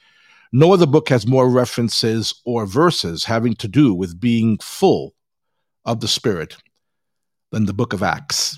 no 0.52 0.74
other 0.74 0.88
book 0.88 1.10
has 1.10 1.28
more 1.28 1.48
references 1.48 2.34
or 2.44 2.66
verses 2.66 3.24
having 3.24 3.54
to 3.58 3.68
do 3.68 3.94
with 3.94 4.20
being 4.20 4.58
full 4.58 5.14
of 5.86 6.00
the 6.00 6.08
Spirit 6.08 6.58
than 7.52 7.68
the 7.68 7.74
book 7.74 7.94
of 7.94 8.02
Acts. 8.02 8.58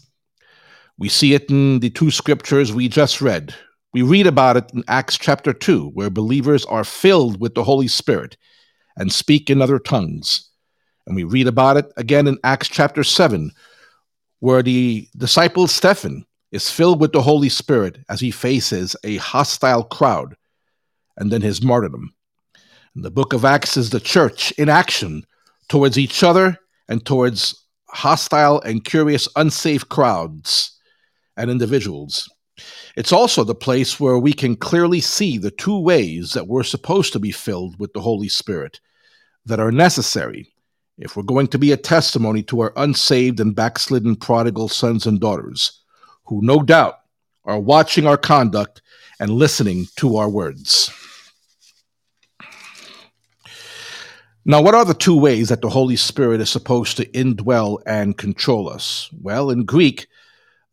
We 0.97 1.10
see 1.10 1.34
it 1.34 1.49
in 1.49 1.82
the 1.82 1.89
two 1.89 2.12
scriptures 2.12 2.71
we 2.71 2.88
just 2.88 3.21
read. 3.21 3.54
We 3.95 4.01
read 4.01 4.27
about 4.27 4.58
it 4.58 4.69
in 4.73 4.84
Acts 4.89 5.17
chapter 5.17 5.53
2, 5.53 5.91
where 5.91 6.10
believers 6.10 6.65
are 6.65 6.84
filled 6.84 7.39
with 7.39 7.55
the 7.55 7.63
Holy 7.63 7.88
Spirit 7.88 8.36
and 8.97 9.10
speak 9.10 9.49
in 9.49 9.62
other 9.62 9.79
tongues. 9.79 10.49
And 11.08 11.15
we 11.15 11.23
read 11.23 11.47
about 11.47 11.77
it 11.77 11.86
again 11.95 12.27
in 12.27 12.38
Acts 12.43 12.67
chapter 12.67 13.05
7, 13.05 13.51
where 14.41 14.62
the 14.62 15.08
disciple 15.15 15.65
Stephen 15.67 16.25
is 16.51 16.69
filled 16.69 16.99
with 16.99 17.13
the 17.13 17.21
Holy 17.21 17.47
Spirit 17.47 17.99
as 18.10 18.19
he 18.19 18.31
faces 18.31 18.97
a 19.05 19.15
hostile 19.15 19.86
crowd 19.86 20.36
and 21.15 21.31
then 21.31 21.41
his 21.41 21.63
martyrdom. 21.63 22.13
And 22.95 23.05
the 23.05 23.12
book 23.12 23.31
of 23.31 23.45
Acts 23.45 23.77
is 23.77 23.91
the 23.91 24.01
church 24.01 24.51
in 24.58 24.67
action 24.67 25.25
towards 25.69 25.97
each 25.97 26.21
other 26.21 26.60
and 26.89 27.05
towards 27.05 27.65
hostile 27.88 28.60
and 28.60 28.84
curious 28.84 29.29
unsafe 29.38 29.88
crowds 29.88 30.77
and 31.38 31.49
individuals. 31.49 32.29
It's 32.95 33.11
also 33.11 33.43
the 33.43 33.55
place 33.55 33.99
where 33.99 34.17
we 34.17 34.33
can 34.33 34.55
clearly 34.55 35.01
see 35.01 35.37
the 35.37 35.51
two 35.51 35.79
ways 35.79 36.33
that 36.33 36.47
we're 36.47 36.63
supposed 36.63 37.13
to 37.13 37.19
be 37.19 37.31
filled 37.31 37.77
with 37.79 37.93
the 37.93 38.01
Holy 38.01 38.29
Spirit 38.29 38.79
that 39.45 39.59
are 39.59 39.71
necessary 39.71 40.51
if 40.97 41.15
we're 41.15 41.23
going 41.23 41.47
to 41.47 41.59
be 41.59 41.71
a 41.71 41.77
testimony 41.77 42.41
to 42.43 42.61
our 42.61 42.73
unsaved 42.77 43.39
and 43.39 43.55
backslidden 43.55 44.15
prodigal 44.15 44.69
sons 44.69 45.05
and 45.05 45.19
daughters, 45.19 45.81
who 46.23 46.41
no 46.41 46.61
doubt 46.61 46.99
are 47.43 47.59
watching 47.59 48.07
our 48.07 48.17
conduct 48.17 48.81
and 49.19 49.29
listening 49.31 49.85
to 49.97 50.15
our 50.15 50.29
words. 50.29 50.91
Now, 54.45 54.61
what 54.61 54.75
are 54.75 54.85
the 54.85 54.93
two 54.93 55.17
ways 55.17 55.49
that 55.49 55.61
the 55.61 55.69
Holy 55.69 55.95
Spirit 55.95 56.39
is 56.39 56.51
supposed 56.51 56.97
to 56.97 57.05
indwell 57.07 57.81
and 57.87 58.17
control 58.17 58.69
us? 58.69 59.09
Well, 59.19 59.49
in 59.49 59.65
Greek, 59.65 60.05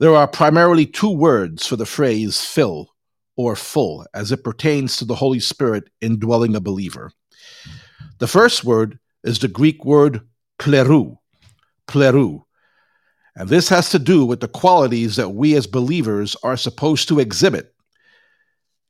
there 0.03 0.17
are 0.17 0.27
primarily 0.27 0.85
two 0.85 1.13
words 1.13 1.65
for 1.65 1.77
the 1.77 1.87
phrase 1.87 2.45
fill 2.45 2.89
or 3.37 3.55
full 3.55 4.05
as 4.13 4.33
it 4.33 4.43
pertains 4.43 4.97
to 4.97 5.05
the 5.05 5.15
Holy 5.15 5.39
Spirit 5.39 5.85
indwelling 6.01 6.57
a 6.57 6.61
believer. 6.61 7.13
The 8.19 8.27
first 8.27 8.65
word 8.65 8.99
is 9.23 9.39
the 9.39 9.47
Greek 9.47 9.85
word 9.85 10.23
plerou, 10.59 11.19
plerou. 11.87 12.43
And 13.37 13.49
this 13.49 13.69
has 13.69 13.91
to 13.91 14.01
do 14.01 14.25
with 14.25 14.41
the 14.41 14.49
qualities 14.49 15.15
that 15.15 15.37
we 15.37 15.55
as 15.55 15.69
believers 15.69 16.35
are 16.43 16.57
supposed 16.57 17.07
to 17.07 17.21
exhibit. 17.21 17.73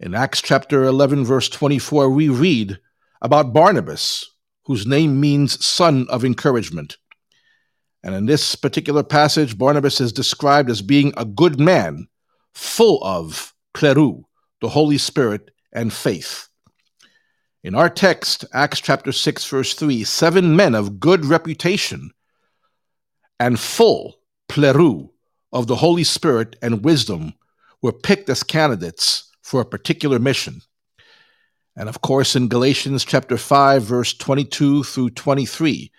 In 0.00 0.14
Acts 0.14 0.40
chapter 0.40 0.82
11, 0.84 1.26
verse 1.26 1.50
24, 1.50 2.08
we 2.08 2.30
read 2.30 2.78
about 3.20 3.52
Barnabas, 3.52 4.26
whose 4.64 4.86
name 4.86 5.20
means 5.20 5.62
son 5.62 6.06
of 6.08 6.24
encouragement. 6.24 6.96
And 8.02 8.14
in 8.14 8.26
this 8.26 8.56
particular 8.56 9.02
passage, 9.02 9.56
Barnabas 9.56 10.00
is 10.00 10.12
described 10.12 10.70
as 10.70 10.82
being 10.82 11.12
a 11.16 11.24
good 11.24 11.60
man, 11.60 12.08
full 12.52 13.02
of 13.04 13.54
plerou, 13.74 14.24
the 14.60 14.68
Holy 14.68 14.98
Spirit, 14.98 15.50
and 15.72 15.92
faith. 15.92 16.48
In 17.64 17.76
our 17.76 17.88
text, 17.88 18.44
Acts 18.52 18.80
chapter 18.80 19.12
6, 19.12 19.44
verse 19.44 19.74
3, 19.74 20.02
seven 20.02 20.56
men 20.56 20.74
of 20.74 20.98
good 20.98 21.24
reputation 21.24 22.10
and 23.38 23.58
full 23.58 24.18
pleru 24.48 25.10
of 25.52 25.68
the 25.68 25.76
Holy 25.76 26.04
Spirit 26.04 26.56
and 26.60 26.84
wisdom 26.84 27.34
were 27.80 27.92
picked 27.92 28.28
as 28.28 28.42
candidates 28.42 29.30
for 29.42 29.60
a 29.60 29.66
particular 29.66 30.18
mission. 30.18 30.60
And 31.76 31.88
of 31.88 32.00
course, 32.00 32.36
in 32.36 32.48
Galatians 32.48 33.04
chapter 33.04 33.38
5, 33.38 33.82
verse 33.82 34.12
22 34.14 34.84
through 34.84 35.10
23, 35.10 35.90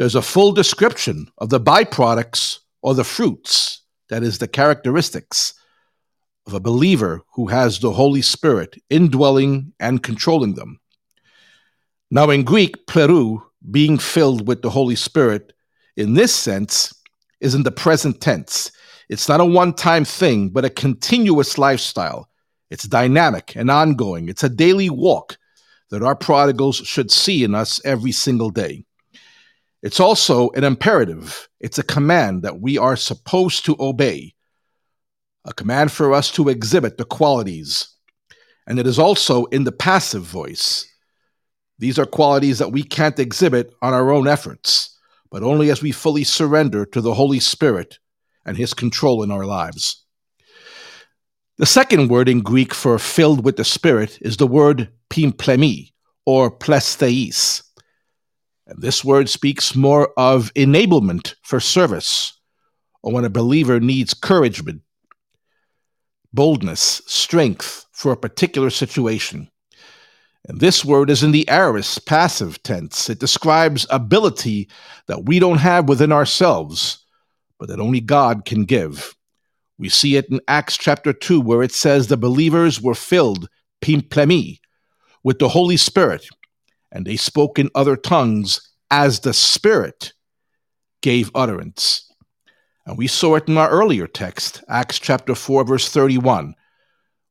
there's 0.00 0.14
a 0.14 0.22
full 0.22 0.52
description 0.52 1.26
of 1.36 1.50
the 1.50 1.60
byproducts 1.60 2.60
or 2.80 2.94
the 2.94 3.04
fruits, 3.04 3.82
that 4.08 4.22
is, 4.22 4.38
the 4.38 4.48
characteristics 4.48 5.52
of 6.46 6.54
a 6.54 6.58
believer 6.58 7.20
who 7.34 7.48
has 7.48 7.78
the 7.78 7.92
Holy 7.92 8.22
Spirit 8.22 8.82
indwelling 8.88 9.74
and 9.78 10.02
controlling 10.02 10.54
them. 10.54 10.80
Now, 12.10 12.30
in 12.30 12.44
Greek, 12.44 12.86
plerou, 12.86 13.42
being 13.70 13.98
filled 13.98 14.48
with 14.48 14.62
the 14.62 14.70
Holy 14.70 14.96
Spirit, 14.96 15.52
in 15.98 16.14
this 16.14 16.34
sense, 16.34 16.94
is 17.40 17.54
in 17.54 17.64
the 17.64 17.70
present 17.70 18.22
tense. 18.22 18.72
It's 19.10 19.28
not 19.28 19.42
a 19.42 19.44
one 19.44 19.74
time 19.74 20.06
thing, 20.06 20.48
but 20.48 20.64
a 20.64 20.70
continuous 20.70 21.58
lifestyle. 21.58 22.26
It's 22.70 22.84
dynamic 22.84 23.54
and 23.54 23.70
ongoing. 23.70 24.30
It's 24.30 24.44
a 24.44 24.48
daily 24.48 24.88
walk 24.88 25.36
that 25.90 26.02
our 26.02 26.16
prodigals 26.16 26.76
should 26.76 27.10
see 27.10 27.44
in 27.44 27.54
us 27.54 27.84
every 27.84 28.12
single 28.12 28.48
day. 28.48 28.86
It's 29.82 30.00
also 30.00 30.50
an 30.50 30.64
imperative, 30.64 31.48
it's 31.58 31.78
a 31.78 31.82
command 31.82 32.42
that 32.42 32.60
we 32.60 32.76
are 32.76 32.96
supposed 32.96 33.64
to 33.64 33.76
obey, 33.80 34.34
a 35.46 35.54
command 35.54 35.90
for 35.90 36.12
us 36.12 36.30
to 36.32 36.50
exhibit 36.50 36.98
the 36.98 37.06
qualities. 37.06 37.88
And 38.66 38.78
it 38.78 38.86
is 38.86 38.98
also 38.98 39.46
in 39.46 39.64
the 39.64 39.72
passive 39.72 40.22
voice. 40.22 40.86
These 41.78 41.98
are 41.98 42.04
qualities 42.04 42.58
that 42.58 42.72
we 42.72 42.82
can't 42.82 43.18
exhibit 43.18 43.72
on 43.80 43.94
our 43.94 44.10
own 44.10 44.28
efforts, 44.28 44.98
but 45.30 45.42
only 45.42 45.70
as 45.70 45.80
we 45.80 45.92
fully 45.92 46.24
surrender 46.24 46.84
to 46.84 47.00
the 47.00 47.14
Holy 47.14 47.40
Spirit 47.40 47.98
and 48.44 48.58
His 48.58 48.74
control 48.74 49.22
in 49.22 49.30
our 49.30 49.46
lives. 49.46 50.04
The 51.56 51.66
second 51.66 52.08
word 52.08 52.28
in 52.28 52.40
Greek 52.40 52.74
for 52.74 52.98
filled 52.98 53.44
with 53.44 53.56
the 53.56 53.64
Spirit 53.64 54.18
is 54.20 54.36
the 54.36 54.46
word 54.46 54.88
pimplemi 55.08 55.92
or 56.26 56.50
plestheis. 56.50 57.62
And 58.70 58.80
this 58.80 59.04
word 59.04 59.28
speaks 59.28 59.74
more 59.74 60.12
of 60.16 60.54
enablement 60.54 61.34
for 61.42 61.60
service, 61.60 62.32
or 63.02 63.12
when 63.12 63.24
a 63.26 63.30
believer 63.30 63.80
needs 63.80 64.14
encouragement. 64.14 64.82
boldness, 66.32 67.02
strength 67.06 67.86
for 67.92 68.12
a 68.12 68.16
particular 68.16 68.70
situation. 68.70 69.50
And 70.46 70.60
this 70.60 70.84
word 70.84 71.10
is 71.10 71.22
in 71.22 71.32
the 71.32 71.48
aorist 71.48 72.06
passive 72.06 72.62
tense. 72.62 73.10
It 73.10 73.20
describes 73.20 73.86
ability 73.90 74.70
that 75.06 75.26
we 75.26 75.38
don't 75.38 75.58
have 75.58 75.88
within 75.88 76.12
ourselves, 76.12 77.04
but 77.58 77.68
that 77.68 77.80
only 77.80 78.00
God 78.00 78.44
can 78.46 78.64
give. 78.64 79.14
We 79.78 79.88
see 79.88 80.16
it 80.16 80.26
in 80.30 80.40
Acts 80.48 80.76
chapter 80.76 81.12
2, 81.12 81.40
where 81.40 81.62
it 81.62 81.72
says 81.72 82.06
the 82.06 82.16
believers 82.16 82.80
were 82.80 82.94
filled, 82.94 83.48
pimplemi, 83.82 84.60
with 85.22 85.38
the 85.38 85.48
Holy 85.48 85.76
Spirit, 85.76 86.26
and 86.92 87.06
they 87.06 87.16
spoke 87.16 87.58
in 87.58 87.70
other 87.74 87.96
tongues 87.96 88.60
as 88.90 89.20
the 89.20 89.32
Spirit 89.32 90.12
gave 91.02 91.30
utterance. 91.34 92.10
And 92.86 92.98
we 92.98 93.06
saw 93.06 93.36
it 93.36 93.48
in 93.48 93.56
our 93.56 93.70
earlier 93.70 94.06
text, 94.06 94.64
Acts 94.68 94.98
chapter 94.98 95.34
4, 95.34 95.64
verse 95.64 95.88
31, 95.88 96.54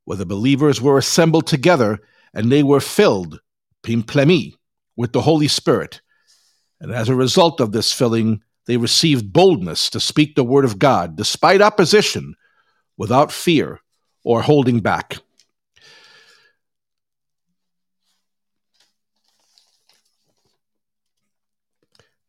where 0.04 0.16
the 0.16 0.26
believers 0.26 0.80
were 0.80 0.98
assembled 0.98 1.46
together 1.46 1.98
and 2.32 2.50
they 2.50 2.62
were 2.62 2.80
filled, 2.80 3.40
pimplemi, 3.82 4.54
with 4.96 5.12
the 5.12 5.22
Holy 5.22 5.48
Spirit. 5.48 6.00
And 6.80 6.92
as 6.92 7.08
a 7.08 7.14
result 7.14 7.60
of 7.60 7.72
this 7.72 7.92
filling, 7.92 8.42
they 8.66 8.76
received 8.76 9.32
boldness 9.32 9.90
to 9.90 10.00
speak 10.00 10.34
the 10.34 10.44
word 10.44 10.64
of 10.64 10.78
God 10.78 11.16
despite 11.16 11.60
opposition, 11.60 12.34
without 12.96 13.32
fear 13.32 13.80
or 14.24 14.42
holding 14.42 14.80
back. 14.80 15.18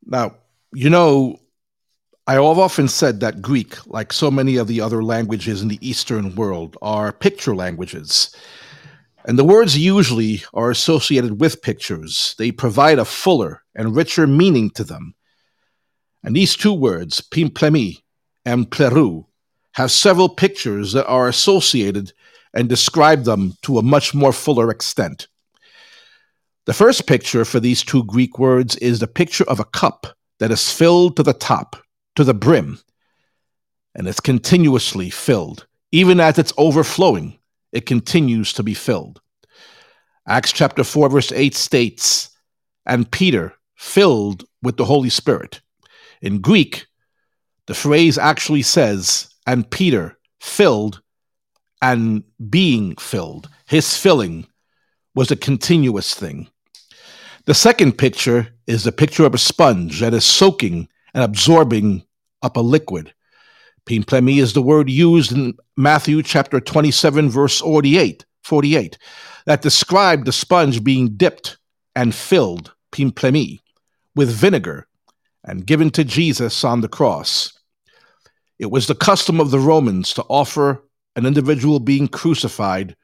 Now, 0.05 0.35
you 0.73 0.89
know, 0.89 1.39
I 2.27 2.33
have 2.33 2.43
often 2.43 2.87
said 2.87 3.19
that 3.19 3.41
Greek, 3.41 3.75
like 3.87 4.13
so 4.13 4.31
many 4.31 4.57
of 4.57 4.67
the 4.67 4.81
other 4.81 5.03
languages 5.03 5.61
in 5.61 5.67
the 5.67 5.79
Eastern 5.87 6.35
world, 6.35 6.77
are 6.81 7.11
picture 7.11 7.55
languages. 7.55 8.35
And 9.25 9.37
the 9.37 9.43
words 9.43 9.77
usually 9.77 10.43
are 10.53 10.71
associated 10.71 11.39
with 11.39 11.61
pictures. 11.61 12.35
They 12.37 12.51
provide 12.51 12.99
a 12.99 13.05
fuller 13.05 13.63
and 13.75 13.95
richer 13.95 14.27
meaning 14.27 14.69
to 14.71 14.83
them. 14.83 15.15
And 16.23 16.35
these 16.35 16.55
two 16.55 16.73
words, 16.73 17.21
pimplemi 17.21 18.01
and 18.45 18.69
pleru, 18.69 19.25
have 19.73 19.91
several 19.91 20.29
pictures 20.29 20.93
that 20.93 21.07
are 21.07 21.27
associated 21.27 22.13
and 22.53 22.67
describe 22.67 23.23
them 23.23 23.53
to 23.63 23.77
a 23.77 23.83
much 23.83 24.13
more 24.13 24.33
fuller 24.33 24.69
extent. 24.69 25.27
The 26.65 26.73
first 26.73 27.07
picture 27.07 27.43
for 27.43 27.59
these 27.59 27.83
two 27.83 28.03
Greek 28.03 28.37
words 28.37 28.75
is 28.77 28.99
the 28.99 29.07
picture 29.07 29.45
of 29.45 29.59
a 29.59 29.65
cup 29.65 30.05
that 30.39 30.51
is 30.51 30.71
filled 30.71 31.17
to 31.17 31.23
the 31.23 31.33
top 31.33 31.75
to 32.15 32.23
the 32.23 32.35
brim, 32.35 32.79
and 33.95 34.07
it's 34.07 34.19
continuously 34.19 35.09
filled. 35.09 35.65
Even 35.91 36.19
as 36.19 36.37
it's 36.37 36.53
overflowing, 36.57 37.39
it 37.71 37.85
continues 37.85 38.53
to 38.53 38.63
be 38.63 38.73
filled. 38.73 39.21
Acts 40.27 40.51
chapter 40.51 40.83
4, 40.83 41.09
verse 41.09 41.31
8 41.31 41.55
states, 41.55 42.29
And 42.85 43.09
Peter 43.09 43.53
filled 43.75 44.45
with 44.61 44.77
the 44.77 44.85
Holy 44.85 45.09
Spirit. 45.09 45.61
In 46.21 46.41
Greek, 46.41 46.85
the 47.65 47.73
phrase 47.73 48.17
actually 48.17 48.61
says, 48.61 49.33
And 49.47 49.69
Peter 49.69 50.17
filled 50.39 51.01
and 51.81 52.23
being 52.49 52.95
filled. 52.97 53.49
His 53.65 53.97
filling 53.97 54.45
was 55.15 55.31
a 55.31 55.35
continuous 55.35 56.13
thing. 56.13 56.47
The 57.45 57.53
second 57.53 57.97
picture 57.97 58.47
is 58.67 58.83
the 58.83 58.91
picture 58.91 59.25
of 59.25 59.33
a 59.33 59.39
sponge 59.39 59.99
that 59.99 60.13
is 60.13 60.25
soaking 60.25 60.87
and 61.13 61.23
absorbing 61.23 62.03
up 62.41 62.55
a 62.55 62.61
liquid. 62.61 63.13
Pimplemi 63.85 64.37
is 64.37 64.53
the 64.53 64.61
word 64.61 64.89
used 64.89 65.31
in 65.31 65.55
Matthew 65.75 66.21
chapter 66.21 66.59
27, 66.59 67.29
verse 67.29 67.59
48, 67.59 68.25
48 68.43 68.97
that 69.45 69.61
described 69.61 70.25
the 70.25 70.31
sponge 70.31 70.83
being 70.83 71.09
dipped 71.15 71.57
and 71.95 72.13
filled, 72.13 72.73
pimplemi, 72.91 73.59
with 74.15 74.29
vinegar 74.29 74.87
and 75.43 75.65
given 75.65 75.89
to 75.91 76.03
Jesus 76.03 76.63
on 76.63 76.81
the 76.81 76.87
cross. 76.87 77.53
It 78.59 78.69
was 78.69 78.87
the 78.87 78.95
custom 78.95 79.39
of 79.39 79.51
the 79.51 79.59
Romans 79.59 80.13
to 80.13 80.23
offer 80.23 80.83
an 81.15 81.25
individual 81.25 81.79
being 81.79 82.07
crucified 82.07 82.95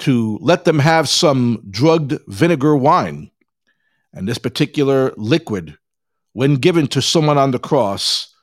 to 0.00 0.38
let 0.40 0.64
them 0.64 0.78
have 0.78 1.08
some 1.08 1.64
drugged 1.70 2.14
vinegar 2.26 2.76
wine. 2.76 3.30
And 4.12 4.28
this 4.28 4.38
particular 4.38 5.12
liquid 5.16 5.76
when 6.34 6.56
given 6.56 6.88
to 6.88 7.00
someone 7.00 7.38
on 7.38 7.52
the 7.52 7.58
cross, 7.58 8.34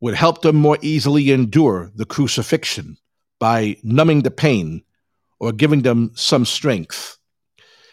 would 0.00 0.14
help 0.14 0.42
them 0.42 0.56
more 0.56 0.78
easily 0.82 1.30
endure 1.30 1.90
the 1.94 2.04
crucifixion 2.04 2.96
by 3.40 3.76
numbing 3.82 4.22
the 4.22 4.30
pain 4.30 4.82
or 5.40 5.50
giving 5.50 5.82
them 5.82 6.12
some 6.14 6.44
strength. 6.44 7.18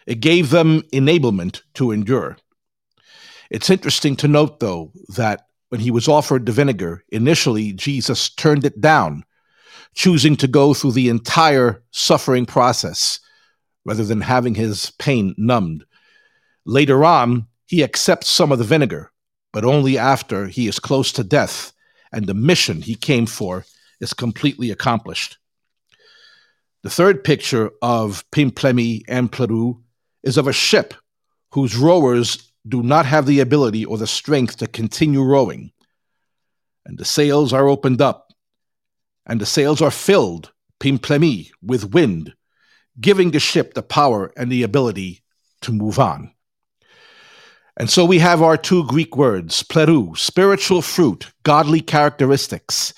It 0.05 0.19
gave 0.19 0.49
them 0.49 0.81
enablement 0.93 1.62
to 1.75 1.91
endure. 1.91 2.38
It's 3.49 3.69
interesting 3.69 4.15
to 4.17 4.27
note, 4.27 4.59
though, 4.59 4.91
that 5.15 5.47
when 5.69 5.81
he 5.81 5.91
was 5.91 6.07
offered 6.07 6.45
the 6.45 6.51
vinegar, 6.51 7.03
initially 7.09 7.71
Jesus 7.73 8.29
turned 8.29 8.65
it 8.65 8.81
down, 8.81 9.23
choosing 9.95 10.36
to 10.38 10.47
go 10.47 10.73
through 10.73 10.93
the 10.93 11.10
entire 11.10 11.84
suffering 11.91 12.45
process 12.45 13.19
rather 13.86 14.04
than 14.04 14.21
having 14.21 14.56
his 14.56 14.91
pain 14.99 15.34
numbed. 15.38 15.86
Later 16.65 17.04
on, 17.04 17.47
he 17.65 17.84
accepts 17.84 18.30
some 18.30 18.52
of 18.52 18.60
the 18.60 18.63
vinegar 18.63 19.12
but 19.52 19.65
only 19.65 19.97
after 19.97 20.47
he 20.47 20.67
is 20.67 20.80
close 20.80 21.12
to 21.13 21.23
death 21.23 21.73
and 22.12 22.25
the 22.25 22.34
mission 22.34 22.82
he 22.82 22.95
came 22.95 23.25
for 23.25 23.65
is 23.99 24.13
completely 24.13 24.71
accomplished. 24.71 25.38
The 26.84 26.89
third 26.89 27.23
picture 27.23 27.71
of 27.82 28.23
Pimplemi 28.32 29.04
and 29.08 29.32
Pleru 29.32 29.82
is 30.23 30.38
of 30.38 30.47
a 30.47 30.54
ship 30.54 30.93
whose 31.52 31.75
rowers 31.75 32.52
do 32.67 32.84
not 32.84 33.06
have 33.06 33.25
the 33.25 33.39
ability 33.39 33.86
or 33.86 33.97
the 33.97 34.08
strength 34.08 34.58
to 34.58 34.67
continue 34.67 35.21
rowing. 35.21 35.71
And 36.86 36.97
the 36.97 37.06
sails 37.06 37.52
are 37.52 37.67
opened 37.67 38.02
up, 38.02 38.28
and 39.29 39.39
the 39.39 39.45
sails 39.45 39.79
are 39.79 39.91
filled, 39.91 40.51
Pimplemi, 40.79 41.51
with 41.61 41.93
wind, 41.93 42.33
giving 42.99 43.29
the 43.31 43.39
ship 43.39 43.75
the 43.75 43.83
power 43.83 44.33
and 44.35 44.51
the 44.51 44.63
ability 44.63 45.21
to 45.61 45.71
move 45.71 45.99
on. 45.99 46.33
And 47.77 47.89
so 47.89 48.03
we 48.03 48.19
have 48.19 48.41
our 48.41 48.57
two 48.57 48.85
Greek 48.87 49.15
words, 49.15 49.63
pleru, 49.63 50.17
spiritual 50.17 50.81
fruit, 50.81 51.31
godly 51.43 51.79
characteristics 51.79 52.93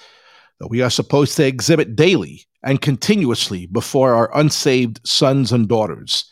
that 0.60 0.70
we 0.70 0.82
are 0.82 0.90
supposed 0.90 1.36
to 1.36 1.46
exhibit 1.46 1.96
daily 1.96 2.46
and 2.64 2.82
continuously 2.82 3.66
before 3.66 4.14
our 4.14 4.36
unsaved 4.36 5.02
sons 5.06 5.52
and 5.52 5.68
daughters. 5.68 6.32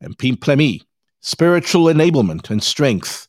And 0.00 0.16
pimplemi, 0.16 0.82
spiritual 1.20 1.86
enablement 1.86 2.50
and 2.50 2.62
strength 2.62 3.26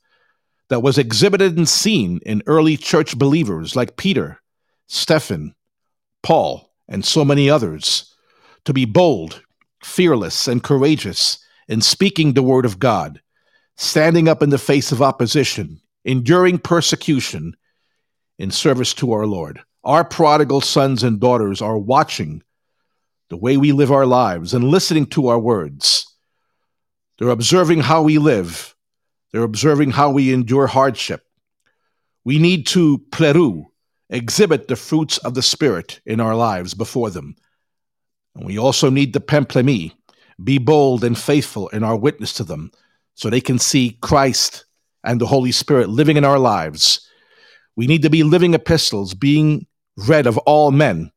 that 0.70 0.84
was 0.84 1.00
exhibited 1.00 1.58
and 1.58 1.68
seen 1.68 2.20
in 2.26 2.44
early 2.46 2.78
church 2.78 3.18
believers 3.18 3.76
like 3.76 3.98
Peter, 3.98 4.40
Stephen, 4.88 5.56
Paul, 6.24 6.72
and 6.88 7.06
so 7.06 7.24
many 7.24 7.50
others, 7.50 8.14
to 8.66 8.74
be 8.74 8.86
bold, 8.86 9.42
fearless, 9.84 10.48
and 10.48 10.64
courageous 10.64 11.40
in 11.68 11.82
speaking 11.82 12.34
the 12.34 12.44
word 12.44 12.66
of 12.66 12.80
God 12.80 13.22
standing 13.80 14.28
up 14.28 14.44
in 14.44 14.50
the 14.50 14.58
face 14.58 14.92
of 14.92 15.02
opposition, 15.02 15.80
enduring 16.04 16.60
persecution 16.60 17.56
in 18.38 18.52
service 18.52 18.94
to 18.94 19.14
our 19.14 19.26
Lord. 19.26 19.62
Our 19.86 20.04
prodigal 20.04 20.60
sons 20.60 21.02
and 21.02 21.18
daughters 21.18 21.62
are 21.62 21.78
watching 21.78 22.44
the 23.30 23.38
way 23.38 23.56
we 23.56 23.72
live 23.72 23.90
our 23.90 24.06
lives 24.06 24.54
and 24.54 24.66
listening 24.66 25.06
to 25.08 25.30
our 25.30 25.40
words. 25.40 26.06
They're 27.18 27.30
observing 27.30 27.80
how 27.80 28.02
we 28.02 28.18
live. 28.18 28.76
They're 29.32 29.44
observing 29.44 29.92
how 29.92 30.12
we 30.12 30.34
endure 30.34 30.68
hardship. 30.68 31.24
We 32.26 32.38
need 32.38 32.68
to 32.68 32.98
pleru, 33.12 33.64
exhibit 34.10 34.68
the 34.68 34.76
fruits 34.76 35.18
of 35.20 35.34
the 35.34 35.42
Spirit 35.42 36.02
in 36.06 36.20
our 36.20 36.36
lives 36.36 36.74
before 36.74 37.10
them. 37.10 37.36
And 38.36 38.46
we 38.46 38.58
also 38.58 38.90
need 38.90 39.14
the 39.14 39.20
pemplemi, 39.20 39.94
be 40.44 40.58
bold 40.58 41.04
and 41.04 41.18
faithful 41.18 41.68
in 41.70 41.84
our 41.84 41.96
witness 41.96 42.34
to 42.34 42.44
them 42.44 42.72
so 43.16 43.30
they 43.30 43.42
can 43.42 43.60
see 43.60 43.98
Christ 44.02 44.66
and 45.04 45.20
the 45.20 45.28
Holy 45.28 45.52
Spirit 45.52 45.90
living 45.90 46.18
in 46.18 46.26
our 46.26 46.40
lives. 46.40 47.08
We 47.76 47.88
need 47.88 48.02
to 48.04 48.10
be 48.10 48.24
living 48.24 48.54
epistles 48.54 49.14
being 49.14 49.68
read 49.98 50.28
of 50.28 50.38
all 50.40 50.72
men. 50.72 51.12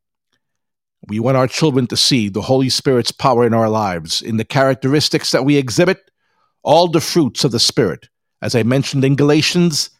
We 1.08 1.18
want 1.18 1.36
our 1.36 1.48
children 1.48 1.86
to 1.88 1.96
see 1.96 2.28
the 2.28 2.42
Holy 2.42 2.68
Spirit's 2.68 3.10
power 3.10 3.44
in 3.44 3.54
our 3.54 3.68
lives, 3.68 4.22
in 4.22 4.36
the 4.36 4.44
characteristics 4.44 5.32
that 5.32 5.44
we 5.44 5.56
exhibit, 5.56 6.10
all 6.62 6.86
the 6.86 7.00
fruits 7.00 7.42
of 7.42 7.50
the 7.50 7.58
Spirit, 7.58 8.08
as 8.40 8.54
I 8.54 8.62
mentioned 8.62 9.04
in 9.04 9.16
Galatians, 9.16 9.90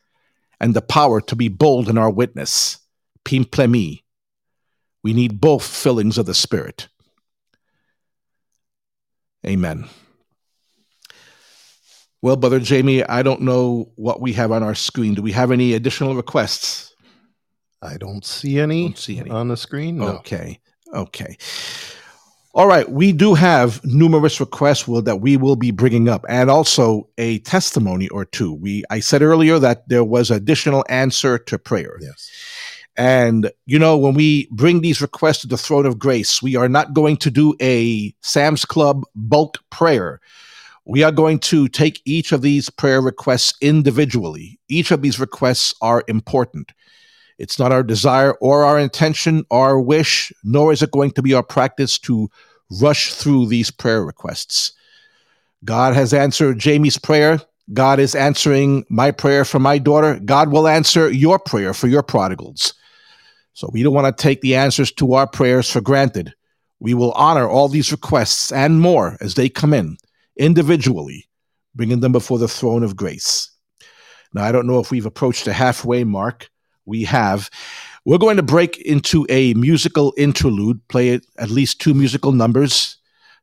and 0.61 0.75
the 0.75 0.83
power 0.83 1.21
to 1.23 1.35
be 1.35 1.49
bold 1.49 1.89
in 1.89 1.99
our 1.99 2.11
witness. 2.11 2.79
Pimplemi. 3.25 4.03
We 5.03 5.13
need 5.13 5.41
both 5.41 5.65
fillings 5.65 6.19
of 6.19 6.27
the 6.27 6.35
Spirit. 6.35 6.89
Amen. 9.45 9.89
Well, 12.21 12.37
Brother 12.37 12.61
Jamie, 12.61 13.03
I 13.05 13.23
don't 13.23 13.41
know 13.41 13.91
what 13.97 14.21
we 14.21 14.33
have 14.35 14.53
on 14.53 14.63
our 14.63 14.77
screen. 14.77 15.15
Do 15.15 15.23
we 15.23 15.33
have 15.33 15.51
any 15.51 15.75
additional 15.75 16.15
requests? 16.15 16.95
I 17.83 17.97
don't 17.97 18.25
see 18.25 18.61
any. 18.61 18.85
Don't 18.85 18.99
see 18.99 19.19
any 19.19 19.31
on 19.31 19.49
the 19.49 19.57
screen. 19.57 19.99
No. 19.99 20.19
Okay. 20.19 20.61
Okay. 20.95 21.37
All 22.55 22.67
right, 22.67 22.89
we 22.89 23.13
do 23.13 23.33
have 23.33 23.83
numerous 23.83 24.39
requests 24.39 24.87
will, 24.87 25.01
that 25.03 25.23
we 25.23 25.39
will 25.39 25.57
be 25.57 25.71
bringing 25.71 26.07
up, 26.07 26.23
and 26.29 26.51
also 26.51 27.09
a 27.17 27.39
testimony 27.41 28.09
or 28.11 28.27
two. 28.27 28.53
We 28.53 28.85
I 28.91 29.01
said 29.01 29.23
earlier 29.23 29.59
that 29.59 29.89
there 29.89 30.05
was 30.05 30.31
additional 30.31 30.85
answer 30.91 31.39
to 31.39 31.59
prayer. 31.59 31.97
Yes. 32.01 32.31
And, 32.97 33.51
you 33.65 33.79
know, 33.79 33.97
when 33.97 34.15
we 34.15 34.49
bring 34.51 34.81
these 34.81 35.01
requests 35.01 35.39
to 35.43 35.47
the 35.47 35.57
throne 35.57 35.87
of 35.87 35.99
grace, 35.99 36.43
we 36.43 36.57
are 36.57 36.69
not 36.69 36.93
going 36.93 37.17
to 37.19 37.31
do 37.31 37.55
a 37.61 38.15
Sam's 38.21 38.65
Club 38.65 39.05
bulk 39.15 39.59
prayer. 39.71 40.21
We 40.85 41.03
are 41.03 41.13
going 41.13 41.39
to 41.41 41.69
take 41.69 42.03
each 42.05 42.33
of 42.33 42.43
these 42.43 42.69
prayer 42.69 43.01
requests 43.01 43.55
individually. 43.61 44.59
Each 44.69 44.91
of 44.91 45.01
these 45.01 45.19
requests 45.21 45.75
are 45.81 46.05
important. 46.09 46.73
It's 47.39 47.59
not 47.59 47.73
our 47.73 47.83
desire 47.83 48.35
or 48.35 48.65
our 48.65 48.79
intention 48.79 49.45
or 49.51 49.67
our 49.67 49.81
wish, 49.81 50.33
nor 50.45 50.73
is 50.73 50.83
it 50.83 50.91
going 50.91 51.13
to 51.13 51.23
be 51.23 51.35
our 51.35 51.43
practice 51.43 51.99
to 52.01 52.29
rush 52.81 53.15
through 53.15 53.47
these 53.47 53.71
prayer 53.71 54.05
requests. 54.05 54.73
God 55.65 55.95
has 55.95 56.13
answered 56.13 56.59
Jamie's 56.59 56.99
prayer. 56.99 57.41
God 57.73 58.01
is 58.01 58.15
answering 58.15 58.85
my 58.91 59.13
prayer 59.13 59.45
for 59.45 59.59
my 59.59 59.79
daughter. 59.79 60.21
God 60.25 60.51
will 60.51 60.69
answer 60.69 61.11
your 61.11 61.39
prayer 61.39 61.73
for 61.73 61.87
your 61.87 62.03
prodigals. 62.03 62.75
So 63.55 63.69
we 63.73 63.83
don't 63.83 63.95
want 63.95 64.17
to 64.17 64.23
take 64.23 64.41
the 64.41 64.57
answers 64.57 64.93
to 64.93 65.15
our 65.15 65.27
prayers 65.27 65.71
for 65.71 65.81
granted. 65.81 66.33
We 66.81 66.95
will 66.95 67.13
honor 67.13 67.49
all 67.49 67.69
these 67.69 67.93
requests 67.93 68.51
and 68.51 68.81
more 68.81 69.17
as 69.21 69.35
they 69.35 69.49
come 69.49 69.75
in 69.75 69.97
individually, 70.37 71.29
bringing 71.75 72.01
them 72.01 72.13
before 72.13 72.39
the 72.39 72.49
throne 72.49 72.83
of 72.83 72.97
grace. 72.97 73.51
Now, 74.35 74.45
I 74.45 74.53
don't 74.53 74.67
know 74.67 74.81
if 74.81 74.91
we've 74.91 75.07
approached 75.07 75.45
the 75.45 75.53
halfway 75.53 76.05
mark. 76.05 76.51
We 76.87 77.05
have. 77.05 77.51
We're 78.05 78.19
going 78.19 78.39
to 78.39 78.43
break 78.43 78.79
into 78.79 79.27
a 79.29 79.55
musical 79.55 80.13
interlude, 80.17 80.81
play 80.89 81.21
at 81.39 81.51
least 81.51 81.81
two 81.81 81.95
musical 81.95 82.33
numbers 82.33 82.97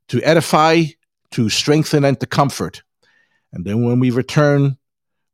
to 0.10 0.22
edify, 0.24 0.84
to 1.32 1.50
strengthen, 1.50 2.04
and 2.04 2.19
to 2.19 2.26
comfort. 2.26 2.82
And 3.54 3.63
then 3.63 3.86
when 3.86 4.00
we 4.00 4.10
return, 4.10 4.78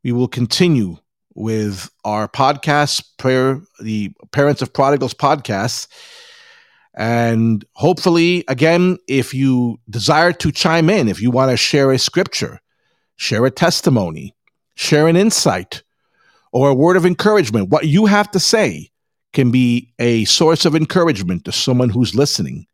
we 0.03 0.11
will 0.11 0.27
continue 0.27 0.97
with 1.35 1.91
our 2.03 2.27
podcast, 2.27 3.03
prayer, 3.17 3.61
the 3.79 4.11
Parents 4.31 4.61
of 4.61 4.73
Prodigals 4.73 5.13
podcast. 5.13 5.87
And 6.95 7.65
hopefully, 7.73 8.45
again, 8.47 8.97
if 9.07 9.33
you 9.33 9.77
desire 9.89 10.31
to 10.33 10.51
chime 10.51 10.89
in, 10.89 11.09
if 11.09 11.21
you 11.21 11.29
want 11.29 11.51
to 11.51 11.57
share 11.57 11.91
a 11.91 11.99
scripture, 11.99 12.61
share 13.17 13.45
a 13.45 13.51
testimony, 13.51 14.33
share 14.75 15.07
an 15.07 15.17
insight, 15.17 15.83
or 16.53 16.69
a 16.69 16.73
word 16.73 16.95
of 16.95 17.05
encouragement, 17.05 17.69
what 17.69 17.85
you 17.85 18.05
have 18.05 18.31
to 18.31 18.39
say 18.39 18.89
can 19.33 19.51
be 19.51 19.91
a 19.99 20.23
source 20.23 20.63
of 20.63 20.73
encouragement 20.73 21.43
to 21.43 21.51
someone 21.51 21.89
who's 21.89 22.15
listening 22.15 22.65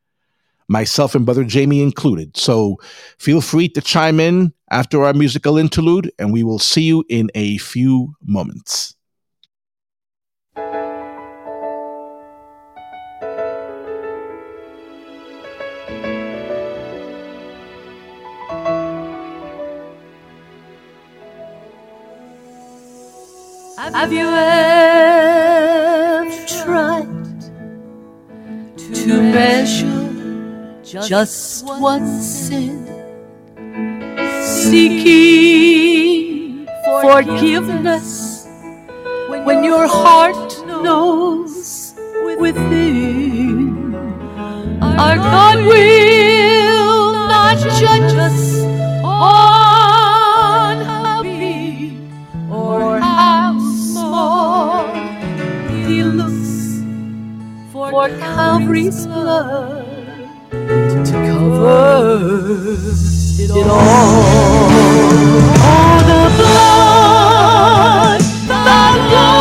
myself 0.71 1.13
and 1.13 1.25
Brother 1.25 1.43
Jamie 1.43 1.81
included. 1.81 2.37
So 2.37 2.77
feel 3.19 3.41
free 3.41 3.67
to 3.69 3.81
chime 3.81 4.19
in 4.19 4.53
after 4.71 5.03
our 5.03 5.13
musical 5.13 5.57
interlude, 5.57 6.11
and 6.17 6.31
we 6.31 6.43
will 6.43 6.59
see 6.59 6.83
you 6.83 7.03
in 7.09 7.29
a 7.35 7.57
few 7.57 8.15
moments. 8.25 8.95
Have 23.93 24.13
you 24.13 24.25
ever 24.25 24.85
tried 26.47 27.41
to 28.95 29.21
measure 29.21 30.00
just 30.99 31.65
one 31.65 32.21
sin, 32.21 32.85
seeking 34.43 35.87
forgiveness 37.01 38.45
when 39.29 39.63
your 39.63 39.87
heart 39.87 40.53
knows 40.67 41.93
within. 42.37 43.95
Our 44.81 45.15
God 45.15 45.59
will 45.59 47.11
not 47.13 47.57
judge 47.79 48.13
us 48.15 48.59
on 49.03 50.81
how 50.83 51.23
big 51.23 51.93
or 52.51 52.99
how 52.99 53.57
small. 53.59 54.85
He 55.69 56.03
looks 56.03 56.83
for 57.71 58.09
Calvary's 58.09 59.05
blood 59.07 59.80
to 60.91 61.11
cover 61.11 62.19
it 63.39 63.49
all. 63.51 63.59
Oh, 63.63 63.73
the 66.09 66.21
blood, 66.37 68.19
the 68.19 68.59
blood, 69.09 69.40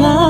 was 0.00 0.23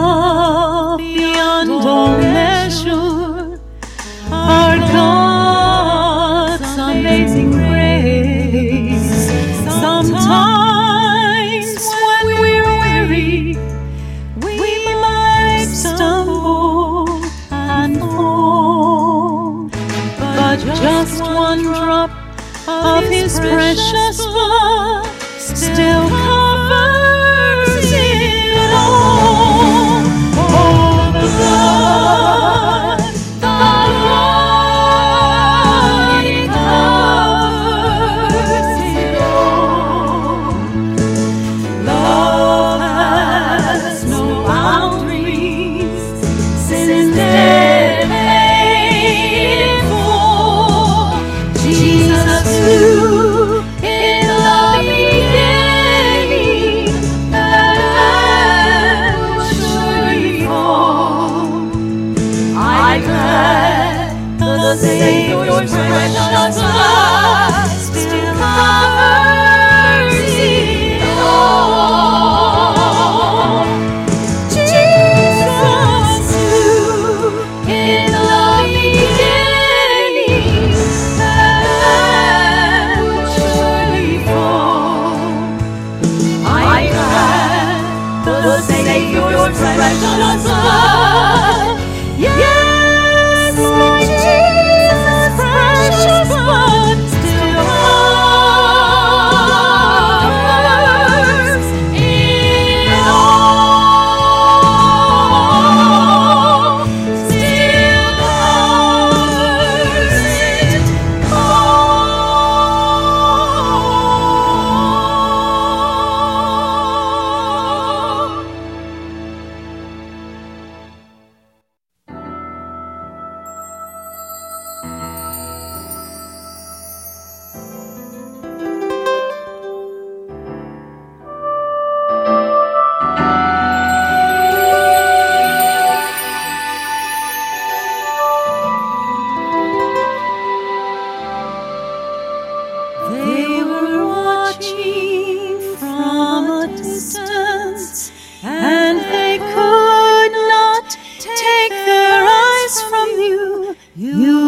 You 153.97 154.44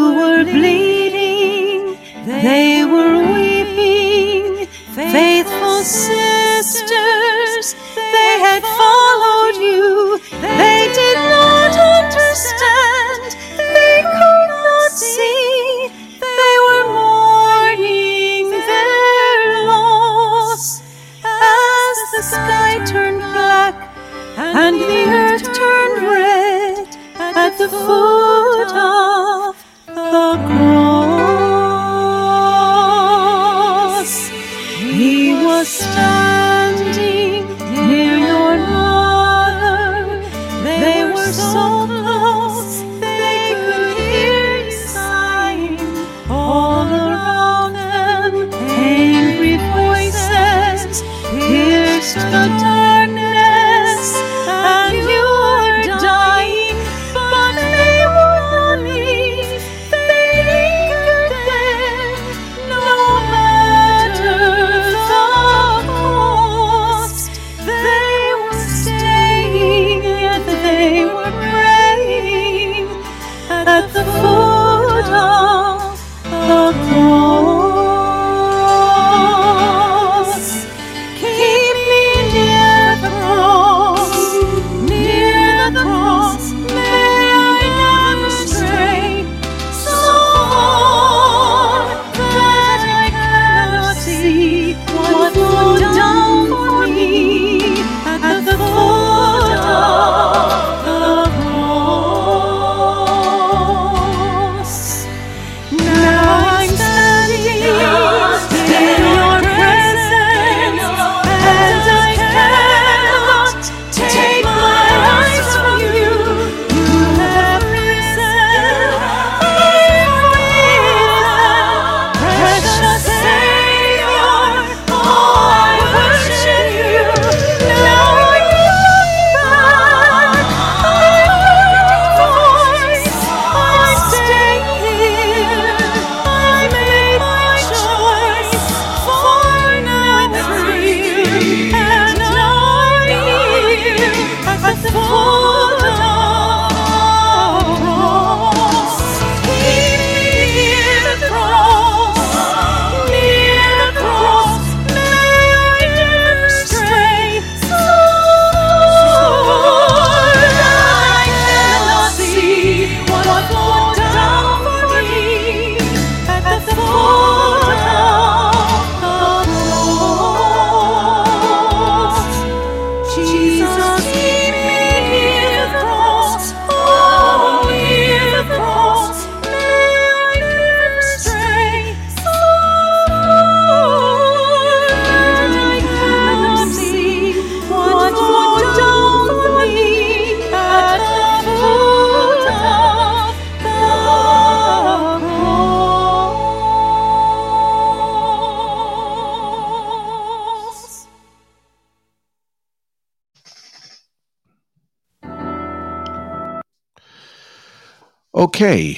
Okay. 208.57 208.97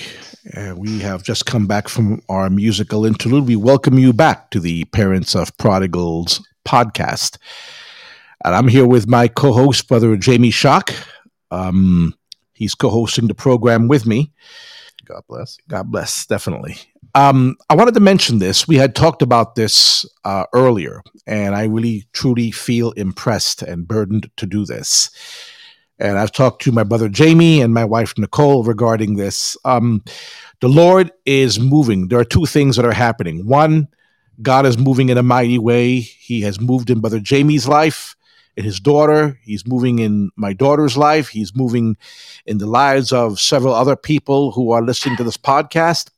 Uh, 0.56 0.72
we 0.76 1.00
have 1.00 1.24
just 1.24 1.44
come 1.44 1.66
back 1.66 1.88
from 1.88 2.22
our 2.28 2.48
musical 2.48 3.04
interlude. 3.04 3.48
We 3.48 3.56
welcome 3.56 3.98
you 3.98 4.12
back 4.12 4.52
to 4.52 4.61
the 4.61 4.84
Parents 4.84 5.34
of 5.34 5.56
Prodigals 5.56 6.40
podcast. 6.64 7.38
And 8.44 8.54
I'm 8.54 8.68
here 8.68 8.86
with 8.86 9.09
my 9.09 9.26
co 9.26 9.52
host, 9.52 9.88
Brother 9.88 10.16
Jamie 10.16 10.52
Shock. 10.52 10.94
Um, 11.50 12.14
he's 12.52 12.76
co 12.76 12.88
hosting 12.88 13.26
the 13.26 13.34
program 13.34 13.88
with 13.88 14.06
me. 14.06 14.32
God 15.04 15.24
bless. 15.28 15.59
God 15.66 15.90
bless, 15.90 16.24
definitely. 16.24 16.76
Um, 17.16 17.56
I 17.68 17.74
wanted 17.74 17.94
to 17.94 18.00
mention 18.00 18.38
this. 18.38 18.68
We 18.68 18.76
had 18.76 18.94
talked 18.94 19.22
about 19.22 19.56
this 19.56 20.06
uh, 20.24 20.44
earlier, 20.52 21.02
and 21.26 21.56
I 21.56 21.64
really, 21.64 22.06
truly 22.12 22.52
feel 22.52 22.92
impressed 22.92 23.62
and 23.62 23.88
burdened 23.88 24.30
to 24.36 24.46
do 24.46 24.64
this 24.64 25.11
and 25.99 26.18
I've 26.18 26.32
talked 26.32 26.62
to 26.62 26.72
my 26.72 26.84
brother 26.84 27.09
Jamie 27.09 27.61
and 27.61 27.74
my 27.74 27.84
wife 27.84 28.14
Nicole 28.18 28.62
regarding 28.64 29.16
this. 29.16 29.57
Um, 29.64 30.03
the 30.61 30.68
Lord 30.68 31.11
is 31.26 31.59
moving. 31.59 32.09
There 32.09 32.18
are 32.18 32.24
two 32.24 32.46
things 32.46 32.76
that 32.76 32.84
are 32.84 32.92
happening. 32.92 33.46
One, 33.46 33.88
God 34.40 34.66
is 34.66 34.78
moving 34.78 35.09
in 35.09 35.18
a 35.18 35.22
mighty 35.22 35.59
way. 35.59 36.01
He 36.01 36.42
has 36.42 36.61
moved 36.61 36.90
in 36.90 37.01
brother 37.01 37.20
Jamie's 37.20 37.66
life, 37.66 38.14
in 38.57 38.64
his 38.64 38.80
daughter. 38.80 39.38
He's 39.42 39.66
moving 39.66 39.99
in 39.99 40.30
my 40.36 40.53
daughter's 40.53 40.96
life. 40.96 41.28
He's 41.28 41.55
moving 41.55 41.96
in 42.46 42.59
the 42.59 42.66
lives 42.66 43.12
of 43.12 43.40
several 43.40 43.74
other 43.74 43.96
people 43.96 44.53
who 44.53 44.70
are 44.72 44.82
listening 44.82 45.16
to 45.16 45.24
this 45.24 45.36
podcast. 45.36 46.11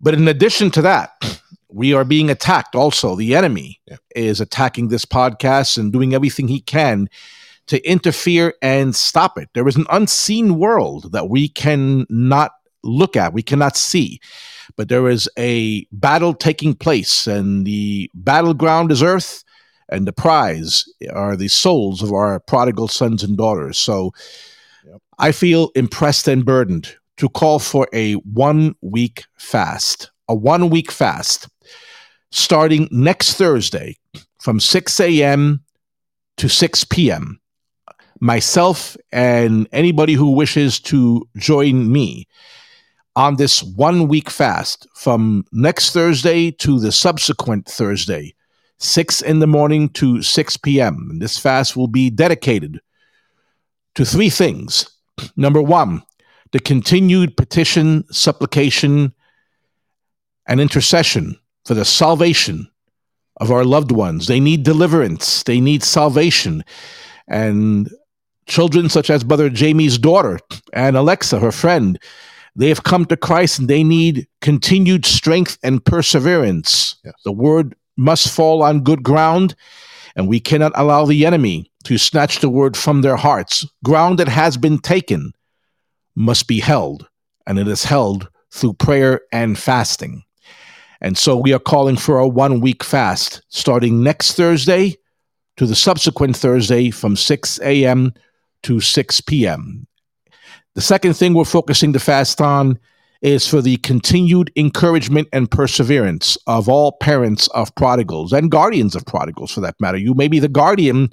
But 0.00 0.14
in 0.14 0.28
addition 0.28 0.70
to 0.72 0.82
that, 0.82 1.40
we 1.68 1.92
are 1.92 2.04
being 2.04 2.30
attacked 2.30 2.74
also. 2.74 3.16
The 3.16 3.34
enemy 3.34 3.80
Yeah. 3.86 3.96
is 4.14 4.40
attacking 4.40 4.88
this 4.88 5.04
podcast 5.04 5.78
and 5.78 5.92
doing 5.92 6.14
everything 6.14 6.48
he 6.48 6.60
can 6.60 7.08
to 7.66 7.84
interfere 7.88 8.54
and 8.62 8.94
stop 8.94 9.38
it. 9.38 9.48
There 9.54 9.66
is 9.66 9.76
an 9.76 9.86
unseen 9.90 10.58
world 10.58 11.12
that 11.12 11.28
we 11.28 11.48
cannot 11.48 12.52
look 12.82 13.16
at, 13.16 13.32
we 13.32 13.42
cannot 13.42 13.76
see. 13.76 14.20
But 14.76 14.88
there 14.88 15.08
is 15.08 15.28
a 15.38 15.86
battle 15.92 16.34
taking 16.34 16.74
place, 16.74 17.26
and 17.26 17.66
the 17.66 18.10
battleground 18.14 18.92
is 18.92 19.02
earth, 19.02 19.42
and 19.88 20.06
the 20.06 20.12
prize 20.12 20.84
are 21.12 21.36
the 21.36 21.48
souls 21.48 22.02
of 22.02 22.12
our 22.12 22.40
prodigal 22.40 22.88
sons 22.88 23.22
and 23.22 23.36
daughters. 23.36 23.78
So 23.78 24.12
Yep. 24.86 25.02
I 25.18 25.32
feel 25.32 25.70
impressed 25.74 26.28
and 26.28 26.44
burdened 26.44 26.94
to 27.16 27.28
call 27.28 27.58
for 27.58 27.88
a 27.92 28.14
one 28.14 28.74
week 28.82 29.24
fast, 29.36 30.10
a 30.28 30.34
one 30.34 30.70
week 30.70 30.92
fast 30.92 31.48
starting 32.30 32.88
next 32.90 33.34
Thursday 33.34 33.96
from 34.40 34.60
6 34.60 35.00
a.m. 35.00 35.64
to 36.36 36.48
6 36.48 36.84
p.m. 36.84 37.40
Myself 38.20 38.96
and 39.12 39.68
anybody 39.72 40.14
who 40.14 40.30
wishes 40.30 40.80
to 40.80 41.28
join 41.36 41.92
me 41.92 42.26
on 43.14 43.36
this 43.36 43.62
one 43.62 44.08
week 44.08 44.30
fast 44.30 44.86
from 44.94 45.44
next 45.52 45.92
Thursday 45.92 46.50
to 46.50 46.78
the 46.78 46.92
subsequent 46.92 47.66
Thursday, 47.66 48.34
6 48.78 49.22
in 49.22 49.38
the 49.38 49.46
morning 49.46 49.88
to 49.90 50.22
6 50.22 50.56
p.m. 50.58 51.18
This 51.18 51.38
fast 51.38 51.76
will 51.76 51.88
be 51.88 52.10
dedicated 52.10 52.80
to 53.94 54.04
three 54.04 54.30
things. 54.30 54.90
Number 55.36 55.62
one, 55.62 56.02
the 56.52 56.60
continued 56.60 57.36
petition, 57.36 58.04
supplication, 58.12 59.12
and 60.46 60.60
intercession 60.60 61.38
for 61.64 61.74
the 61.74 61.84
salvation 61.84 62.70
of 63.38 63.50
our 63.50 63.64
loved 63.64 63.92
ones. 63.92 64.26
They 64.26 64.40
need 64.40 64.62
deliverance, 64.62 65.42
they 65.42 65.60
need 65.60 65.82
salvation. 65.82 66.64
And 67.28 67.90
children 68.46 68.88
such 68.88 69.10
as 69.10 69.24
Brother 69.24 69.50
Jamie's 69.50 69.98
daughter 69.98 70.38
and 70.72 70.96
Alexa, 70.96 71.38
her 71.38 71.52
friend, 71.52 71.98
they 72.54 72.68
have 72.68 72.84
come 72.84 73.04
to 73.06 73.16
Christ 73.16 73.58
and 73.58 73.68
they 73.68 73.84
need 73.84 74.26
continued 74.40 75.04
strength 75.04 75.58
and 75.62 75.84
perseverance. 75.84 76.96
Yes. 77.04 77.14
The 77.24 77.32
word 77.32 77.74
must 77.96 78.32
fall 78.32 78.62
on 78.62 78.84
good 78.84 79.02
ground, 79.02 79.54
and 80.14 80.28
we 80.28 80.40
cannot 80.40 80.72
allow 80.74 81.04
the 81.04 81.26
enemy 81.26 81.70
to 81.84 81.98
snatch 81.98 82.40
the 82.40 82.48
word 82.48 82.76
from 82.76 83.02
their 83.02 83.16
hearts. 83.16 83.66
Ground 83.84 84.18
that 84.18 84.28
has 84.28 84.56
been 84.56 84.78
taken 84.78 85.32
must 86.14 86.48
be 86.48 86.60
held, 86.60 87.06
and 87.46 87.58
it 87.58 87.68
is 87.68 87.84
held 87.84 88.28
through 88.50 88.74
prayer 88.74 89.20
and 89.32 89.58
fasting. 89.58 90.22
And 91.00 91.18
so 91.18 91.36
we 91.36 91.52
are 91.52 91.58
calling 91.58 91.96
for 91.96 92.18
a 92.18 92.26
one 92.26 92.60
week 92.60 92.82
fast 92.82 93.42
starting 93.48 94.02
next 94.02 94.32
Thursday 94.32 94.96
to 95.58 95.66
the 95.66 95.74
subsequent 95.74 96.36
Thursday 96.36 96.90
from 96.90 97.16
6 97.16 97.60
a.m. 97.60 98.12
to 98.66 98.80
6 98.80 99.20
p.m. 99.22 99.86
The 100.74 100.80
second 100.80 101.14
thing 101.14 101.34
we're 101.34 101.44
focusing 101.44 101.92
the 101.92 102.00
fast 102.00 102.40
on 102.40 102.80
is 103.22 103.46
for 103.46 103.62
the 103.62 103.76
continued 103.78 104.50
encouragement 104.56 105.28
and 105.32 105.48
perseverance 105.48 106.36
of 106.48 106.68
all 106.68 106.90
parents 107.00 107.46
of 107.48 107.72
prodigals 107.76 108.32
and 108.32 108.50
guardians 108.50 108.96
of 108.96 109.06
prodigals 109.06 109.52
for 109.52 109.60
that 109.60 109.80
matter. 109.80 109.96
You 109.96 110.14
may 110.14 110.26
be 110.26 110.40
the 110.40 110.48
guardian 110.48 111.12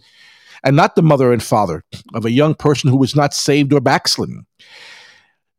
and 0.64 0.76
not 0.76 0.96
the 0.96 1.04
mother 1.04 1.32
and 1.32 1.44
father 1.44 1.84
of 2.16 2.26
a 2.26 2.32
young 2.32 2.56
person 2.56 2.90
who 2.90 3.04
is 3.04 3.16
not 3.16 3.36
saved 3.36 3.72
or 3.72 3.80
backslidden. 3.80 4.48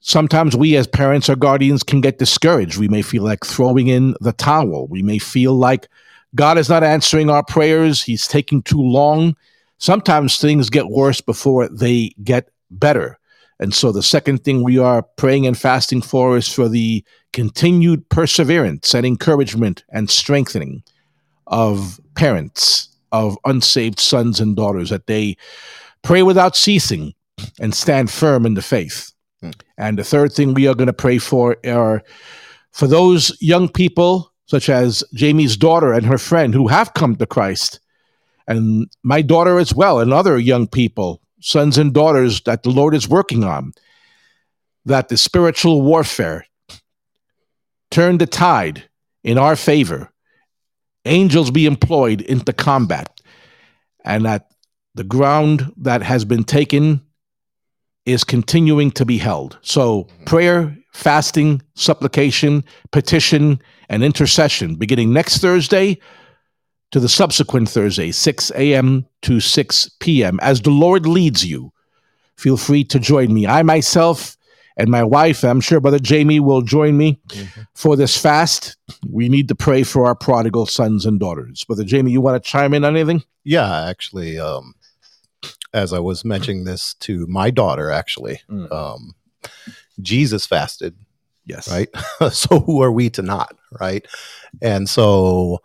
Sometimes 0.01 0.57
we 0.57 0.75
as 0.77 0.89
parents 0.89 1.31
or 1.31 1.37
guardians 1.37 1.85
can 1.85 2.01
get 2.01 2.19
discouraged. 2.19 2.77
We 2.77 2.89
may 2.89 3.03
feel 3.03 3.23
like 3.23 3.47
throwing 3.47 3.87
in 3.87 4.17
the 4.21 4.33
towel. 4.33 4.89
We 4.89 5.03
may 5.03 5.19
feel 5.19 5.55
like 5.55 5.89
God 6.35 6.59
is 6.59 6.69
not 6.69 6.83
answering 6.83 7.31
our 7.31 7.45
prayers. 7.45 8.03
He's 8.03 8.27
taking 8.27 8.63
too 8.63 8.83
long. 8.83 9.37
Sometimes 9.85 10.39
things 10.39 10.71
get 10.71 10.89
worse 10.89 11.21
before 11.21 11.69
they 11.69 12.15
get 12.25 12.49
better. 12.71 13.19
And 13.61 13.75
so 13.75 13.93
the 13.93 14.03
second 14.03 14.43
thing 14.43 14.63
we 14.63 14.79
are 14.79 15.03
praying 15.03 15.47
and 15.47 15.59
fasting 15.59 16.01
for 16.01 16.39
is 16.39 16.51
for 16.51 16.71
the 16.71 17.05
continued 17.35 18.09
perseverance 18.09 18.95
and 18.95 19.05
encouragement 19.05 19.85
and 19.91 20.09
strengthening 20.09 20.83
of 21.49 22.01
parents 22.15 22.89
of 23.13 23.37
unsaved 23.45 24.01
sons 24.01 24.41
and 24.41 24.57
daughters 24.57 24.89
that 24.89 25.07
they 25.07 25.37
pray 26.01 26.23
without 26.23 26.57
ceasing 26.57 27.13
and 27.61 27.75
stand 27.75 28.11
firm 28.11 28.47
in 28.47 28.55
the 28.55 28.63
faith. 28.63 29.13
Hmm. 29.43 29.51
And 29.77 29.99
the 29.99 30.05
third 30.05 30.33
thing 30.33 30.55
we 30.55 30.67
are 30.67 30.75
going 30.75 30.87
to 30.87 30.95
pray 30.95 31.19
for 31.19 31.59
are 31.67 32.03
for 32.73 32.87
those 32.87 33.37
young 33.39 33.69
people 33.69 34.33
such 34.47 34.71
as 34.71 35.05
Jamie's 35.13 35.59
daughter 35.59 35.93
and 35.93 36.07
her 36.07 36.17
friend 36.17 36.55
who 36.55 36.69
have 36.69 36.95
come 36.95 37.17
to 37.17 37.27
Christ 37.27 37.81
and 38.47 38.89
my 39.03 39.23
daughter 39.23 39.59
as 39.59 39.75
well 39.75 40.01
and 40.01 40.13
other 40.13 40.39
young 40.39 40.67
people 40.67 41.21
sons 41.45 41.77
and 41.77 41.93
daughters 41.93 42.41
that 42.43 42.63
the 42.63 42.71
Lord 42.71 42.95
is 42.95 43.07
working 43.07 43.45
on, 43.45 43.75
that 44.87 45.09
the 45.11 45.19
spiritual 45.19 45.83
warfare 45.83 46.47
turn 47.91 48.17
the 48.17 48.27
tide 48.27 48.89
in 49.23 49.37
our 49.37 49.55
favor, 49.55 50.11
angels 51.05 51.51
be 51.51 51.67
employed 51.67 52.23
into 52.23 52.53
combat, 52.53 53.21
and 54.05 54.25
that 54.25 54.51
the 54.95 55.05
ground 55.05 55.71
that 55.77 56.03
has 56.03 56.25
been 56.25 56.45
taken 56.45 57.03
is 58.07 58.25
continuing 58.25 58.91
to 58.93 59.05
be 59.05 59.19
held. 59.19 59.59
So, 59.61 60.05
mm-hmm. 60.05 60.25
prayer, 60.25 60.77
fasting, 60.93 61.61
supplication, 61.75 62.65
petition, 62.91 63.61
and 63.91 64.03
intercession 64.03 64.77
beginning 64.77 65.13
next 65.13 65.39
Thursday 65.39 65.99
to 66.95 67.01
the 67.01 67.09
subsequent 67.09 67.69
Thursday, 67.69 68.13
6 68.13 68.53
a.m. 68.55 69.05
to 69.23 69.41
6 69.41 69.91
p.m. 69.99 70.39
As 70.41 70.61
the 70.61 70.71
Lord 70.71 71.07
leads 71.07 71.45
you, 71.45 71.73
feel 72.37 72.57
free 72.57 72.85
to 72.85 73.01
join 73.01 73.35
me. 73.35 73.49
I 73.49 73.65
myself 73.65 74.37
and 74.77 74.89
my 74.89 75.03
wife, 75.03 75.43
I'm 75.43 75.61
sure 75.61 75.81
Brother 75.81 75.99
Jamie 75.99 76.39
will 76.39 76.63
join 76.63 76.97
me 76.97 77.21
for 77.75 77.97
this 77.97 78.17
fast. 78.17 78.77
We 79.11 79.29
need 79.29 79.49
to 79.49 79.57
pray 79.57 79.83
for 79.83 80.07
our 80.07 80.15
prodigal 80.15 80.67
sons 80.67 81.05
and 81.05 81.19
daughters. 81.19 81.65
Brother 81.65 81.83
Jamie, 81.83 82.13
you 82.13 82.21
want 82.21 82.41
to 82.41 82.49
chime 82.49 82.73
in 82.75 82.85
on 82.85 82.95
anything? 82.95 83.25
Yeah, 83.43 83.87
actually, 83.89 84.39
um, 84.39 84.75
as 85.73 85.93
I 85.93 85.99
was 85.99 86.25
mentioning 86.25 86.63
this 86.63 86.95
to 87.01 87.27
my 87.27 87.51
daughter, 87.51 87.91
actually, 87.91 88.41
Mm. 88.49 88.71
um, 88.71 89.15
Jesus 90.01 90.47
fasted, 90.47 90.95
Yes. 91.45 91.69
right? 91.69 91.89
so 92.33 92.61
who 92.61 92.81
are 92.83 92.93
we 92.93 93.11
to 93.11 93.23
not, 93.23 93.57
right? 93.81 94.07
And 94.63 94.89
so, 94.89 95.61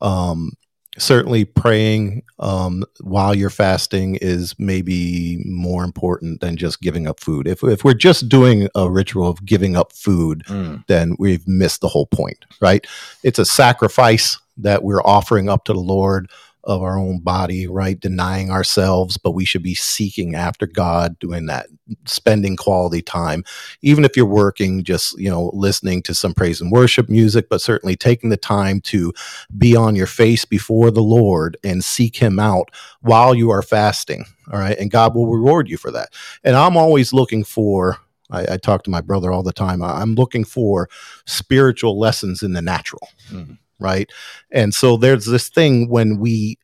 um, 0.00 0.52
certainly 0.98 1.44
praying 1.44 2.22
um, 2.40 2.84
while 3.00 3.34
you're 3.34 3.48
fasting 3.50 4.16
is 4.20 4.54
maybe 4.58 5.40
more 5.46 5.84
important 5.84 6.40
than 6.40 6.56
just 6.56 6.80
giving 6.80 7.06
up 7.06 7.20
food. 7.20 7.46
If 7.46 7.62
if 7.62 7.84
we're 7.84 7.94
just 7.94 8.28
doing 8.28 8.68
a 8.74 8.90
ritual 8.90 9.28
of 9.28 9.44
giving 9.44 9.76
up 9.76 9.92
food, 9.92 10.42
Mm. 10.48 10.84
then 10.88 11.16
we've 11.18 11.46
missed 11.46 11.80
the 11.80 11.88
whole 11.88 12.06
point, 12.06 12.44
right? 12.60 12.86
It's 13.22 13.38
a 13.38 13.44
sacrifice 13.44 14.38
that 14.56 14.82
we're 14.82 15.02
offering 15.02 15.48
up 15.48 15.64
to 15.66 15.72
the 15.72 15.80
Lord 15.80 16.28
of 16.64 16.82
our 16.82 16.98
own 16.98 17.20
body, 17.20 17.66
right? 17.66 17.98
Denying 17.98 18.50
ourselves, 18.50 19.16
but 19.16 19.30
we 19.32 19.44
should 19.44 19.62
be 19.62 19.74
seeking 19.74 20.34
after 20.34 20.66
God, 20.66 21.18
doing 21.18 21.46
that, 21.46 21.66
spending 22.04 22.56
quality 22.56 23.02
time. 23.02 23.44
Even 23.82 24.04
if 24.04 24.16
you're 24.16 24.26
working, 24.26 24.84
just, 24.84 25.18
you 25.18 25.30
know, 25.30 25.50
listening 25.54 26.02
to 26.02 26.14
some 26.14 26.34
praise 26.34 26.60
and 26.60 26.70
worship 26.70 27.08
music, 27.08 27.48
but 27.48 27.60
certainly 27.62 27.96
taking 27.96 28.30
the 28.30 28.36
time 28.36 28.80
to 28.82 29.12
be 29.56 29.74
on 29.74 29.96
your 29.96 30.06
face 30.06 30.44
before 30.44 30.90
the 30.90 31.02
Lord 31.02 31.56
and 31.64 31.82
seek 31.82 32.16
Him 32.16 32.38
out 32.38 32.70
while 33.00 33.34
you 33.34 33.50
are 33.50 33.62
fasting. 33.62 34.24
All 34.52 34.58
right. 34.58 34.76
And 34.78 34.90
God 34.90 35.14
will 35.14 35.26
reward 35.28 35.68
you 35.68 35.76
for 35.76 35.90
that. 35.92 36.10
And 36.44 36.56
I'm 36.56 36.76
always 36.76 37.12
looking 37.12 37.44
for, 37.44 37.98
I, 38.30 38.54
I 38.54 38.56
talk 38.56 38.82
to 38.84 38.90
my 38.90 39.00
brother 39.00 39.32
all 39.32 39.42
the 39.42 39.52
time. 39.52 39.82
I- 39.82 40.00
I'm 40.00 40.14
looking 40.14 40.44
for 40.44 40.88
spiritual 41.26 41.98
lessons 41.98 42.42
in 42.42 42.52
the 42.52 42.62
natural, 42.62 43.08
Mhm. 43.30 43.58
Right? 43.80 44.10
And 44.50 44.74
so 44.74 44.96
there's 44.96 45.26
this 45.26 45.48
thing 45.48 45.88
when 45.88 46.18
we 46.18 46.58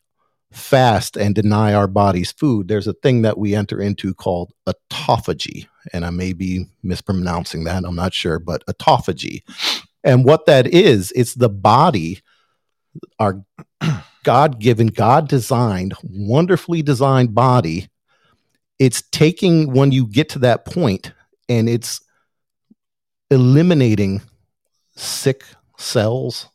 fast 0.51 1.17
and 1.17 1.35
deny 1.35 1.73
our 1.73 1.87
bodies 1.87 2.31
food, 2.31 2.67
there's 2.67 2.87
a 2.87 2.93
thing 2.93 3.21
that 3.23 3.37
we 3.37 3.53
enter 3.53 3.81
into 3.81 4.13
called 4.13 4.53
autophagy. 4.67 5.67
And 5.93 6.05
I 6.05 6.09
may 6.09 6.33
be 6.33 6.67
mispronouncing 6.83 7.65
that, 7.65 7.83
I'm 7.83 7.95
not 7.95 8.13
sure, 8.13 8.39
but 8.39 8.65
autophagy. 8.67 9.43
And 10.03 10.25
what 10.25 10.45
that 10.45 10.67
is, 10.67 11.11
it's 11.15 11.35
the 11.35 11.49
body, 11.49 12.21
our 13.19 13.43
God 14.23 14.59
given, 14.59 14.87
God 14.87 15.27
designed, 15.27 15.93
wonderfully 16.03 16.81
designed 16.81 17.35
body 17.35 17.89
it's 18.79 19.01
taking 19.11 19.73
when 19.73 19.91
you 19.91 20.07
get 20.07 20.29
to 20.29 20.39
that 20.39 20.65
point 20.65 21.13
and 21.49 21.67
it's 21.67 22.01
eliminating 23.31 24.21
sick 24.95 25.43
cells 25.77 26.47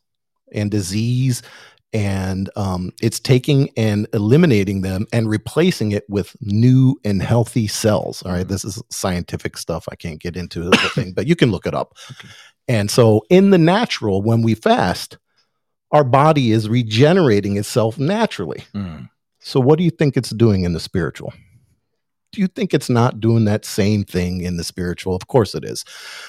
and 0.55 0.70
disease 0.70 1.42
and 1.92 2.48
um, 2.57 2.90
it's 3.03 3.20
taking 3.20 3.68
and 3.76 4.09
eliminating 4.14 4.80
them 4.80 5.07
and 5.12 5.28
replacing 5.28 5.92
it 5.92 6.05
with 6.09 6.34
new 6.40 6.98
and 7.05 7.22
healthy 7.22 7.66
cells. 7.66 8.22
All 8.22 8.32
right 8.32 8.48
this 8.48 8.64
is 8.64 8.82
scientific 8.90 9.59
stuff. 9.59 9.86
I 9.90 9.96
can't 9.96 10.20
get 10.20 10.36
into 10.36 10.64
the 10.64 10.76
thing 10.94 11.12
but 11.16 11.26
you 11.26 11.36
can 11.36 11.50
look 11.50 11.66
it 11.66 11.74
up. 11.74 11.94
Okay. 12.11 12.28
and 12.68 12.90
so 12.90 13.22
in 13.30 13.50
the 13.50 13.59
natural 13.59 14.22
when 14.22 14.42
we 14.42 14.55
fast 14.55 15.18
our 15.90 16.05
body 16.05 16.53
is 16.53 16.68
regenerating 16.68 17.59
itself 17.59 17.98
naturally. 17.98 18.64
Mm. 18.74 19.11
so 19.40 19.61
what 19.61 19.76
do 19.76 19.84
you 19.84 19.90
think 19.90 20.16
it's 20.16 20.30
doing 20.30 20.64
in 20.64 20.72
the 20.72 20.80
spiritual? 20.80 21.32
Do 22.32 22.40
you 22.40 22.46
think 22.46 22.72
it's 22.72 22.88
not 22.88 23.20
doing 23.20 23.44
that 23.44 23.66
same 23.66 24.05
thing 24.05 24.40
in 24.40 24.57
the 24.57 24.64
spiritual? 24.64 25.14
Of 25.14 25.26
course 25.26 25.55
it 25.55 25.64
is. 25.64 25.84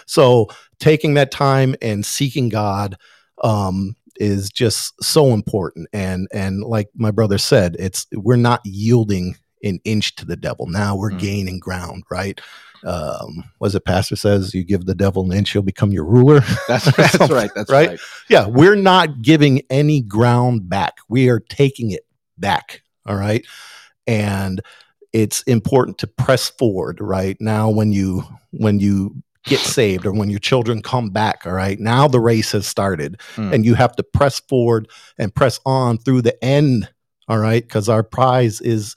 So 0.05 0.49
taking 0.82 1.13
that 1.13 1.32
time 1.32 1.76
and 1.82 2.05
seeking 2.05 2.49
god 2.49 2.97
um, 3.41 3.95
is 4.20 4.49
just 4.49 4.93
so 5.03 5.34
important 5.34 5.88
and 5.93 6.28
and 6.34 6.61
like 6.64 6.89
my 6.95 7.11
brother 7.11 7.38
said 7.38 7.76
it's 7.80 8.05
we're 8.14 8.36
not 8.36 8.61
yielding 8.64 9.36
an 9.64 9.80
inch 9.86 10.16
to 10.16 10.26
the 10.26 10.36
devil 10.36 10.68
now 10.68 10.95
we're 10.95 11.11
Mm. 11.11 11.20
gaining 11.20 11.59
ground 11.59 12.03
right 12.11 12.39
um 12.86 13.43
was 13.59 13.76
it 13.76 13.86
pastor 13.86 14.16
says 14.16 14.53
you 14.53 14.64
give 14.64 14.86
the 14.86 14.93
devil 14.95 15.24
an 15.24 15.36
inch 15.38 15.51
he'll 15.51 15.61
become 15.61 15.91
your 15.91 16.05
ruler 16.05 16.41
That's, 16.68 16.95
that's 16.97 17.30
right. 17.32 17.49
That's 17.55 17.72
right? 17.72 17.89
right. 17.89 17.99
yeah 18.30 18.45
we're 18.47 18.76
not 18.76 19.22
giving 19.22 19.61
any 19.70 20.01
ground 20.01 20.68
back 20.70 20.95
we 21.07 21.30
are 21.30 21.39
taking 21.39 21.91
it 21.91 22.05
back 22.38 22.82
all 23.05 23.16
right 23.16 23.45
and 24.05 24.61
it's 25.14 25.41
important 25.43 25.97
to 25.99 26.07
press 26.07 26.49
forward 26.49 26.99
right 26.99 27.38
now 27.39 27.70
when 27.70 27.91
you 27.93 28.24
when 28.51 28.80
you 28.80 29.16
get 29.45 29.59
saved 29.59 30.05
or 30.05 30.13
when 30.13 30.29
your 30.29 30.39
children 30.39 30.81
come 30.81 31.09
back 31.09 31.45
all 31.45 31.53
right? 31.53 31.79
Now 31.79 32.07
the 32.07 32.19
race 32.19 32.51
has 32.53 32.65
started 32.67 33.19
Mm. 33.35 33.53
and 33.53 33.65
you 33.65 33.75
have 33.75 33.95
to 33.97 34.03
press 34.03 34.39
forward 34.39 34.87
and 35.17 35.33
press 35.33 35.59
on 35.65 35.97
through 35.97 36.21
the 36.21 36.43
end 36.43 36.89
all 37.27 37.37
right? 37.39 37.63
Because 37.63 37.87
our 37.89 38.03
prize 38.03 38.61
is 38.61 38.95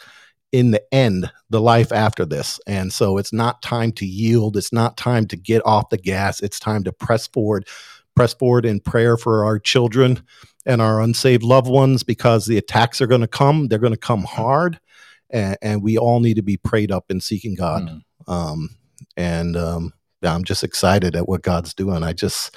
in 0.52 0.70
the 0.70 0.82
end 0.92 1.30
the 1.50 1.60
life 1.60 1.92
after 1.92 2.24
this. 2.24 2.58
And 2.66 2.92
so 2.92 3.18
it's 3.18 3.32
not 3.32 3.62
time 3.62 3.92
to 3.92 4.06
yield. 4.06 4.56
It's 4.56 4.72
not 4.72 4.96
time 4.96 5.26
to 5.28 5.36
get 5.36 5.62
off 5.66 5.90
the 5.90 5.98
gas. 5.98 6.40
It's 6.40 6.58
time 6.58 6.84
to 6.84 6.92
press 6.92 7.26
forward 7.26 7.66
press 8.14 8.32
forward 8.32 8.64
in 8.64 8.80
prayer 8.80 9.18
for 9.18 9.44
our 9.44 9.58
children 9.58 10.22
and 10.64 10.80
our 10.80 11.02
unsaved 11.02 11.42
loved 11.42 11.68
ones 11.68 12.02
because 12.02 12.46
the 12.46 12.56
attacks 12.56 13.00
are 13.02 13.06
going 13.06 13.20
to 13.20 13.28
come. 13.28 13.68
They're 13.68 13.78
going 13.78 13.92
to 13.92 13.98
come 13.98 14.24
hard 14.24 14.80
and, 15.28 15.56
and 15.60 15.82
we 15.82 15.98
all 15.98 16.20
need 16.20 16.34
to 16.34 16.42
be 16.42 16.56
prayed 16.56 16.90
up 16.90 17.10
in 17.10 17.20
seeking 17.20 17.54
god. 17.54 17.82
Mm. 17.82 18.02
um, 18.26 18.70
and 19.18 19.56
um, 19.56 19.92
I'm 20.22 20.44
just 20.44 20.64
excited 20.64 21.14
at 21.16 21.28
what 21.28 21.42
God's 21.42 21.74
doing. 21.74 22.02
I 22.02 22.12
just, 22.12 22.54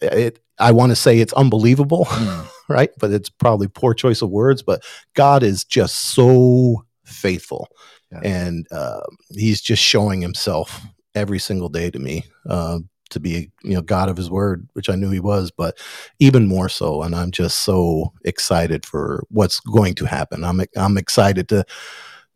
it, 0.00 0.40
I 0.58 0.72
want 0.72 0.90
to 0.90 0.96
say 0.96 1.18
it's 1.18 1.32
unbelievable, 1.34 2.06
Mm. 2.06 2.46
right? 2.68 2.90
But 2.98 3.10
it's 3.12 3.28
probably 3.30 3.68
poor 3.68 3.94
choice 3.94 4.22
of 4.22 4.30
words. 4.30 4.62
But 4.62 4.82
God 5.14 5.42
is 5.42 5.64
just 5.64 6.14
so 6.14 6.84
faithful, 7.04 7.68
Yes. 8.12 8.22
and 8.24 8.66
uh, 8.70 9.00
He's 9.30 9.60
just 9.60 9.82
showing 9.82 10.20
Himself 10.20 10.80
every 11.14 11.38
single 11.38 11.68
day 11.68 11.90
to 11.90 11.98
me. 11.98 12.24
Uh, 12.48 12.78
to 13.08 13.20
be 13.20 13.52
you 13.62 13.72
know 13.72 13.80
god 13.82 14.08
of 14.08 14.16
his 14.16 14.28
word 14.28 14.68
which 14.72 14.90
i 14.90 14.96
knew 14.96 15.10
he 15.10 15.20
was 15.20 15.52
but 15.52 15.78
even 16.18 16.48
more 16.48 16.68
so 16.68 17.02
and 17.04 17.14
i'm 17.14 17.30
just 17.30 17.60
so 17.60 18.12
excited 18.24 18.84
for 18.84 19.22
what's 19.30 19.60
going 19.60 19.94
to 19.94 20.04
happen 20.04 20.42
i'm 20.42 20.60
i'm 20.76 20.98
excited 20.98 21.48
to 21.48 21.64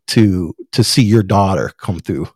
to 0.07 0.55
to 0.71 0.85
see 0.85 1.03
your 1.03 1.25
daughter 1.25 1.73
come 1.79 1.99
through 1.99 2.29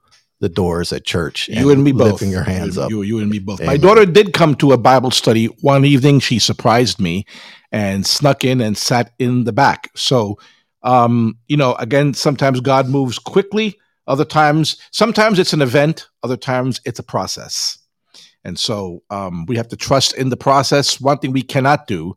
the 0.44 0.48
doors 0.50 0.92
at 0.92 1.06
church 1.06 1.48
You 1.48 1.70
and 1.70 1.82
me 1.82 1.90
both. 1.90 2.12
lifting 2.12 2.30
your 2.30 2.42
hands 2.42 2.76
you, 2.76 2.82
up 2.82 2.90
You, 2.90 3.00
you 3.00 3.18
and 3.18 3.30
me 3.30 3.38
both. 3.38 3.64
My 3.64 3.78
daughter 3.78 4.04
did 4.04 4.34
come 4.34 4.54
to 4.56 4.72
a 4.72 4.76
Bible 4.78 5.10
study 5.10 5.46
one 5.62 5.86
evening. 5.86 6.20
She 6.20 6.38
surprised 6.38 7.00
me 7.00 7.24
and 7.72 8.06
snuck 8.06 8.44
in 8.44 8.60
and 8.60 8.76
sat 8.76 9.12
in 9.18 9.44
the 9.44 9.54
back. 9.54 9.90
So, 9.96 10.38
um, 10.82 11.38
you 11.48 11.56
know, 11.56 11.74
again, 11.76 12.12
sometimes 12.12 12.60
God 12.60 12.90
moves 12.90 13.18
quickly. 13.18 13.74
Other 14.06 14.26
times, 14.26 14.76
sometimes 14.90 15.38
it's 15.38 15.54
an 15.54 15.62
event. 15.62 16.08
Other 16.22 16.36
times, 16.36 16.78
it's 16.84 16.98
a 16.98 17.02
process. 17.02 17.78
And 18.44 18.58
so 18.58 19.02
um, 19.08 19.46
we 19.46 19.56
have 19.56 19.68
to 19.68 19.76
trust 19.76 20.14
in 20.14 20.28
the 20.28 20.36
process. 20.36 21.00
One 21.00 21.18
thing 21.18 21.32
we 21.32 21.40
cannot 21.40 21.86
do 21.86 22.14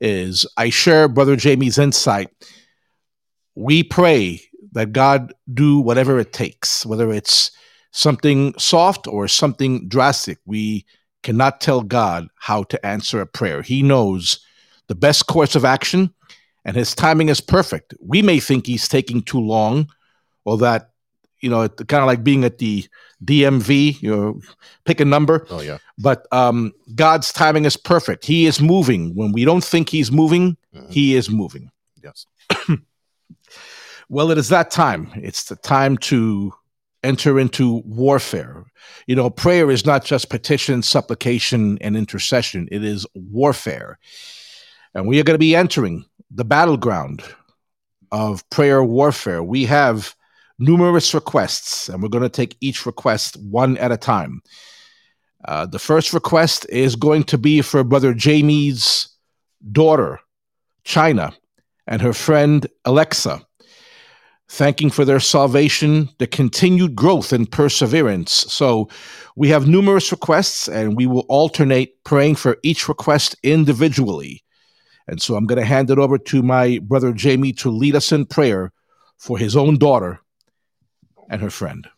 is 0.00 0.46
I 0.56 0.70
share 0.70 1.08
Brother 1.08 1.36
Jamie's 1.36 1.76
insight. 1.76 2.30
We 3.54 3.82
pray 3.82 4.40
that 4.72 4.92
God 4.92 5.34
do 5.52 5.78
whatever 5.80 6.18
it 6.18 6.32
takes, 6.32 6.86
whether 6.86 7.12
it's 7.12 7.50
something 7.96 8.54
soft 8.58 9.06
or 9.06 9.26
something 9.28 9.88
drastic. 9.88 10.38
We 10.44 10.84
cannot 11.22 11.60
tell 11.60 11.80
God 11.82 12.28
how 12.36 12.62
to 12.64 12.86
answer 12.86 13.20
a 13.20 13.26
prayer. 13.26 13.62
He 13.62 13.82
knows 13.82 14.38
the 14.88 14.94
best 14.94 15.26
course 15.26 15.56
of 15.56 15.64
action, 15.64 16.12
and 16.64 16.76
his 16.76 16.94
timing 16.94 17.28
is 17.28 17.40
perfect. 17.40 17.94
We 18.00 18.22
may 18.22 18.38
think 18.40 18.66
he's 18.66 18.86
taking 18.88 19.22
too 19.22 19.40
long, 19.40 19.88
or 20.44 20.58
that, 20.58 20.90
you 21.40 21.50
know, 21.50 21.68
kind 21.68 22.02
of 22.02 22.06
like 22.06 22.22
being 22.22 22.44
at 22.44 22.58
the 22.58 22.84
DMV, 23.24 24.00
you 24.02 24.10
know, 24.14 24.40
pick 24.84 25.00
a 25.00 25.04
number, 25.04 25.46
oh 25.50 25.60
yeah 25.62 25.78
but 25.98 26.26
um, 26.32 26.72
God's 26.94 27.32
timing 27.32 27.64
is 27.64 27.76
perfect. 27.78 28.26
He 28.26 28.44
is 28.44 28.60
moving. 28.60 29.14
When 29.14 29.32
we 29.32 29.46
don't 29.46 29.64
think 29.64 29.88
he's 29.88 30.12
moving, 30.12 30.58
Mhm. 30.74 30.92
he 30.92 31.14
is 31.16 31.30
moving. 31.30 31.70
yes 32.04 32.26
Well, 34.08 34.30
it 34.30 34.38
is 34.38 34.48
that 34.50 34.70
time. 34.70 35.10
It's 35.16 35.44
the 35.44 35.56
time 35.56 35.96
to 36.10 36.52
enter 37.06 37.38
into 37.38 37.82
warfare. 37.86 38.64
You 39.06 39.16
know, 39.16 39.30
prayer 39.30 39.70
is 39.70 39.86
not 39.86 40.04
just 40.04 40.28
petition, 40.28 40.82
supplication, 40.82 41.78
and 41.80 41.96
intercession, 41.96 42.68
it 42.72 42.84
is 42.84 43.06
warfare. 43.14 43.98
And 44.94 45.06
we 45.06 45.20
are 45.20 45.22
going 45.22 45.34
to 45.34 45.38
be 45.38 45.54
entering 45.54 46.04
the 46.30 46.44
battleground 46.44 47.22
of 48.10 48.48
prayer 48.50 48.82
warfare. 48.82 49.42
We 49.42 49.64
have 49.66 50.14
numerous 50.58 51.14
requests, 51.14 51.88
and 51.88 52.02
we're 52.02 52.08
going 52.08 52.22
to 52.22 52.28
take 52.28 52.56
each 52.60 52.86
request 52.86 53.36
one 53.36 53.76
at 53.78 53.92
a 53.92 53.96
time. 53.96 54.42
Uh, 55.44 55.66
the 55.66 55.78
first 55.78 56.12
request 56.12 56.66
is 56.70 56.96
going 56.96 57.22
to 57.24 57.38
be 57.38 57.62
for 57.62 57.84
Brother 57.84 58.14
Jamie's 58.14 59.08
daughter, 59.70 60.18
China, 60.82 61.32
and 61.86 62.02
her 62.02 62.12
friend 62.12 62.66
Alexa 62.84 63.45
thanking 64.48 64.90
for 64.90 65.04
their 65.04 65.20
salvation, 65.20 66.08
the 66.18 66.26
continued 66.26 66.94
growth 66.94 67.32
and 67.32 67.50
perseverance. 67.50 68.32
So 68.48 68.88
we 69.34 69.48
have 69.48 69.66
numerous 69.66 70.10
requests, 70.12 70.68
and 70.68 70.96
we 70.96 71.06
will 71.06 71.26
alternate 71.28 72.02
praying 72.04 72.36
for 72.36 72.58
each 72.62 72.88
request 72.88 73.36
individually. 73.42 74.44
And 75.08 75.20
so 75.20 75.36
I'm 75.36 75.46
going 75.46 75.60
to 75.60 75.66
hand 75.66 75.90
it 75.90 75.98
over 75.98 76.18
to 76.18 76.42
my 76.42 76.78
brother 76.82 77.12
Jamie 77.12 77.52
to 77.54 77.70
lead 77.70 77.94
us 77.94 78.12
in 78.12 78.26
prayer 78.26 78.72
for 79.18 79.38
his 79.38 79.56
own 79.56 79.78
daughter 79.78 80.20
and 81.28 81.40
her 81.40 81.50
friend. 81.50 81.88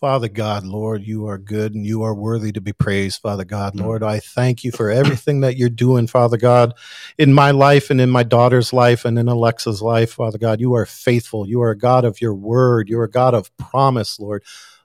Father 0.00 0.28
God, 0.28 0.64
Lord, 0.64 1.02
you 1.02 1.26
are 1.26 1.36
good 1.36 1.74
and 1.74 1.84
you 1.84 2.02
are 2.02 2.14
worthy 2.14 2.52
to 2.52 2.60
be 2.60 2.72
praised, 2.72 3.20
Father 3.20 3.44
God. 3.44 3.74
Mm. 3.74 3.82
Lord, 3.82 4.02
I 4.02 4.18
thank 4.18 4.64
you 4.64 4.72
for 4.72 4.90
everything 4.90 5.42
that 5.42 5.58
you're 5.58 5.68
doing, 5.68 6.06
Father 6.06 6.38
God, 6.38 6.72
in 7.18 7.34
my 7.34 7.50
life 7.50 7.90
and 7.90 8.00
in 8.00 8.08
my 8.08 8.22
daughter's 8.22 8.72
life 8.72 9.04
and 9.04 9.18
in 9.18 9.28
Alexa's 9.28 9.82
life, 9.82 10.12
Father 10.14 10.38
God. 10.38 10.58
You 10.58 10.72
are 10.74 10.86
faithful. 10.86 11.46
You 11.46 11.60
are 11.60 11.70
a 11.70 11.76
God 11.76 12.06
of 12.06 12.18
your 12.18 12.34
word. 12.34 12.88
You're 12.88 13.04
a 13.04 13.10
God 13.10 13.34
of 13.34 13.54
promise, 13.58 14.18
Lord. 14.18 14.42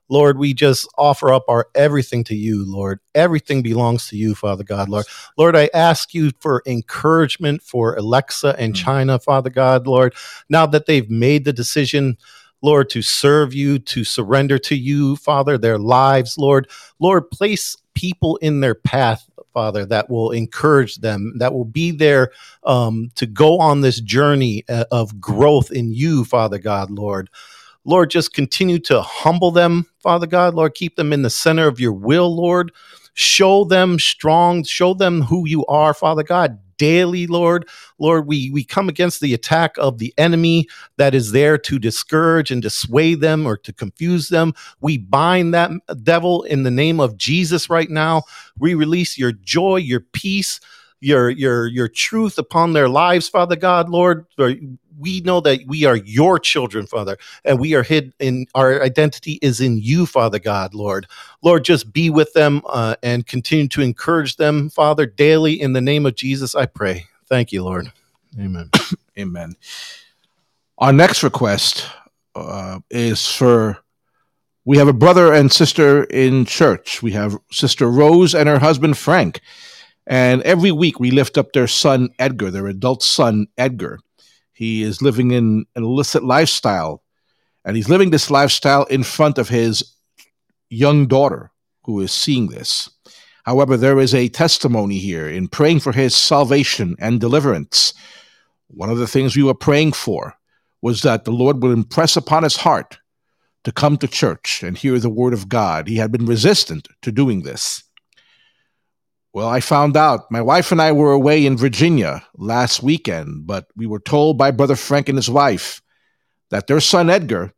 Lord, 0.10 0.38
we 0.38 0.54
just 0.54 0.86
offer 0.98 1.34
up 1.34 1.46
our 1.48 1.68
everything 1.76 2.26
to 2.26 2.36
you, 2.36 2.70
Lord. 2.70 3.00
Everything 3.16 3.62
belongs 3.64 4.10
to 4.10 4.18
you, 4.18 4.36
Father 4.36 4.66
God, 4.66 4.90
Lord. 4.90 5.06
Lord, 5.38 5.56
I 5.56 5.70
ask 5.74 6.14
you 6.14 6.32
for 6.42 6.62
encouragement 6.68 7.64
for 7.64 7.96
Alexa 7.96 8.54
and 8.60 8.74
Mm. 8.74 8.78
China, 8.78 9.18
Father 9.20 9.50
God, 9.50 9.88
Lord. 9.88 10.14
Now 10.50 10.66
that 10.68 10.88
they've 10.88 11.10
made 11.10 11.46
the 11.46 11.54
decision, 11.54 12.18
Lord, 12.66 12.90
to 12.92 13.04
serve 13.04 13.54
you, 13.54 13.80
to 13.80 14.04
surrender 14.04 14.60
to 14.60 14.76
you, 14.76 15.18
Father, 15.18 15.58
their 15.58 15.80
lives, 15.80 16.38
Lord. 16.40 16.70
Lord, 17.00 17.32
place 17.32 17.78
people 17.96 18.38
in 18.38 18.62
their 18.62 18.76
path, 18.76 19.30
Father, 19.54 19.86
that 19.88 20.10
will 20.10 20.32
encourage 20.32 20.98
them, 20.98 21.34
that 21.38 21.54
will 21.54 21.66
be 21.66 21.92
there 21.92 22.32
um, 22.66 23.12
to 23.16 23.28
go 23.28 23.60
on 23.60 23.82
this 23.82 24.02
journey 24.02 24.66
uh, 24.70 24.86
of 24.92 25.22
growth 25.22 25.72
in 25.72 25.94
you, 25.94 26.26
Father 26.26 26.60
God, 26.60 26.92
Lord. 26.92 27.30
Lord, 27.86 28.10
just 28.12 28.34
continue 28.34 28.80
to 28.80 29.02
humble 29.02 29.52
them, 29.52 29.86
Father 30.00 30.28
God. 30.28 30.54
Lord, 30.56 30.76
keep 30.76 30.96
them 30.96 31.14
in 31.14 31.22
the 31.24 31.30
center 31.30 31.68
of 31.68 31.80
your 31.80 31.94
will, 31.94 32.36
Lord. 32.36 32.72
Show 33.14 33.66
them 33.66 34.00
strong, 34.00 34.64
show 34.64 34.94
them 34.94 35.22
who 35.22 35.48
you 35.48 35.66
are, 35.68 35.94
Father 35.94 36.24
God, 36.24 36.60
daily, 36.78 37.28
Lord. 37.28 37.68
Lord, 38.00 38.28
we, 38.28 38.50
we 38.52 38.64
come 38.64 38.90
against 38.90 39.22
the 39.22 39.34
attack 39.34 39.76
of 39.78 39.98
the 39.98 40.14
enemy 40.18 40.68
that 40.98 41.16
is 41.16 41.32
there 41.32 41.58
to 41.58 41.80
discourage 41.80 42.52
and 42.52 42.62
dissuade 42.62 43.22
them 43.22 43.46
or 43.46 43.58
to 43.58 43.74
confuse 43.74 44.30
them. 44.30 44.54
We 44.82 44.98
bind 44.98 45.54
that 45.54 45.72
devil 46.04 46.44
in 46.44 46.64
the 46.64 46.72
name 46.72 47.00
of 47.00 47.18
Jesus 47.18 47.70
right 47.70 47.90
now. 47.90 48.24
We 48.58 48.74
release 48.74 49.18
your 49.18 49.32
joy, 49.32 49.78
your 49.78 50.02
peace, 50.02 50.60
your 51.06 51.30
your 51.30 51.68
your 51.68 51.88
truth 51.88 52.38
upon 52.40 52.74
their 52.74 52.90
lives, 52.90 53.30
Father 53.30 53.56
God, 53.56 53.90
Lord. 53.90 54.26
We 54.98 55.20
know 55.22 55.42
that 55.42 55.60
we 55.68 55.84
are 55.84 55.98
your 55.98 56.40
children, 56.40 56.88
Father, 56.88 57.18
and 57.44 57.60
we 57.60 57.76
are 57.76 57.84
hid 57.84 58.14
in 58.20 58.48
our 58.56 58.82
identity 58.82 59.38
is 59.42 59.62
in 59.62 59.78
you, 59.78 60.06
Father 60.06 60.40
God, 60.40 60.74
Lord. 60.74 61.06
Lord, 61.44 61.66
just 61.66 61.92
be 61.94 62.10
with 62.10 62.34
them 62.34 62.62
uh, 62.68 62.96
and 63.04 63.28
continue 63.28 63.68
to 63.68 63.82
encourage 63.82 64.38
them, 64.38 64.70
Father, 64.70 65.06
daily. 65.06 65.62
In 65.62 65.74
the 65.74 65.82
name 65.82 66.06
of 66.06 66.16
Jesus, 66.16 66.56
I 66.56 66.66
pray. 66.66 67.06
Thank 67.28 67.52
you, 67.52 67.64
Lord. 67.64 67.92
Amen. 68.40 68.72
Amen. 69.20 69.56
Our 70.78 70.94
next 70.94 71.24
request 71.24 71.88
uh, 72.36 72.80
is 72.90 73.28
for 73.28 73.78
we 74.64 74.78
have 74.78 74.88
a 74.88 74.94
brother 74.94 75.32
and 75.32 75.52
sister 75.52 76.06
in 76.06 76.46
church. 76.46 77.04
We 77.04 77.12
have 77.12 77.38
Sister 77.52 77.92
Rose 77.92 78.34
and 78.34 78.50
her 78.50 78.60
husband 78.60 78.98
Frank. 78.98 79.42
And 80.08 80.42
every 80.44 80.72
week 80.72 81.00
we 81.00 81.12
lift 81.12 81.38
up 81.38 81.54
their 81.54 81.68
son 81.68 82.10
Edgar, 82.20 82.52
their 82.52 82.68
adult 82.68 83.04
son 83.04 83.48
Edgar. 83.58 84.00
He 84.54 84.84
is 84.84 85.02
living 85.02 85.32
in 85.32 85.66
an 85.76 85.84
illicit 85.84 86.24
lifestyle, 86.24 87.04
and 87.66 87.76
he's 87.76 87.90
living 87.90 88.12
this 88.12 88.32
lifestyle 88.32 88.84
in 88.86 89.04
front 89.04 89.38
of 89.38 89.50
his 89.50 89.96
young 90.70 91.08
daughter 91.08 91.52
who 91.84 92.00
is 92.00 92.12
seeing 92.12 92.48
this. 92.48 92.90
However, 93.44 93.78
there 93.78 94.00
is 94.00 94.16
a 94.16 94.30
testimony 94.30 94.98
here 94.98 95.28
in 95.28 95.48
praying 95.48 95.80
for 95.80 95.92
his 95.92 96.16
salvation 96.16 96.96
and 97.00 97.20
deliverance. 97.20 97.94
One 98.68 98.90
of 98.90 98.98
the 98.98 99.08
things 99.08 99.36
we 99.36 99.44
were 99.44 99.54
praying 99.54 99.94
for 99.94 100.36
was 100.82 101.02
that 101.02 101.26
the 101.26 101.32
Lord 101.32 101.62
would 101.62 101.72
impress 101.72 102.16
upon 102.16 102.44
his 102.44 102.58
heart 102.58 103.00
to 103.64 103.72
come 103.72 103.98
to 103.98 104.08
church 104.08 104.64
and 104.64 104.78
hear 104.78 104.98
the 105.00 105.10
word 105.10 105.34
of 105.34 105.50
God. 105.50 105.88
He 105.88 105.98
had 105.98 106.12
been 106.12 106.26
resistant 106.26 106.88
to 107.02 107.12
doing 107.12 107.44
this. 107.44 107.84
Well, 109.36 109.50
I 109.50 109.60
found 109.60 109.98
out 109.98 110.32
my 110.32 110.42
wife 110.42 110.72
and 110.72 110.82
I 110.82 110.94
were 110.94 111.12
away 111.12 111.46
in 111.46 111.58
Virginia 111.58 112.26
last 112.38 112.82
weekend, 112.82 113.46
but 113.46 113.68
we 113.76 113.86
were 113.86 114.00
told 114.00 114.38
by 114.38 114.52
Brother 114.52 114.78
Frank 114.78 115.10
and 115.10 115.18
his 115.18 115.30
wife 115.30 115.82
that 116.52 116.68
their 116.68 116.80
son 116.80 117.10
Edgar 117.10 117.52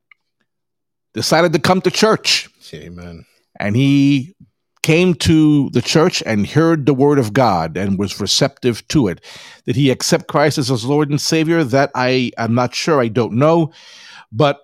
decided 1.14 1.54
to 1.54 1.60
come 1.60 1.82
to 1.82 1.92
church. 1.92 2.50
Amen. 2.74 3.28
And 3.60 3.76
he 3.76 4.34
came 4.82 5.14
to 5.30 5.70
the 5.70 5.84
church 5.84 6.24
and 6.26 6.48
heard 6.48 6.88
the 6.88 6.96
word 6.96 7.20
of 7.20 7.32
God 7.32 7.78
and 7.78 8.00
was 8.00 8.20
receptive 8.20 8.88
to 8.88 9.08
it. 9.08 9.24
Did 9.68 9.76
he 9.76 9.92
accept 9.92 10.28
Christ 10.28 10.58
as 10.58 10.70
his 10.70 10.84
Lord 10.84 11.12
and 11.12 11.22
Savior? 11.22 11.64
That 11.64 11.92
I 11.94 12.32
am 12.40 12.56
not 12.56 12.74
sure. 12.74 13.00
I 13.00 13.08
don't 13.08 13.34
know. 13.34 13.72
But 14.32 14.62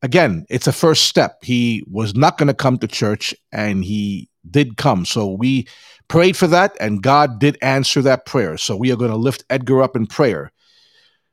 again, 0.00 0.46
it's 0.48 0.66
a 0.66 0.72
first 0.72 1.04
step. 1.04 1.44
He 1.44 1.84
was 1.90 2.14
not 2.14 2.38
going 2.38 2.48
to 2.48 2.54
come 2.54 2.78
to 2.78 2.88
church 2.88 3.34
and 3.52 3.84
he 3.84 4.30
did 4.50 4.78
come. 4.78 5.04
So 5.04 5.30
we 5.30 5.68
prayed 6.12 6.36
for 6.36 6.46
that, 6.46 6.76
and 6.78 7.02
God 7.02 7.38
did 7.38 7.56
answer 7.62 8.02
that 8.02 8.26
prayer. 8.26 8.58
So 8.58 8.76
we 8.76 8.92
are 8.92 8.96
going 8.96 9.10
to 9.10 9.16
lift 9.16 9.46
Edgar 9.48 9.82
up 9.82 9.96
in 9.96 10.06
prayer, 10.06 10.52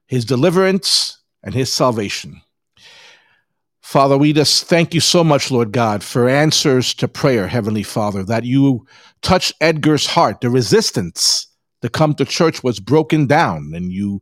his 0.08 0.24
deliverance 0.24 1.22
and 1.44 1.54
his 1.54 1.74
salvation. 1.74 2.40
Father, 3.82 4.18
we 4.18 4.32
just 4.32 4.68
thank 4.68 4.94
you 4.94 5.02
so 5.02 5.22
much, 5.22 5.52
Lord 5.52 5.74
God, 5.74 6.02
for 6.02 6.30
answers 6.30 6.94
to 6.94 7.10
prayer, 7.10 7.46
Heavenly 7.46 7.84
Father, 7.84 8.24
that 8.24 8.46
you 8.46 8.86
touched 9.22 9.52
Edgar's 9.60 10.08
heart. 10.08 10.40
The 10.40 10.50
resistance 10.50 11.48
to 11.82 11.90
come 11.90 12.14
to 12.14 12.24
church 12.24 12.64
was 12.64 12.80
broken 12.80 13.28
down, 13.28 13.74
and 13.76 13.92
you 13.92 14.22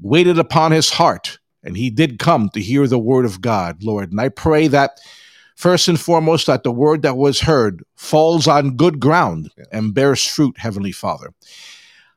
waited 0.00 0.40
upon 0.40 0.72
his 0.72 0.90
heart, 0.90 1.38
and 1.62 1.76
he 1.76 1.88
did 1.88 2.18
come 2.18 2.48
to 2.48 2.60
hear 2.60 2.88
the 2.88 2.98
word 2.98 3.26
of 3.26 3.40
God, 3.40 3.84
Lord. 3.84 4.10
And 4.10 4.20
I 4.20 4.28
pray 4.28 4.66
that 4.66 4.98
First 5.54 5.88
and 5.88 6.00
foremost, 6.00 6.46
that 6.46 6.62
the 6.62 6.72
word 6.72 7.02
that 7.02 7.16
was 7.16 7.40
heard 7.40 7.84
falls 7.94 8.48
on 8.48 8.76
good 8.76 9.00
ground 9.00 9.50
and 9.72 9.94
bears 9.94 10.24
fruit, 10.24 10.58
Heavenly 10.58 10.92
Father. 10.92 11.32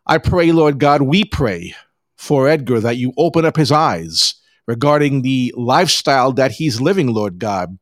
I 0.06 0.18
pray, 0.18 0.52
Lord 0.52 0.80
God, 0.80 1.04
we 1.04 1.24
pray 1.24 1.76
for 2.16 2.48
Edgar 2.48 2.80
that 2.80 2.98
you 2.98 3.14
open 3.18 3.46
up 3.46 3.56
his 3.56 3.72
eyes 3.72 4.36
regarding 4.66 5.22
the 5.22 5.54
lifestyle 5.56 6.32
that 6.34 6.52
he's 6.52 6.82
living, 6.82 7.14
Lord 7.14 7.40
God. 7.40 7.78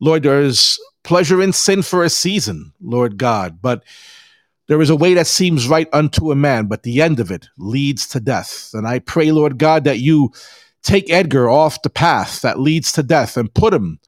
Lord, 0.00 0.22
there 0.22 0.40
is 0.40 0.78
pleasure 1.02 1.40
in 1.42 1.52
sin 1.52 1.82
for 1.82 2.02
a 2.02 2.10
season, 2.10 2.72
Lord 2.80 3.18
God, 3.18 3.60
but 3.60 3.84
there 4.66 4.80
is 4.80 4.90
a 4.90 4.96
way 4.96 5.14
that 5.14 5.26
seems 5.26 5.68
right 5.68 5.88
unto 5.92 6.32
a 6.32 6.36
man, 6.36 6.66
but 6.66 6.82
the 6.82 7.02
end 7.02 7.20
of 7.20 7.30
it 7.30 7.48
leads 7.58 8.06
to 8.08 8.20
death. 8.20 8.70
And 8.72 8.88
I 8.88 8.98
pray, 8.98 9.30
Lord 9.30 9.58
God, 9.58 9.84
that 9.84 9.98
you 9.98 10.32
take 10.82 11.10
Edgar 11.10 11.50
off 11.50 11.82
the 11.82 11.90
path 11.90 12.40
that 12.40 12.58
leads 12.58 12.92
to 12.92 13.02
death 13.02 13.36
and 13.36 13.52
put 13.52 13.74
him 13.74 13.98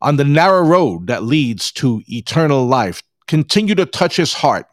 on 0.00 0.16
the 0.16 0.24
narrow 0.24 0.62
road 0.62 1.06
that 1.06 1.22
leads 1.22 1.72
to 1.72 2.02
eternal 2.06 2.66
life. 2.66 3.02
Continue 3.26 3.74
to 3.74 3.86
touch 3.86 4.16
his 4.16 4.32
heart, 4.32 4.66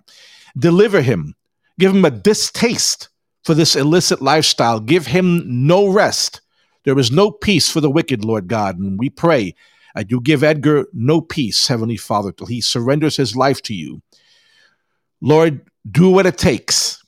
deliver 0.57 1.01
him, 1.01 1.35
give 1.79 1.95
him 1.95 2.05
a 2.05 2.11
distaste 2.11 3.09
for 3.43 3.53
this 3.53 3.75
illicit 3.75 4.21
lifestyle, 4.21 4.79
give 4.79 5.07
him 5.07 5.43
no 5.45 5.87
rest. 5.87 6.41
There 6.85 6.97
is 6.99 7.11
no 7.11 7.31
peace 7.31 7.69
for 7.69 7.81
the 7.81 7.89
wicked, 7.89 8.23
Lord 8.23 8.47
God, 8.47 8.77
and 8.77 8.99
we 8.99 9.09
pray 9.09 9.55
that 9.95 10.11
you 10.11 10.19
give 10.19 10.43
Edgar 10.43 10.85
no 10.93 11.21
peace, 11.21 11.67
Heavenly 11.67 11.97
Father, 11.97 12.31
till 12.31 12.47
he 12.47 12.61
surrenders 12.61 13.17
his 13.17 13.35
life 13.35 13.61
to 13.63 13.73
you. 13.73 14.01
Lord, 15.21 15.65
do 15.89 16.09
what 16.09 16.25
it 16.25 16.37
takes. 16.37 17.01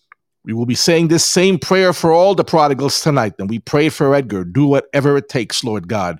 We 0.45 0.53
will 0.53 0.65
be 0.65 0.75
saying 0.75 1.07
this 1.07 1.25
same 1.25 1.57
prayer 1.57 1.91
for 1.91 2.11
all 2.11 2.35
the 2.35 2.43
prodigals 2.43 3.01
tonight, 3.01 3.33
and 3.39 3.49
we 3.49 3.59
pray 3.59 3.89
for 3.89 4.13
Edgar. 4.13 4.45
Do 4.45 4.67
whatever 4.67 5.17
it 5.17 5.27
takes, 5.27 5.63
Lord 5.63 5.87
God, 5.87 6.19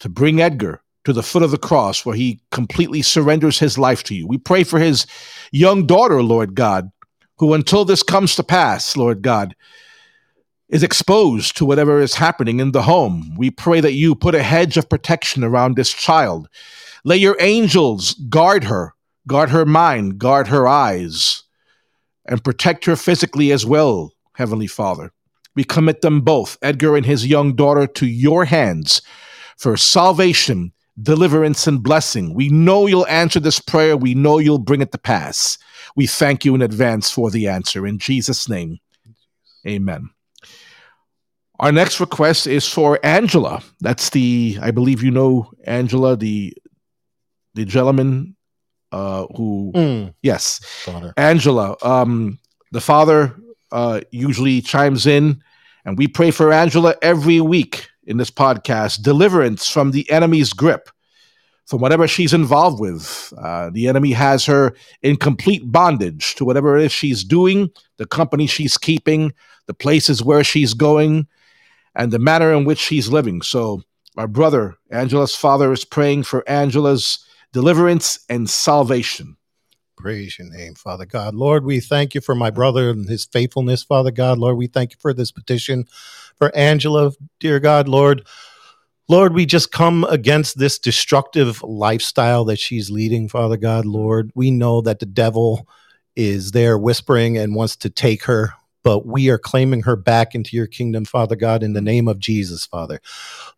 to 0.00 0.08
bring 0.08 0.40
Edgar 0.40 0.82
to 1.04 1.12
the 1.12 1.22
foot 1.22 1.42
of 1.42 1.50
the 1.50 1.58
cross 1.58 2.04
where 2.04 2.14
he 2.14 2.40
completely 2.50 3.02
surrenders 3.02 3.58
his 3.58 3.78
life 3.78 4.02
to 4.04 4.14
you. 4.14 4.26
We 4.26 4.38
pray 4.38 4.64
for 4.64 4.78
his 4.78 5.06
young 5.50 5.86
daughter, 5.86 6.22
Lord 6.22 6.54
God, 6.54 6.90
who 7.38 7.54
until 7.54 7.84
this 7.84 8.02
comes 8.02 8.36
to 8.36 8.42
pass, 8.42 8.96
Lord 8.96 9.22
God, 9.22 9.54
is 10.68 10.82
exposed 10.82 11.56
to 11.56 11.64
whatever 11.64 12.00
is 12.00 12.14
happening 12.14 12.60
in 12.60 12.72
the 12.72 12.82
home. 12.82 13.34
We 13.36 13.50
pray 13.50 13.80
that 13.80 13.92
you 13.92 14.14
put 14.14 14.34
a 14.34 14.42
hedge 14.42 14.76
of 14.76 14.88
protection 14.88 15.44
around 15.44 15.76
this 15.76 15.92
child. 15.92 16.48
Let 17.04 17.18
your 17.18 17.36
angels 17.40 18.14
guard 18.28 18.64
her, 18.64 18.94
guard 19.26 19.50
her 19.50 19.66
mind, 19.66 20.18
guard 20.18 20.48
her 20.48 20.68
eyes, 20.68 21.42
and 22.26 22.44
protect 22.44 22.84
her 22.84 22.96
physically 22.96 23.50
as 23.50 23.66
well, 23.66 24.12
Heavenly 24.34 24.68
Father. 24.68 25.12
We 25.54 25.64
commit 25.64 26.00
them 26.00 26.22
both, 26.22 26.56
Edgar 26.62 26.96
and 26.96 27.04
his 27.04 27.26
young 27.26 27.54
daughter, 27.54 27.86
to 27.86 28.06
your 28.06 28.46
hands 28.46 29.02
for 29.58 29.76
salvation 29.76 30.72
deliverance, 31.00 31.66
and 31.66 31.82
blessing. 31.82 32.34
We 32.34 32.48
know 32.48 32.86
you'll 32.86 33.06
answer 33.06 33.40
this 33.40 33.58
prayer. 33.60 33.96
We 33.96 34.14
know 34.14 34.38
you'll 34.38 34.58
bring 34.58 34.82
it 34.82 34.92
to 34.92 34.98
pass. 34.98 35.56
We 35.96 36.06
thank 36.06 36.44
you 36.44 36.54
in 36.54 36.62
advance 36.62 37.10
for 37.10 37.30
the 37.30 37.48
answer. 37.48 37.86
In 37.86 37.98
Jesus' 37.98 38.48
name, 38.48 38.78
amen. 39.66 40.10
Our 41.60 41.70
next 41.72 42.00
request 42.00 42.46
is 42.46 42.66
for 42.66 42.98
Angela. 43.04 43.62
That's 43.80 44.10
the, 44.10 44.58
I 44.60 44.70
believe 44.72 45.02
you 45.02 45.10
know 45.12 45.50
Angela, 45.64 46.16
the 46.16 46.52
the 47.54 47.64
gentleman 47.66 48.34
uh, 48.92 49.26
who, 49.36 49.72
Mm. 49.74 50.14
yes, 50.22 50.60
Daughter. 50.86 51.12
Angela. 51.16 51.76
Um, 51.82 52.38
the 52.72 52.80
father 52.80 53.36
uh, 53.70 54.00
usually 54.10 54.60
chimes 54.62 55.06
in, 55.06 55.42
and 55.84 55.98
we 55.98 56.08
pray 56.08 56.30
for 56.30 56.50
Angela 56.52 56.94
every 57.02 57.40
week 57.40 57.88
in 58.04 58.16
this 58.16 58.30
podcast 58.30 59.02
deliverance 59.02 59.68
from 59.68 59.90
the 59.90 60.10
enemy's 60.10 60.52
grip, 60.52 60.90
from 61.66 61.80
whatever 61.80 62.08
she's 62.08 62.34
involved 62.34 62.80
with. 62.80 63.32
Uh, 63.38 63.70
the 63.70 63.88
enemy 63.88 64.12
has 64.12 64.44
her 64.46 64.74
in 65.02 65.16
complete 65.16 65.70
bondage 65.70 66.34
to 66.34 66.44
whatever 66.44 66.76
it 66.76 66.84
is 66.84 66.92
she's 66.92 67.24
doing, 67.24 67.70
the 67.96 68.06
company 68.06 68.46
she's 68.46 68.76
keeping, 68.76 69.32
the 69.66 69.74
places 69.74 70.22
where 70.22 70.44
she's 70.44 70.74
going, 70.74 71.26
and 71.94 72.12
the 72.12 72.18
manner 72.18 72.52
in 72.52 72.64
which 72.64 72.78
she's 72.78 73.08
living. 73.08 73.42
So, 73.42 73.82
our 74.16 74.28
brother, 74.28 74.76
Angela's 74.90 75.34
father, 75.34 75.72
is 75.72 75.84
praying 75.84 76.24
for 76.24 76.46
Angela's 76.48 77.24
deliverance 77.52 78.18
and 78.28 78.48
salvation. 78.48 79.36
Praise 80.02 80.36
your 80.36 80.50
name, 80.50 80.74
Father 80.74 81.06
God. 81.06 81.32
Lord, 81.32 81.64
we 81.64 81.78
thank 81.78 82.12
you 82.12 82.20
for 82.20 82.34
my 82.34 82.50
brother 82.50 82.90
and 82.90 83.08
his 83.08 83.24
faithfulness, 83.24 83.84
Father 83.84 84.10
God. 84.10 84.36
Lord, 84.36 84.56
we 84.56 84.66
thank 84.66 84.90
you 84.90 84.96
for 84.98 85.14
this 85.14 85.30
petition 85.30 85.84
for 86.38 86.52
Angela, 86.56 87.12
dear 87.38 87.60
God, 87.60 87.86
Lord. 87.86 88.26
Lord, 89.08 89.32
we 89.32 89.46
just 89.46 89.70
come 89.70 90.02
against 90.10 90.58
this 90.58 90.76
destructive 90.76 91.62
lifestyle 91.62 92.44
that 92.46 92.58
she's 92.58 92.90
leading, 92.90 93.28
Father 93.28 93.56
God, 93.56 93.86
Lord. 93.86 94.32
We 94.34 94.50
know 94.50 94.80
that 94.80 94.98
the 94.98 95.06
devil 95.06 95.68
is 96.16 96.50
there 96.50 96.76
whispering 96.76 97.38
and 97.38 97.54
wants 97.54 97.76
to 97.76 97.88
take 97.88 98.24
her, 98.24 98.54
but 98.82 99.06
we 99.06 99.30
are 99.30 99.38
claiming 99.38 99.82
her 99.82 99.96
back 99.96 100.34
into 100.34 100.56
your 100.56 100.66
kingdom, 100.66 101.04
Father 101.04 101.36
God, 101.36 101.62
in 101.62 101.72
the 101.72 101.80
name 101.80 102.08
of 102.08 102.18
Jesus, 102.18 102.66
Father. 102.66 103.00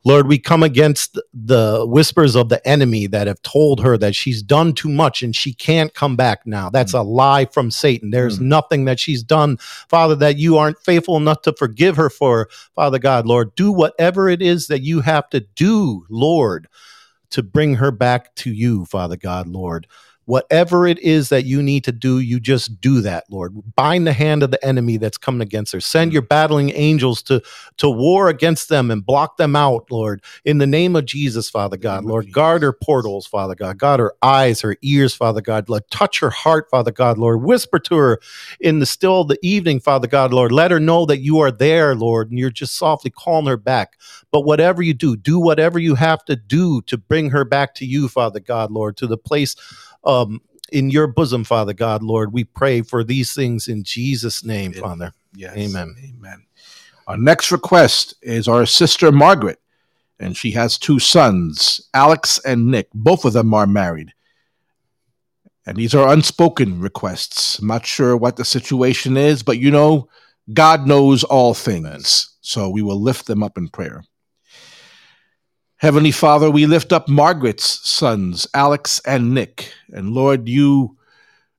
Lord, 0.05 0.29
we 0.29 0.39
come 0.39 0.63
against 0.63 1.19
the 1.33 1.85
whispers 1.87 2.35
of 2.35 2.49
the 2.51 2.67
enemy 2.67 3.07
that 3.07 3.27
have 3.27 3.41
told 3.43 3.81
her 3.81 3.97
that 3.99 4.15
she's 4.15 4.43
done 4.43 4.75
too 4.75 4.89
much 4.89 5.23
and 5.23 5.35
she 5.35 5.53
can't 5.55 5.95
come 5.95 6.17
back 6.17 6.47
now. 6.47 6.71
That's 6.71 6.93
a 6.93 7.03
lie 7.03 7.47
from 7.47 7.71
Satan. 7.71 8.11
There's 8.11 8.39
Mm. 8.39 8.43
nothing 8.43 8.85
that 8.85 9.01
she's 9.01 9.23
done, 9.23 9.59
Father, 9.89 10.15
that 10.17 10.37
you 10.39 10.57
aren't 10.59 10.79
faithful 10.79 11.17
enough 11.17 11.43
to 11.43 11.53
forgive 11.55 11.97
her 11.97 12.11
for, 12.11 12.49
Father 12.75 12.99
God, 12.99 13.27
Lord. 13.27 13.55
Do 13.55 13.73
whatever 13.73 14.29
it 14.29 14.43
is 14.43 14.67
that 14.69 14.83
you 14.83 15.01
have 15.01 15.29
to 15.31 15.41
do, 15.57 16.05
Lord, 16.11 16.69
to 17.31 17.43
bring 17.43 17.75
her 17.77 17.91
back 17.91 18.35
to 18.37 18.53
you, 18.53 18.85
Father 18.85 19.17
God, 19.17 19.49
Lord. 19.49 19.87
Whatever 20.27 20.87
it 20.87 20.99
is 21.01 21.29
that 21.29 21.45
you 21.45 21.63
need 21.63 21.85
to 21.85 21.93
do, 21.93 22.19
you 22.19 22.41
just 22.41 22.81
do 22.81 23.01
that, 23.03 23.25
Lord. 23.31 23.55
Bind 23.77 24.07
the 24.07 24.13
hand 24.13 24.43
of 24.43 24.51
the 24.51 24.65
enemy 24.65 24.97
that's 24.97 25.19
coming 25.19 25.43
against 25.43 25.73
her. 25.73 25.81
Send 25.81 26.13
your 26.13 26.23
battling 26.23 26.71
angels 26.75 27.23
to, 27.25 27.43
to 27.79 27.91
war 27.91 28.29
against 28.29 28.69
them 28.69 28.91
and 28.91 29.05
block 29.05 29.37
them 29.37 29.55
out, 29.55 29.91
Lord. 29.91 30.23
In 30.45 30.59
the 30.59 30.67
name 30.67 30.97
of 30.97 31.05
Jesus, 31.05 31.51
Father 31.51 31.77
God, 31.77 32.05
Lord, 32.05 32.33
guard 32.33 32.63
her 32.63 32.73
portals, 32.73 33.27
Father 33.27 33.55
God. 33.55 33.79
God, 33.79 34.01
her 34.01 34.15
eyes, 34.23 34.61
her 34.63 34.77
ears, 34.83 35.15
Father 35.15 35.41
God. 35.41 35.69
Lord, 35.69 35.89
touch 35.91 36.21
her 36.21 36.31
heart, 36.31 36.69
Father 36.71 36.93
God, 36.93 37.19
Lord. 37.19 37.43
Whisper 37.43 37.79
to 37.81 37.97
her 37.97 38.21
in 38.61 38.79
the 38.79 38.87
still 38.87 39.23
of 39.23 39.29
the 39.29 39.39
evening, 39.43 39.81
Father 39.81 40.07
God, 40.07 40.33
Lord. 40.33 40.53
Let 40.53 40.71
her 40.71 40.81
know 40.81 41.07
that 41.07 41.21
you 41.21 41.41
are 41.41 41.51
there, 41.51 41.95
Lord, 41.95 42.31
and 42.31 42.39
you're 42.39 42.51
just 42.51 42.77
softly 42.77 43.11
calling 43.11 43.47
her 43.47 43.57
back. 43.57 43.95
But 44.31 44.43
whatever 44.43 44.83
you 44.83 44.95
do, 44.95 45.17
do 45.17 45.39
whatever 45.39 45.79
you 45.79 45.95
have 45.95 46.25
to 46.25 46.37
do 46.37 46.83
to 46.83 46.97
bring 46.97 47.31
her 47.31 47.45
back 47.45 47.75
to 47.77 47.85
you, 47.87 48.09
Father 48.09 48.41
God, 48.41 48.71
Lord, 48.71 48.97
to 48.99 49.07
the 49.07 49.19
place 49.19 49.55
um, 50.05 50.41
in 50.73 50.91
your 50.91 51.07
bosom, 51.07 51.45
Father 51.45 51.73
God, 51.73 52.03
Lord. 52.03 52.33
We 52.33 52.45
pray 52.45 52.83
for 52.83 53.05
these 53.05 53.35
things 53.35 53.69
in 53.69 53.85
Jesus' 53.85 54.45
name, 54.45 54.73
In- 54.73 54.81
Father. 54.81 55.13
Yes. 55.35 55.57
Amen. 55.57 55.95
Amen. 55.99 56.45
Our 57.07 57.19
next 57.19 57.53
request 57.53 58.15
is 58.23 58.49
our 58.49 58.65
sister 58.65 59.13
Margaret, 59.13 59.59
and 60.19 60.37
she 60.37 60.53
has 60.53 60.79
two 60.79 60.99
sons, 60.99 61.89
Alex 61.93 62.39
and 62.45 62.71
Nick. 62.71 62.89
Both 62.95 63.25
of 63.25 63.33
them 63.33 63.53
are 63.53 63.67
married. 63.67 64.13
And 65.67 65.77
these 65.77 65.95
are 65.95 66.13
unspoken 66.13 66.81
requests. 66.81 67.59
I'm 67.59 67.69
not 67.69 67.87
sure 67.87 68.17
what 68.17 68.37
the 68.37 68.45
situation 68.45 69.17
is, 69.17 69.43
but 69.43 69.59
you 69.59 69.71
know, 69.71 70.09
God 70.53 70.87
knows 70.87 71.25
all 71.25 71.55
things. 71.55 72.37
So 72.43 72.69
we 72.69 72.83
will 72.83 73.01
lift 73.01 73.27
them 73.27 73.43
up 73.43 73.57
in 73.57 73.69
prayer. 73.69 74.05
Heavenly 75.85 76.13
Father, 76.13 76.51
we 76.51 76.65
lift 76.65 76.95
up 76.95 77.11
Margaret's 77.11 77.87
sons, 77.87 78.47
Alex 78.55 79.03
and 79.07 79.35
Nick. 79.35 79.71
And 79.93 80.15
Lord, 80.15 80.49
you 80.49 80.97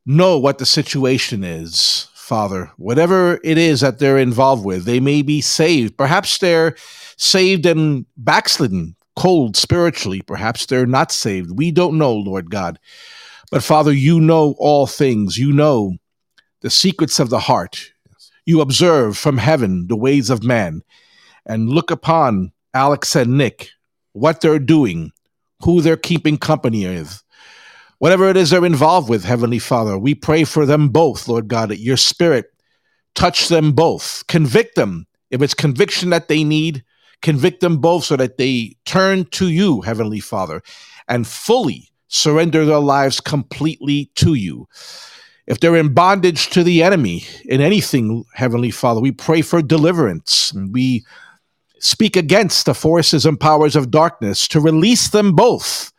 know 0.08 0.40
what 0.40 0.58
the 0.58 0.66
situation 0.66 1.44
is, 1.44 2.08
Father. 2.16 2.72
Whatever 2.78 3.40
it 3.44 3.60
is 3.60 3.82
that 3.82 4.00
they're 4.00 4.18
involved 4.18 4.66
with, 4.66 4.86
they 4.86 5.00
may 5.00 5.22
be 5.22 5.42
saved. 5.42 5.96
Perhaps 5.96 6.40
they're 6.40 6.76
saved 7.18 7.68
and 7.68 8.08
backslidden, 8.18 8.96
cold 9.16 9.56
spiritually. 9.56 10.24
Perhaps 10.24 10.66
they're 10.66 10.88
not 10.88 11.12
saved. 11.12 11.52
We 11.56 11.70
don't 11.70 12.00
know, 12.00 12.16
Lord 12.16 12.50
God. 12.50 12.80
But 13.52 13.62
Father, 13.62 13.94
you 13.94 14.20
know 14.20 14.56
all 14.58 14.88
things. 14.88 15.38
You 15.38 15.54
know 15.54 15.98
the 16.62 16.72
secrets 16.72 17.20
of 17.20 17.30
the 17.30 17.42
heart. 17.42 17.92
You 18.44 18.62
observe 18.62 19.20
from 19.20 19.38
heaven 19.38 19.86
the 19.86 19.96
ways 19.96 20.32
of 20.32 20.42
man 20.42 20.82
and 21.46 21.70
look 21.70 21.92
upon 21.92 22.54
Alex 22.74 23.16
and 23.16 23.38
Nick, 23.38 23.70
what 24.16 24.40
they're 24.40 24.60
doing, 24.60 25.12
who 25.64 25.82
they're 25.82 25.98
keeping 25.98 26.38
company 26.38 26.88
with, 26.88 27.22
whatever 28.00 28.30
it 28.30 28.38
is 28.38 28.50
they're 28.50 28.66
involved 28.66 29.10
with, 29.10 29.26
Heavenly 29.26 29.60
Father. 29.60 29.98
We 29.98 30.16
pray 30.16 30.46
for 30.46 30.66
them 30.66 30.90
both, 30.90 31.28
Lord 31.28 31.50
God, 31.50 31.70
that 31.70 31.80
your 31.80 31.98
spirit 31.98 32.46
touch 33.14 33.50
them 33.50 33.74
both, 33.74 34.24
convict 34.28 34.76
them. 34.76 35.06
If 35.32 35.42
it's 35.42 35.54
conviction 35.54 36.12
that 36.12 36.30
they 36.30 36.46
need, 36.46 36.84
convict 37.22 37.60
them 37.60 37.78
both 37.78 38.06
so 38.06 38.16
that 38.16 38.38
they 38.38 38.78
turn 38.86 39.26
to 39.32 39.50
you, 39.50 39.82
Heavenly 39.82 40.22
Father, 40.22 40.62
and 41.10 41.28
fully 41.28 41.90
surrender 42.08 42.64
their 42.64 42.80
lives 42.80 43.20
completely 43.20 44.12
to 44.16 44.36
you. 44.36 44.68
If 45.46 45.60
they're 45.60 45.76
in 45.76 45.94
bondage 45.94 46.50
to 46.52 46.64
the 46.64 46.84
enemy 46.84 47.26
in 47.44 47.60
anything, 47.60 48.24
Heavenly 48.34 48.72
Father, 48.72 49.02
we 49.02 49.12
pray 49.12 49.42
for 49.42 49.62
deliverance. 49.62 50.54
We 50.72 51.06
speak 51.86 52.16
against 52.16 52.66
the 52.66 52.74
forces 52.74 53.28
and 53.28 53.40
powers 53.40 53.76
of 53.76 53.92
darkness 53.92 54.48
to 54.48 54.60
release 54.60 55.10
them 55.10 55.34
both 55.34 55.94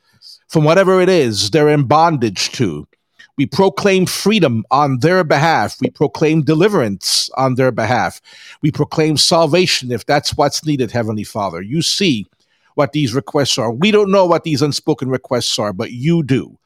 from 0.49 0.65
whatever 0.65 1.01
it 1.01 1.09
is 1.09 1.51
they're 1.51 1.69
in 1.69 1.85
bondage 1.85 2.51
to. 2.51 2.89
We 3.37 3.47
proclaim 3.47 4.07
freedom 4.07 4.65
on 4.73 4.99
their 4.99 5.23
behalf. 5.23 5.77
We 5.81 5.91
proclaim 5.91 6.43
deliverance 6.43 7.31
on 7.37 7.55
their 7.55 7.71
behalf. 7.71 8.21
We 8.63 8.73
proclaim 8.73 9.17
salvation 9.17 9.93
if 9.93 10.05
that's 10.07 10.37
what's 10.37 10.67
needed, 10.67 10.91
Heavenly 10.91 11.23
Father. 11.23 11.63
You 11.63 11.83
see 11.83 12.27
what 12.75 12.93
these 12.93 13.15
requests 13.15 13.57
are. 13.57 13.71
We 13.71 13.93
don't 13.93 14.11
know 14.11 14.27
what 14.27 14.43
these 14.43 14.63
unspoken 14.63 15.09
requests 15.09 15.57
are, 15.57 15.73
but 15.73 15.93
you 15.93 16.25
do. 16.25 16.59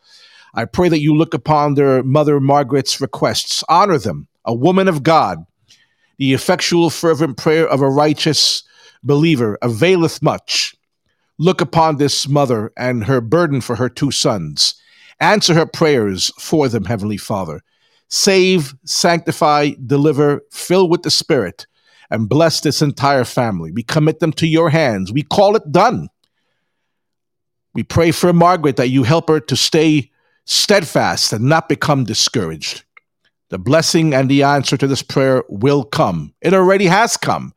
I 0.55 0.65
pray 0.65 0.89
that 0.89 1.03
you 1.03 1.15
look 1.15 1.35
upon 1.35 1.75
their 1.75 2.03
mother 2.03 2.41
Margaret's 2.41 3.03
requests, 3.03 3.63
honor 3.69 3.99
them, 3.99 4.29
a 4.47 4.55
woman 4.55 4.89
of 4.89 5.03
God. 5.03 5.45
The 6.17 6.33
effectual, 6.33 6.89
fervent 6.89 7.37
prayer 7.37 7.69
of 7.69 7.83
a 7.83 7.89
righteous 7.89 8.63
believer 9.03 9.59
availeth 9.63 10.23
much. 10.23 10.75
Look 11.39 11.61
upon 11.61 11.97
this 11.97 12.29
mother 12.29 12.73
and 12.77 13.05
her 13.05 13.21
burden 13.21 13.61
for 13.61 13.77
her 13.77 13.89
two 13.89 14.11
sons. 14.11 14.75
Answer 15.21 15.55
her 15.55 15.67
prayers 15.67 16.33
for 16.39 16.69
them, 16.69 16.85
Heavenly 16.85 17.17
Father. 17.17 17.63
Save, 18.09 18.75
sanctify, 18.85 19.71
deliver, 19.87 20.43
fill 20.51 20.89
with 20.89 21.03
the 21.03 21.11
Spirit, 21.11 21.67
and 22.11 22.29
bless 22.29 22.61
this 22.61 22.83
entire 22.83 23.25
family. 23.25 23.71
We 23.71 23.83
commit 23.83 24.21
them 24.21 24.33
to 24.35 24.47
your 24.47 24.69
hands. 24.69 25.13
We 25.13 25.23
call 25.23 25.57
it 25.57 25.71
done. 25.71 26.09
We 27.73 27.85
pray 27.85 28.11
for 28.11 28.33
Margaret 28.33 28.77
that 28.77 28.89
you 28.89 29.05
help 29.05 29.29
her 29.29 29.41
to 29.41 29.57
stay 29.57 30.11
steadfast 30.45 31.33
and 31.33 31.45
not 31.45 31.69
become 31.69 32.05
discouraged. 32.05 32.85
The 33.51 33.59
blessing 33.59 34.13
and 34.13 34.29
the 34.29 34.43
answer 34.43 34.77
to 34.77 34.87
this 34.87 35.03
prayer 35.03 35.45
will 35.49 35.85
come. 35.85 36.35
It 36.41 36.53
already 36.53 36.87
has 36.87 37.17
come. 37.17 37.53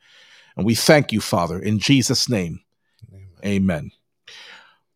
And 0.56 0.66
we 0.66 0.76
thank 0.76 1.12
you, 1.12 1.22
Father, 1.22 1.60
in 1.60 1.80
Jesus' 1.80 2.30
name. 2.30 2.62
Amen. 3.46 3.92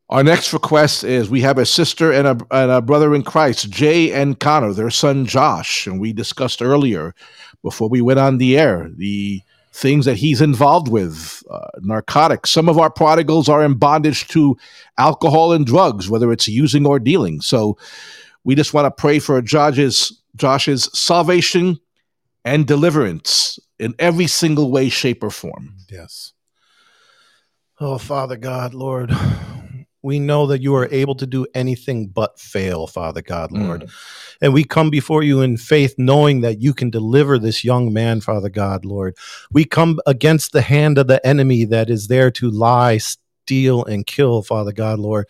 Our 0.10 0.24
next 0.24 0.54
request 0.54 1.04
is 1.04 1.30
we 1.30 1.42
have 1.42 1.58
a 1.58 1.66
sister 1.66 2.14
and 2.14 2.28
a, 2.28 2.38
and 2.52 2.72
a 2.72 2.82
brother 2.82 3.14
in 3.14 3.24
Christ, 3.24 3.70
Jay 3.70 4.14
and 4.14 4.40
Connor, 4.40 4.72
their 4.72 4.90
son 4.90 5.26
Josh. 5.26 5.86
And 5.86 6.00
we 6.00 6.14
discussed 6.14 6.62
earlier, 6.62 7.14
before 7.62 7.90
we 7.90 8.02
went 8.02 8.20
on 8.20 8.38
the 8.38 8.58
air, 8.58 8.90
the 8.96 9.42
things 9.74 10.06
that 10.06 10.16
he's 10.16 10.40
involved 10.40 10.88
with 10.88 11.44
uh, 11.52 11.68
narcotics. 11.82 12.52
Some 12.52 12.70
of 12.70 12.80
our 12.80 12.90
prodigals 12.90 13.50
are 13.50 13.64
in 13.64 13.74
bondage 13.74 14.28
to 14.30 14.58
alcohol 14.98 15.52
and 15.52 15.66
drugs, 15.66 16.10
whether 16.10 16.32
it's 16.32 16.48
using 16.48 16.86
or 16.86 17.00
dealing. 17.00 17.42
So 17.42 17.78
we 18.46 18.56
just 18.56 18.74
want 18.74 18.86
to 18.86 18.92
pray 18.92 19.20
for 19.20 19.42
Josh's, 19.42 20.18
Josh's 20.38 20.90
salvation 20.98 21.80
and 22.48 22.66
deliverance 22.66 23.60
in 23.78 23.94
every 24.00 24.26
single 24.26 24.72
way, 24.72 24.88
shape, 24.88 25.22
or 25.22 25.30
form. 25.30 25.76
Yes. 25.90 26.32
Oh, 27.78 27.98
Father 27.98 28.38
God, 28.38 28.74
Lord, 28.74 29.12
we 30.02 30.18
know 30.18 30.48
that 30.48 30.62
you 30.62 30.74
are 30.76 30.88
able 30.90 31.16
to 31.16 31.28
do 31.28 31.46
anything 31.54 32.08
but 32.08 32.40
fail, 32.40 32.88
Father 32.88 33.22
God, 33.22 33.52
mm. 33.52 33.68
Lord. 33.68 33.90
And 34.42 34.54
we 34.54 34.64
come 34.64 34.90
before 34.90 35.24
you 35.24 35.42
in 35.42 35.58
faith, 35.58 35.96
knowing 35.98 36.40
that 36.40 36.62
you 36.62 36.74
can 36.74 36.90
deliver 36.90 37.38
this 37.38 37.66
young 37.66 37.92
man, 37.92 38.22
Father 38.22 38.50
God, 38.50 38.86
Lord. 38.86 39.18
We 39.52 39.66
come 39.66 40.00
against 40.08 40.54
the 40.54 40.62
hand 40.62 40.98
of 40.98 41.08
the 41.08 41.26
enemy 41.28 41.66
that 41.66 41.90
is 41.90 42.08
there 42.08 42.32
to 42.32 42.50
lie, 42.50 43.00
steal, 43.00 43.84
and 43.84 44.08
kill, 44.08 44.42
Father 44.42 44.72
God, 44.72 45.00
Lord. 45.00 45.26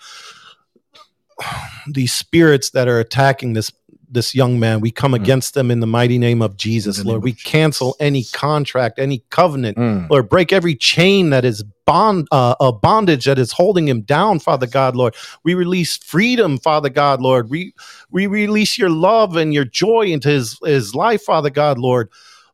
These 1.91 2.13
spirits 2.13 2.69
that 2.71 2.87
are 2.87 2.99
attacking 2.99 3.53
this 3.53 3.71
this 4.09 4.33
young 4.35 4.59
man, 4.59 4.79
we 4.81 4.91
come 4.91 5.11
Mm. 5.11 5.15
against 5.21 5.53
them 5.53 5.69
in 5.69 5.79
the 5.79 5.87
mighty 5.87 6.17
name 6.17 6.41
of 6.41 6.57
Jesus, 6.57 7.03
Lord. 7.03 7.17
of 7.17 7.23
We 7.23 7.33
Jesus. 7.33 7.51
cancel 7.51 7.95
any 7.99 8.23
contract, 8.23 8.99
any 8.99 9.23
covenant, 9.29 9.77
Mm. 9.77 10.09
Lord, 10.09 10.29
break 10.29 10.53
every 10.53 10.75
chain 10.75 11.29
that 11.31 11.43
is 11.45 11.63
bond 11.85 12.27
uh, 12.31 12.55
a 12.59 12.71
bondage 12.71 13.25
that 13.25 13.39
is 13.39 13.51
holding 13.53 13.87
him 13.87 14.01
down, 14.01 14.39
Father 14.39 14.67
God, 14.67 14.95
Lord. 14.95 15.15
We 15.43 15.53
release 15.53 15.97
freedom, 15.97 16.57
Father 16.57 16.89
God, 16.89 17.21
Lord. 17.21 17.49
We 17.49 17.73
we 18.11 18.27
release 18.27 18.77
your 18.77 18.89
love 18.89 19.35
and 19.35 19.53
your 19.53 19.65
joy 19.65 20.07
into 20.07 20.29
his 20.29 20.57
his 20.65 20.95
life, 20.95 21.23
Father 21.23 21.49
God, 21.49 21.77
Lord. 21.77 22.09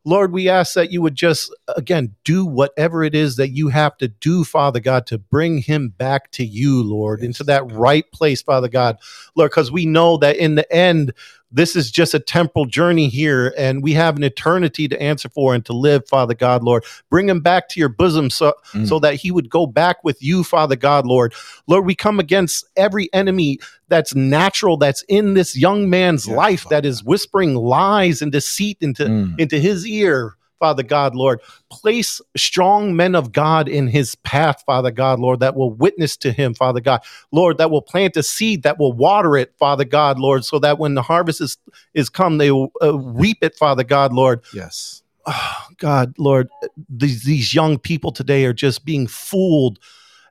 Lord, 0.05 0.33
we 0.33 0.49
ask 0.49 0.73
that 0.73 0.91
you 0.91 1.01
would 1.01 1.15
just 1.15 1.53
again 1.77 2.13
do 2.25 2.45
whatever 2.45 3.03
it 3.03 3.15
is 3.15 3.37
that 3.37 3.49
you 3.51 3.69
have 3.69 3.97
to 3.99 4.09
do, 4.09 4.43
Father 4.43 4.81
God, 4.81 5.05
to 5.07 5.17
bring 5.17 5.59
him 5.59 5.89
back 5.97 6.29
to 6.31 6.43
you, 6.43 6.83
Lord, 6.83 7.21
Yes, 7.21 7.27
into 7.27 7.43
that 7.45 7.71
right 7.71 8.03
place, 8.11 8.41
Father 8.41 8.67
God, 8.67 8.97
Lord, 9.35 9.51
because 9.51 9.71
we 9.71 9.85
know 9.85 10.17
that 10.17 10.35
in 10.35 10.55
the 10.55 10.71
end, 10.73 11.13
this 11.53 11.75
is 11.75 11.91
just 11.91 12.13
a 12.13 12.19
temporal 12.19 12.65
journey 12.65 13.07
here, 13.07 13.53
and 13.57 13.83
we 13.83 13.93
have 13.93 14.17
an 14.17 14.23
eternity 14.23 14.87
to 14.87 15.01
answer 15.01 15.29
for 15.29 15.53
and 15.53 15.63
to 15.65 15.73
live, 15.73 16.07
Father 16.07 16.33
God, 16.33 16.63
Lord. 16.63 16.83
Bring 17.09 17.29
him 17.29 17.39
back 17.41 17.69
to 17.69 17.79
your 17.79 17.89
bosom 17.89 18.29
so, 18.29 18.53
Mm. 18.73 18.87
so 18.87 18.99
that 18.99 19.13
he 19.15 19.29
would 19.31 19.49
go 19.49 19.67
back 19.67 20.03
with 20.03 20.21
you, 20.21 20.43
Father 20.43 20.75
God, 20.75 21.05
Lord. 21.05 21.33
Lord, 21.67 21.85
we 21.85 21.93
come 21.95 22.19
against 22.19 22.65
every 22.75 23.07
enemy 23.13 23.59
that's 23.87 24.15
natural, 24.15 24.77
that's 24.77 25.03
in 25.07 25.35
this 25.35 25.55
young 25.55 25.89
man's 25.89 26.27
Yes, 26.27 26.35
life, 26.35 26.63
that 26.63 26.77
Father. 26.83 26.87
is 26.89 27.03
whispering 27.03 27.55
lies 27.55 28.21
and 28.21 28.31
deceit 28.31 28.77
into, 28.81 29.05
Mm. 29.05 29.39
into 29.39 29.59
his 29.59 29.85
ear. 29.87 30.35
Father 30.63 30.81
God, 30.81 31.13
Lord, 31.13 31.41
place 31.69 32.21
strong 32.37 32.95
men 32.95 33.15
of 33.15 33.33
God 33.33 33.67
in 33.67 33.87
his 33.89 34.15
path, 34.15 34.63
Father 34.65 34.91
God, 34.91 35.19
Lord, 35.19 35.41
that 35.41 35.57
will 35.57 35.71
witness 35.71 36.15
to 36.15 36.31
him, 36.31 36.53
Father 36.53 36.79
God, 36.79 37.01
Lord, 37.33 37.57
that 37.57 37.69
will 37.69 37.81
plant 37.81 38.15
a 38.15 38.23
seed, 38.23 38.63
that 38.63 38.79
will 38.79 38.93
water 38.93 39.35
it, 39.35 39.53
Father 39.59 39.83
God, 39.83 40.19
Lord, 40.19 40.45
so 40.45 40.59
that 40.59 40.79
when 40.79 40.93
the 40.93 41.01
harvest 41.01 41.41
is, 41.41 41.57
is 41.93 42.07
come, 42.07 42.37
they 42.37 42.49
will 42.49 42.71
uh, 42.81 42.97
reap 42.97 43.39
it, 43.41 43.57
Father 43.57 43.83
God, 43.83 44.13
Lord. 44.13 44.39
Yes. 44.53 45.03
Oh, 45.25 45.67
God, 45.79 46.13
Lord, 46.17 46.47
these, 46.87 47.23
these 47.23 47.53
young 47.53 47.77
people 47.77 48.13
today 48.13 48.45
are 48.45 48.53
just 48.53 48.85
being 48.85 49.05
fooled 49.05 49.79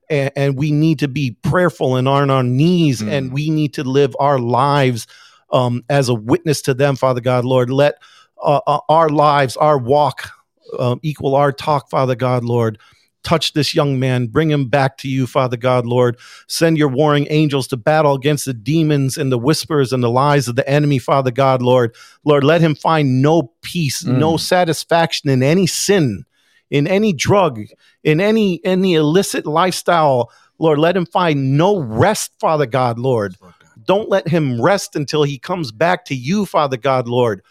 and, 0.09 0.31
and 0.35 0.57
we 0.59 0.73
need 0.73 0.99
to 1.01 1.09
be 1.09 1.37
prayerful 1.43 1.97
and 1.97 2.09
on 2.09 2.31
our 2.31 2.43
knees 2.43 3.03
Mm. 3.03 3.13
and 3.13 3.33
we 3.35 3.51
need 3.51 3.75
to 3.75 3.85
live 3.85 4.17
our 4.19 4.39
lives 4.39 5.07
um, 5.53 5.85
as 5.91 6.09
a 6.09 6.15
witness 6.15 6.63
to 6.63 6.73
them 6.75 6.97
father 6.97 7.21
god 7.21 7.45
lord 7.45 7.69
let 7.71 7.97
uh, 8.43 8.61
uh, 8.67 8.81
our 8.89 9.09
lives 9.09 9.57
our 9.57 9.79
walk 9.79 10.31
um, 10.79 11.01
equal 11.03 11.35
our 11.35 11.53
talk 11.53 11.89
father 11.91 12.15
god 12.15 12.45
lord. 12.45 12.79
Touch 13.25 13.53
this 13.53 13.73
young 13.73 14.01
man. 14.01 14.27
Bring 14.27 14.51
him 14.51 14.69
back 14.69 14.99
to 14.99 15.09
you 15.09 15.27
father 15.29 15.57
god 15.57 15.87
lord. 15.87 16.17
Send 16.49 16.77
your 16.77 16.89
warring 16.89 17.27
angels 17.31 17.69
to 17.69 17.77
battle 17.77 18.15
against 18.15 18.47
the 18.47 18.55
demons 18.55 19.17
and 19.17 19.31
the 19.31 19.39
whispers 19.39 19.93
and 19.93 20.03
the 20.03 20.11
lies 20.11 20.49
of 20.49 20.57
the 20.57 20.69
enemy 20.69 20.99
father 20.99 21.31
god 21.31 21.63
lord. 21.63 21.95
Lord 22.25 22.43
let 22.45 22.61
him 22.61 22.75
find 22.75 23.23
no 23.23 23.53
peace 23.63 24.05
no 24.05 24.35
Mm. 24.35 24.41
satisfaction 24.41 25.31
in 25.31 25.43
any 25.43 25.67
sin 25.67 26.25
in 26.71 26.87
any 26.87 27.13
drug 27.13 27.61
in 28.03 28.21
any 28.21 28.61
any 28.65 28.95
illicit 28.95 29.47
lifestyle. 29.47 30.31
Lord 30.59 30.79
let 30.79 30.97
him 30.97 31.07
find 31.07 31.57
no 31.57 31.79
rest 31.79 32.33
father 32.41 32.67
god 32.67 32.99
lord. 32.99 33.37
Don't 33.85 34.09
let 34.09 34.29
him 34.29 34.61
rest 34.61 34.97
until 34.97 35.23
he 35.25 35.39
comes 35.39 35.71
back 35.73 36.05
to 36.07 36.15
you 36.15 36.45
father 36.47 36.77
god 36.77 37.09
lord 37.09 37.43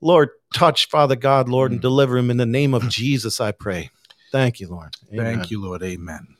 lord 0.00 0.30
touch 0.54 0.88
father 0.88 1.16
god 1.16 1.48
lord 1.48 1.70
and 1.72 1.80
Mm. 1.80 1.82
deliver 1.82 2.16
him 2.18 2.30
in 2.30 2.36
the 2.36 2.46
name 2.46 2.74
of 2.74 2.88
jesus 2.88 3.40
i 3.40 3.52
pray 3.52 3.90
thank 4.32 4.60
you 4.60 4.68
lord 4.68 4.94
Thank 5.14 5.50
you, 5.50 5.60
Lord. 5.60 5.82
Amen. 5.82 6.36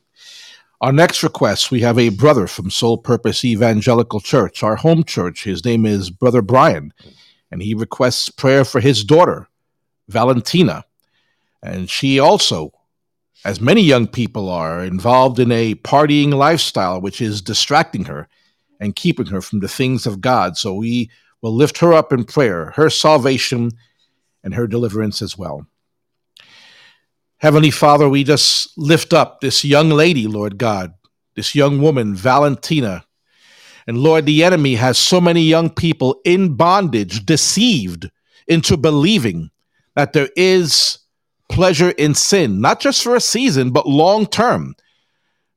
Our 0.80 0.92
next 0.92 1.22
request, 1.22 1.70
we 1.70 1.80
have 1.80 1.98
a 1.98 2.08
brother 2.08 2.46
from 2.46 2.70
Soul 2.70 2.96
Purpose 2.98 3.44
Evangelical 3.44 4.20
Church, 4.20 4.62
our 4.62 4.76
home 4.76 5.04
church. 5.04 5.44
His 5.44 5.64
name 5.64 5.84
is 5.84 6.08
Brother 6.08 6.40
Brian, 6.40 6.92
and 7.50 7.60
he 7.62 7.74
requests 7.74 8.28
prayer 8.30 8.64
for 8.64 8.80
his 8.80 9.04
daughter, 9.04 9.48
Valentina. 10.08 10.84
And 11.62 11.90
she 11.90 12.18
also, 12.18 12.72
as 13.44 13.60
many 13.60 13.82
young 13.82 14.06
people 14.06 14.48
are, 14.48 14.82
involved 14.84 15.38
in 15.38 15.52
a 15.52 15.74
partying 15.74 16.32
lifestyle, 16.32 17.00
which 17.00 17.20
is 17.20 17.42
distracting 17.42 18.04
her 18.04 18.28
and 18.78 18.96
keeping 18.96 19.26
her 19.26 19.42
from 19.42 19.60
the 19.60 19.68
things 19.68 20.06
of 20.06 20.20
God. 20.22 20.56
So 20.56 20.74
we 20.74 21.10
will 21.42 21.54
lift 21.54 21.78
her 21.78 21.92
up 21.92 22.12
in 22.12 22.24
prayer, 22.24 22.72
her 22.76 22.90
salvation 22.90 23.70
and 24.42 24.54
her 24.54 24.66
deliverance 24.66 25.22
as 25.22 25.36
well. 25.36 25.66
Heavenly 27.38 27.70
Father, 27.70 28.08
we 28.08 28.22
just 28.22 28.76
lift 28.76 29.14
up 29.14 29.40
this 29.40 29.64
young 29.64 29.88
lady, 29.88 30.26
Lord 30.26 30.58
God, 30.58 30.92
this 31.36 31.54
young 31.54 31.80
woman, 31.80 32.14
Valentina. 32.14 33.04
And 33.86 33.98
Lord, 33.98 34.26
the 34.26 34.44
enemy 34.44 34.74
has 34.74 34.98
so 34.98 35.20
many 35.20 35.42
young 35.42 35.70
people 35.70 36.20
in 36.24 36.54
bondage, 36.54 37.24
deceived 37.24 38.10
into 38.46 38.76
believing 38.76 39.50
that 39.96 40.12
there 40.12 40.28
is 40.36 40.98
pleasure 41.48 41.90
in 41.90 42.14
sin, 42.14 42.60
not 42.60 42.80
just 42.80 43.02
for 43.02 43.16
a 43.16 43.20
season, 43.20 43.70
but 43.70 43.88
long 43.88 44.26
term. 44.26 44.74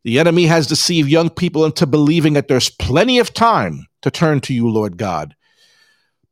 The 0.03 0.19
enemy 0.19 0.45
has 0.45 0.67
deceived 0.67 1.09
young 1.09 1.29
people 1.29 1.65
into 1.65 1.85
believing 1.85 2.33
that 2.33 2.47
there's 2.47 2.69
plenty 2.69 3.19
of 3.19 3.33
time 3.33 3.87
to 4.01 4.11
turn 4.11 4.41
to 4.41 4.53
you, 4.53 4.69
Lord 4.69 4.97
God. 4.97 5.35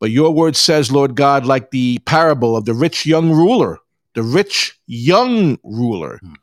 But 0.02 0.10
your 0.10 0.32
word 0.32 0.56
says, 0.56 0.92
Lord 0.92 1.16
God, 1.16 1.46
like 1.46 1.70
the 1.70 2.00
parable 2.00 2.58
of 2.58 2.66
the 2.66 2.74
rich 2.74 3.06
young 3.06 3.32
ruler, 3.32 3.78
the 4.16 4.24
rich 4.24 4.78
young 4.88 5.60
ruler. 5.64 6.18
Hmm. 6.18 6.34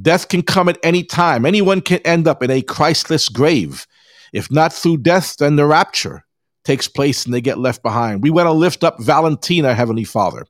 Death 0.00 0.28
can 0.28 0.42
come 0.42 0.68
at 0.68 0.78
any 0.82 1.04
time. 1.04 1.44
Anyone 1.44 1.82
can 1.82 1.98
end 2.00 2.26
up 2.26 2.42
in 2.42 2.50
a 2.50 2.62
Christless 2.62 3.28
grave. 3.28 3.86
If 4.32 4.50
not 4.50 4.72
through 4.72 4.98
death, 4.98 5.36
then 5.36 5.56
the 5.56 5.66
rapture 5.66 6.24
takes 6.64 6.88
place 6.88 7.24
and 7.24 7.34
they 7.34 7.40
get 7.40 7.58
left 7.58 7.82
behind. 7.82 8.22
We 8.22 8.30
want 8.30 8.46
to 8.46 8.52
lift 8.52 8.82
up 8.82 9.00
Valentina, 9.00 9.74
Heavenly 9.74 10.04
Father. 10.04 10.46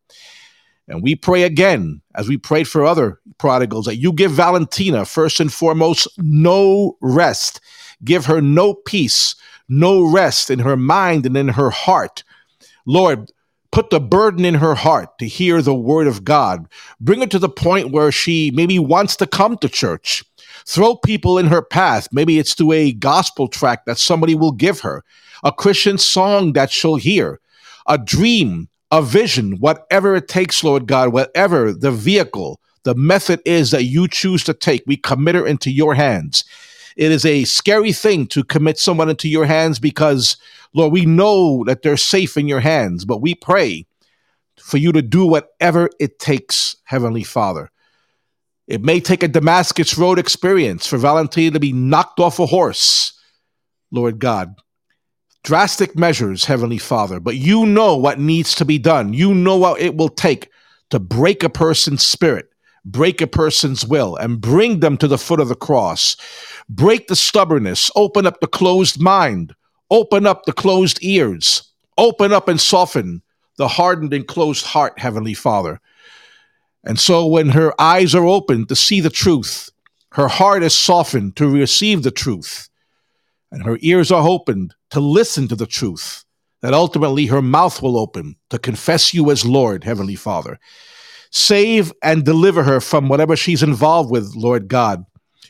And 0.89 1.03
we 1.03 1.17
pray 1.17 1.43
again, 1.43 2.01
as 2.15 2.29
we 2.29 2.37
prayed 2.37 2.69
for 2.69 2.85
other 2.85 3.21
prodigals, 3.39 3.87
that 3.87 3.97
you 3.97 4.13
give 4.13 4.31
Valentina, 4.31 5.05
first 5.05 5.41
and 5.41 5.53
foremost, 5.53 6.07
no 6.17 6.97
rest. 7.01 7.61
Give 8.05 8.27
her 8.27 8.41
no 8.41 8.75
peace, 8.75 9.35
no 9.69 10.09
rest 10.09 10.49
in 10.49 10.61
her 10.61 10.77
mind 10.77 11.27
and 11.27 11.37
in 11.37 11.49
her 11.49 11.71
heart. 11.71 12.23
Lord, 12.87 13.31
put 13.73 13.91
the 13.91 14.01
burden 14.01 14.45
in 14.45 14.55
her 14.55 14.75
heart 14.75 15.19
to 15.19 15.27
hear 15.27 15.61
the 15.61 15.75
word 15.75 16.07
of 16.07 16.25
God. 16.25 16.67
Bring 17.01 17.21
her 17.21 17.27
to 17.27 17.39
the 17.39 17.49
point 17.49 17.91
where 17.91 18.11
she 18.11 18.51
maybe 18.55 18.79
wants 18.79 19.17
to 19.17 19.27
come 19.27 19.59
to 19.59 19.69
church. 19.69 20.25
Throw 20.65 20.97
people 20.97 21.39
in 21.39 21.47
her 21.47 21.63
path. 21.63 22.09
Maybe 22.13 22.39
it's 22.39 22.55
through 22.55 22.73
a 22.73 22.93
gospel 22.93 23.49
track 23.49 23.85
that 23.85 23.99
somebody 23.99 24.35
will 24.35 24.53
give 24.53 24.81
her, 24.81 25.05
a 25.45 25.53
Christian 25.53 25.99
song 25.99 26.55
that 26.55 26.71
she'll 26.71 26.97
hear, 26.97 27.41
a 27.87 27.99
dream, 27.99 28.69
a 28.91 29.03
vision, 29.03 29.59
whatever 29.59 30.15
it 30.17 30.29
takes, 30.29 30.65
Lord 30.65 30.87
God, 30.87 31.13
whatever 31.13 31.73
the 31.73 31.91
vehicle, 31.91 32.61
the 32.85 32.95
method 32.95 33.41
is 33.45 33.73
that 33.73 33.85
you 33.85 34.09
choose 34.09 34.45
to 34.45 34.55
take, 34.55 34.85
we 34.87 34.97
commit 34.97 35.35
her 35.35 35.47
into 35.47 35.71
your 35.71 35.95
hands. 35.95 36.45
It 36.97 37.13
is 37.13 37.27
a 37.27 37.45
scary 37.45 37.93
thing 37.93 38.27
to 38.29 38.43
commit 38.43 38.79
someone 38.79 39.11
into 39.11 39.29
your 39.29 39.45
hands 39.45 39.79
because, 39.79 40.37
Lord, 40.75 40.93
we 40.93 41.05
know 41.05 41.63
that 41.65 41.83
they're 41.83 41.97
safe 41.97 42.37
in 42.37 42.49
your 42.49 42.61
hands, 42.61 43.05
but 43.05 43.21
we 43.21 43.35
pray 43.35 43.87
for 44.59 44.79
you 44.79 44.93
to 44.93 45.03
do 45.03 45.27
whatever 45.27 45.91
it 46.01 46.19
takes, 46.19 46.77
Heavenly 46.85 47.23
Father. 47.23 47.71
It 48.67 48.83
may 48.83 49.01
take 49.01 49.23
a 49.23 49.29
Damascus 49.29 49.97
Road 49.97 50.19
experience 50.19 50.87
for 50.87 50.97
Valentina 50.97 51.53
to 51.53 51.61
be 51.61 51.73
knocked 51.73 52.19
off 52.19 52.39
a 52.39 52.47
horse, 52.47 53.13
Lord 53.91 54.19
God. 54.19 54.55
Drastic 55.45 55.97
measures, 55.97 56.47
Heavenly 56.47 56.79
Father, 56.79 57.21
but 57.21 57.37
you 57.37 57.67
know 57.67 57.97
what 57.97 58.19
needs 58.19 58.55
to 58.57 58.65
be 58.65 58.79
done. 58.79 59.13
You 59.13 59.33
know 59.33 59.57
what 59.57 59.81
it 59.81 59.97
will 59.97 60.09
take 60.09 60.51
to 60.91 60.99
break 60.99 61.45
a 61.45 61.49
person's 61.49 62.05
spirit, 62.05 62.49
break 62.87 63.21
a 63.21 63.27
person's 63.27 63.85
will, 63.85 64.17
and 64.17 64.41
bring 64.41 64.81
them 64.81 64.97
to 64.97 65.09
the 65.09 65.19
foot 65.19 65.41
of 65.41 65.49
the 65.49 65.55
cross. 65.55 66.17
Break 66.69 67.09
the 67.09 67.17
stubbornness, 67.17 67.91
open 67.97 68.27
up 68.27 68.41
the 68.41 68.47
closed 68.47 69.01
mind, 69.01 69.55
open 69.91 70.27
up 70.27 70.45
the 70.45 70.53
closed 70.53 70.99
ears, 71.03 71.71
open 71.99 72.33
up 72.33 72.49
and 72.49 72.61
soften 72.61 73.23
the 73.59 73.69
hardened 73.69 74.15
and 74.15 74.27
closed 74.27 74.65
heart, 74.65 74.99
Heavenly 74.99 75.35
Father. 75.35 75.81
And 76.85 77.01
so 77.01 77.27
when 77.27 77.49
her 77.51 77.79
eyes 77.81 78.15
are 78.15 78.25
opened 78.25 78.69
to 78.69 78.77
see 78.77 79.01
the 79.01 79.11
truth, 79.11 79.71
her 80.13 80.29
heart 80.29 80.63
is 80.63 80.75
softened 80.75 81.37
to 81.37 81.51
receive 81.51 82.03
the 82.03 82.11
truth, 82.11 82.69
and 83.51 83.65
her 83.65 83.79
ears 83.81 84.13
are 84.13 84.27
opened 84.27 84.75
to 84.91 85.01
listen 85.01 85.49
to 85.49 85.57
the 85.57 85.67
truth, 85.67 86.25
that 86.63 86.75
ultimately 86.75 87.27
her 87.27 87.43
mouth 87.43 87.83
will 87.83 87.99
open 87.99 88.37
to 88.51 88.59
confess 88.59 89.13
you 89.13 89.31
as 89.31 89.45
Lord, 89.45 89.85
Heavenly 89.85 90.15
Father. 90.15 90.59
Save 91.31 91.93
and 92.03 92.25
deliver 92.25 92.63
her 92.63 92.81
from 92.81 93.09
whatever 93.09 93.37
she's 93.37 93.63
involved 93.63 94.11
with, 94.11 94.35
Lord 94.35 94.69
God. 94.69 95.05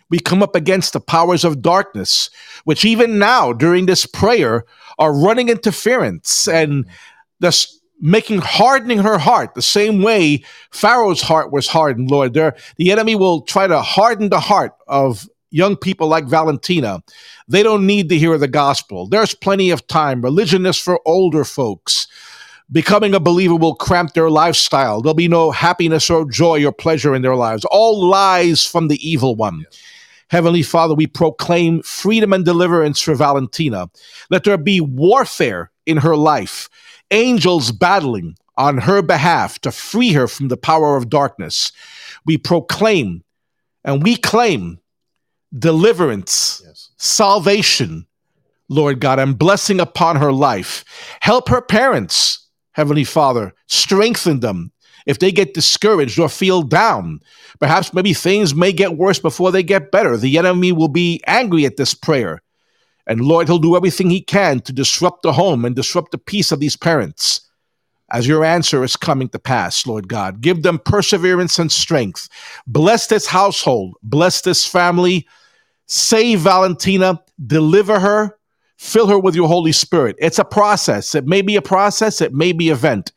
We 0.09 0.19
come 0.19 0.43
up 0.43 0.55
against 0.55 0.93
the 0.93 1.01
powers 1.01 1.45
of 1.45 1.63
darkness, 1.63 2.31
which 2.65 2.85
even 2.85 3.19
now 3.19 3.53
during 3.53 3.87
this 3.87 4.07
prayer 4.07 4.65
are 4.99 5.13
running 5.13 5.49
interference 5.49 6.47
and 6.47 6.87
thus 7.41 7.79
making 8.01 8.39
hardening 8.39 8.99
her 8.99 9.19
heart 9.19 9.55
the 9.55 9.63
same 9.63 10.03
way 10.03 10.45
Pharaoh's 10.71 11.23
heart 11.23 11.51
was 11.51 11.67
hardened, 11.67 12.11
Lord. 12.11 12.35
There, 12.35 12.55
the 12.77 12.93
enemy 12.93 13.17
will 13.17 13.43
try 13.43 13.67
to 13.67 13.81
harden 13.81 14.29
the 14.29 14.41
heart 14.41 14.73
of 14.87 15.27
young 15.51 15.77
people 15.77 16.07
like 16.09 16.27
Valentina. 16.27 17.03
They 17.49 17.63
don't 17.63 17.87
need 17.87 18.09
to 18.11 18.19
hear 18.19 18.37
the 18.39 18.49
gospel. 18.49 19.09
There's 19.09 19.35
plenty 19.35 19.71
of 19.71 19.87
time. 19.87 20.23
Religion 20.23 20.67
is 20.67 20.79
for 20.79 21.01
older 21.07 21.45
folks. 21.45 22.07
Becoming 22.73 23.15
a 23.15 23.21
believer 23.21 23.55
will 23.55 23.77
cramp 23.77 24.15
their 24.15 24.29
lifestyle. 24.29 25.01
There'll 25.01 25.15
be 25.15 25.29
no 25.29 25.53
happiness 25.53 26.11
or 26.11 26.29
joy 26.29 26.65
or 26.67 26.73
pleasure 26.73 27.15
in 27.15 27.23
their 27.23 27.37
lives. 27.37 27.65
All 27.67 28.05
lies 28.05 28.65
from 28.67 28.89
the 28.89 29.09
evil 29.09 29.37
one. 29.37 29.65
Heavenly 30.31 30.65
Father, 30.65 30.95
we 30.95 31.07
proclaim 31.07 31.83
freedom 31.83 32.33
and 32.33 32.45
deliverance 32.45 33.01
for 33.01 33.15
Valentina. 33.15 33.89
Let 34.31 34.43
there 34.43 34.59
be 34.59 34.81
warfare 34.81 35.71
in 35.87 35.99
her 35.99 36.17
life, 36.17 36.69
angels 37.13 37.71
battling 37.71 38.37
on 38.59 38.79
her 38.79 39.03
behalf 39.03 39.61
to 39.61 39.71
free 39.71 40.13
her 40.15 40.27
from 40.27 40.49
the 40.49 40.57
power 40.57 40.97
of 40.97 41.09
darkness. 41.09 41.71
We 42.25 42.39
proclaim 42.39 43.23
and 43.85 44.03
we 44.03 44.17
claim 44.17 44.81
deliverance, 45.57 46.63
Yes. 46.67 46.91
salvation, 46.97 48.07
Lord 48.69 49.01
God, 49.01 49.21
and 49.21 49.39
blessing 49.39 49.79
upon 49.79 50.17
her 50.17 50.33
life. 50.33 50.85
Help 51.21 51.49
her 51.49 51.63
parents, 51.63 52.46
Heavenly 52.77 53.05
Father, 53.05 53.55
strengthen 53.69 54.41
them. 54.41 54.71
If 55.07 55.19
they 55.19 55.33
get 55.33 55.55
discouraged 55.55 56.19
or 56.19 56.29
feel 56.29 56.61
down, 56.61 57.21
perhaps 57.59 57.95
maybe 57.95 58.13
things 58.13 58.55
may 58.55 58.71
get 58.71 58.99
worse 58.99 59.19
before 59.19 59.51
they 59.51 59.63
get 59.63 59.91
better. 59.91 60.19
The 60.19 60.37
enemy 60.37 60.73
will 60.73 60.89
be 60.89 61.23
angry 61.27 61.65
at 61.65 61.79
this 61.79 61.95
prayer. 61.95 62.43
And 63.07 63.23
Lord, 63.23 63.49
he'll 63.49 63.59
do 63.59 63.77
everything 63.77 64.11
he 64.11 64.21
can 64.21 64.61
to 64.61 64.75
disrupt 64.75 65.23
the 65.23 65.33
home 65.33 65.65
and 65.65 65.75
disrupt 65.75 66.11
the 66.11 66.19
peace 66.19 66.53
of 66.53 66.61
these 66.61 66.77
parents. 66.77 67.41
As 68.11 68.29
your 68.29 68.45
answer 68.45 68.85
is 68.85 68.95
coming 68.95 69.31
to 69.31 69.39
pass, 69.39 69.87
Lord 69.87 70.07
God, 70.07 70.43
give 70.43 70.63
them 70.63 70.79
perseverance 70.79 71.59
and 71.59 71.73
strength. 71.73 72.29
Bless 72.67 73.07
this 73.07 73.27
household, 73.27 73.95
bless 74.03 74.43
this 74.43 74.67
family. 74.67 75.27
Save 75.87 76.41
Valentina, 76.41 77.23
deliver 77.47 77.99
her, 77.99 78.37
fill 78.77 79.07
her 79.07 79.19
with 79.19 79.35
your 79.35 79.49
Holy 79.49 79.73
Spirit. 79.73 80.17
It's 80.19 80.39
a 80.39 80.45
process. 80.45 81.15
It 81.15 81.27
may 81.27 81.43
be 81.43 81.57
a 81.57 81.63
process, 81.63 82.21
it 82.21 82.33
may 82.33 82.53
be 82.53 82.71
event. 82.71 83.13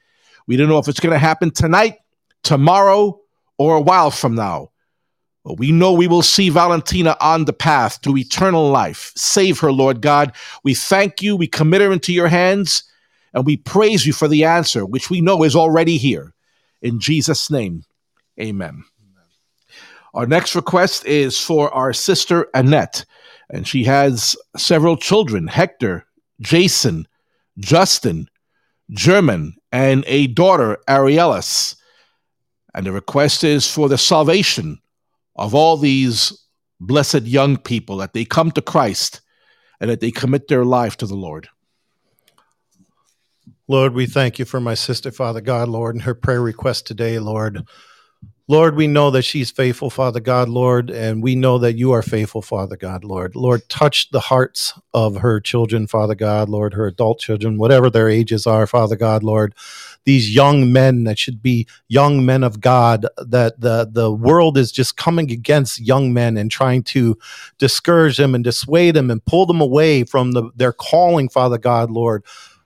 We 0.47 0.57
don't 0.57 0.69
know 0.69 0.79
if 0.79 0.87
it's 0.87 0.99
going 0.99 1.13
to 1.13 1.19
happen 1.19 1.51
tonight, 1.51 1.97
tomorrow, 2.43 3.19
or 3.57 3.75
a 3.75 3.81
while 3.81 4.11
from 4.11 4.35
now. 4.35 4.71
But 5.43 5.57
we 5.59 5.71
know 5.71 5.93
we 5.93 6.07
will 6.07 6.21
see 6.21 6.49
Valentina 6.49 7.15
on 7.21 7.45
the 7.45 7.53
path 7.53 8.01
to 8.01 8.17
eternal 8.17 8.69
life. 8.69 9.11
Save 9.15 9.59
her, 9.59 9.71
Lord 9.71 10.01
God. 10.01 10.33
We 10.63 10.73
thank 10.73 11.21
you. 11.21 11.35
We 11.35 11.47
commit 11.47 11.81
her 11.81 11.91
into 11.91 12.13
your 12.13 12.27
hands, 12.27 12.83
and 13.33 13.45
we 13.45 13.57
praise 13.57 14.05
you 14.05 14.13
for 14.13 14.27
the 14.27 14.43
answer, 14.43 14.85
which 14.85 15.09
we 15.09 15.21
know 15.21 15.43
is 15.43 15.55
already 15.55 15.97
here. 15.97 16.33
In 16.81 16.99
Jesus' 16.99 17.49
name, 17.49 17.83
amen. 18.39 18.83
Our 20.13 20.25
next 20.25 20.55
request 20.55 21.05
is 21.05 21.39
for 21.39 21.73
our 21.73 21.93
sister 21.93 22.47
Annette, 22.53 23.05
and 23.49 23.67
she 23.67 23.83
has 23.85 24.35
several 24.55 24.97
children 24.97 25.47
Hector, 25.47 26.05
Jason, 26.41 27.07
Justin, 27.57 28.27
German, 28.91 29.55
and 29.71 30.03
a 30.07 30.27
daughter, 30.27 30.77
Arielis. 30.87 31.75
And 32.73 32.85
the 32.85 32.91
request 32.91 33.43
is 33.43 33.69
for 33.69 33.89
the 33.89 33.97
salvation 33.97 34.79
of 35.35 35.55
all 35.55 35.77
these 35.77 36.33
blessed 36.79 37.23
young 37.23 37.57
people 37.57 37.97
that 37.97 38.13
they 38.13 38.25
come 38.25 38.51
to 38.51 38.61
Christ 38.61 39.21
and 39.79 39.89
that 39.89 39.99
they 39.99 40.11
commit 40.11 40.47
their 40.47 40.65
life 40.65 40.97
to 40.97 41.05
the 41.05 41.15
Lord. 41.15 41.49
Lord, 43.67 43.93
we 43.93 44.05
thank 44.05 44.39
you 44.39 44.45
for 44.45 44.59
my 44.59 44.73
sister, 44.73 45.11
Father 45.11 45.41
God, 45.41 45.69
Lord, 45.69 45.95
and 45.95 46.03
her 46.03 46.15
prayer 46.15 46.41
request 46.41 46.87
today, 46.87 47.19
Lord. 47.19 47.63
Lord, 48.49 48.75
we 48.75 48.87
know 48.87 49.11
that 49.11 49.21
she's 49.21 49.51
faithful, 49.51 49.91
Father 49.91 50.19
God, 50.19 50.49
Lord, 50.49 50.89
and 50.89 51.21
we 51.21 51.35
know 51.35 51.59
that 51.59 51.77
you 51.77 51.91
are 51.91 52.01
faithful, 52.01 52.41
Father 52.41 52.75
God, 52.75 53.03
Lord. 53.03 53.35
Lord, 53.35 53.69
touch 53.69 54.09
the 54.09 54.21
hearts 54.21 54.73
of 54.91 55.17
her 55.17 55.39
children, 55.39 55.85
Father 55.85 56.15
God, 56.15 56.49
Lord, 56.49 56.73
her 56.73 56.87
adult 56.87 57.19
children, 57.19 57.59
whatever 57.59 57.91
their 57.91 58.09
ages 58.09 58.47
are, 58.47 58.65
Father 58.65 58.95
God, 58.95 59.21
Lord. 59.23 59.53
These 60.05 60.33
young 60.33 60.73
men 60.73 61.03
that 61.03 61.19
should 61.19 61.43
be 61.43 61.67
young 61.89 62.25
men 62.25 62.43
of 62.43 62.59
God, 62.59 63.05
that 63.19 63.61
the, 63.61 63.87
the 63.87 64.11
world 64.11 64.57
is 64.57 64.71
just 64.71 64.97
coming 64.97 65.29
against 65.29 65.79
young 65.79 66.11
men 66.11 66.35
and 66.35 66.49
trying 66.49 66.81
to 66.85 67.19
discourage 67.59 68.17
them 68.17 68.33
and 68.33 68.43
dissuade 68.43 68.95
them 68.95 69.11
and 69.11 69.23
pull 69.25 69.45
them 69.45 69.61
away 69.61 70.05
from 70.05 70.31
the, 70.31 70.49
their 70.55 70.73
calling, 70.73 71.29
Father 71.29 71.59
God, 71.59 71.91
Lord. 71.91 72.25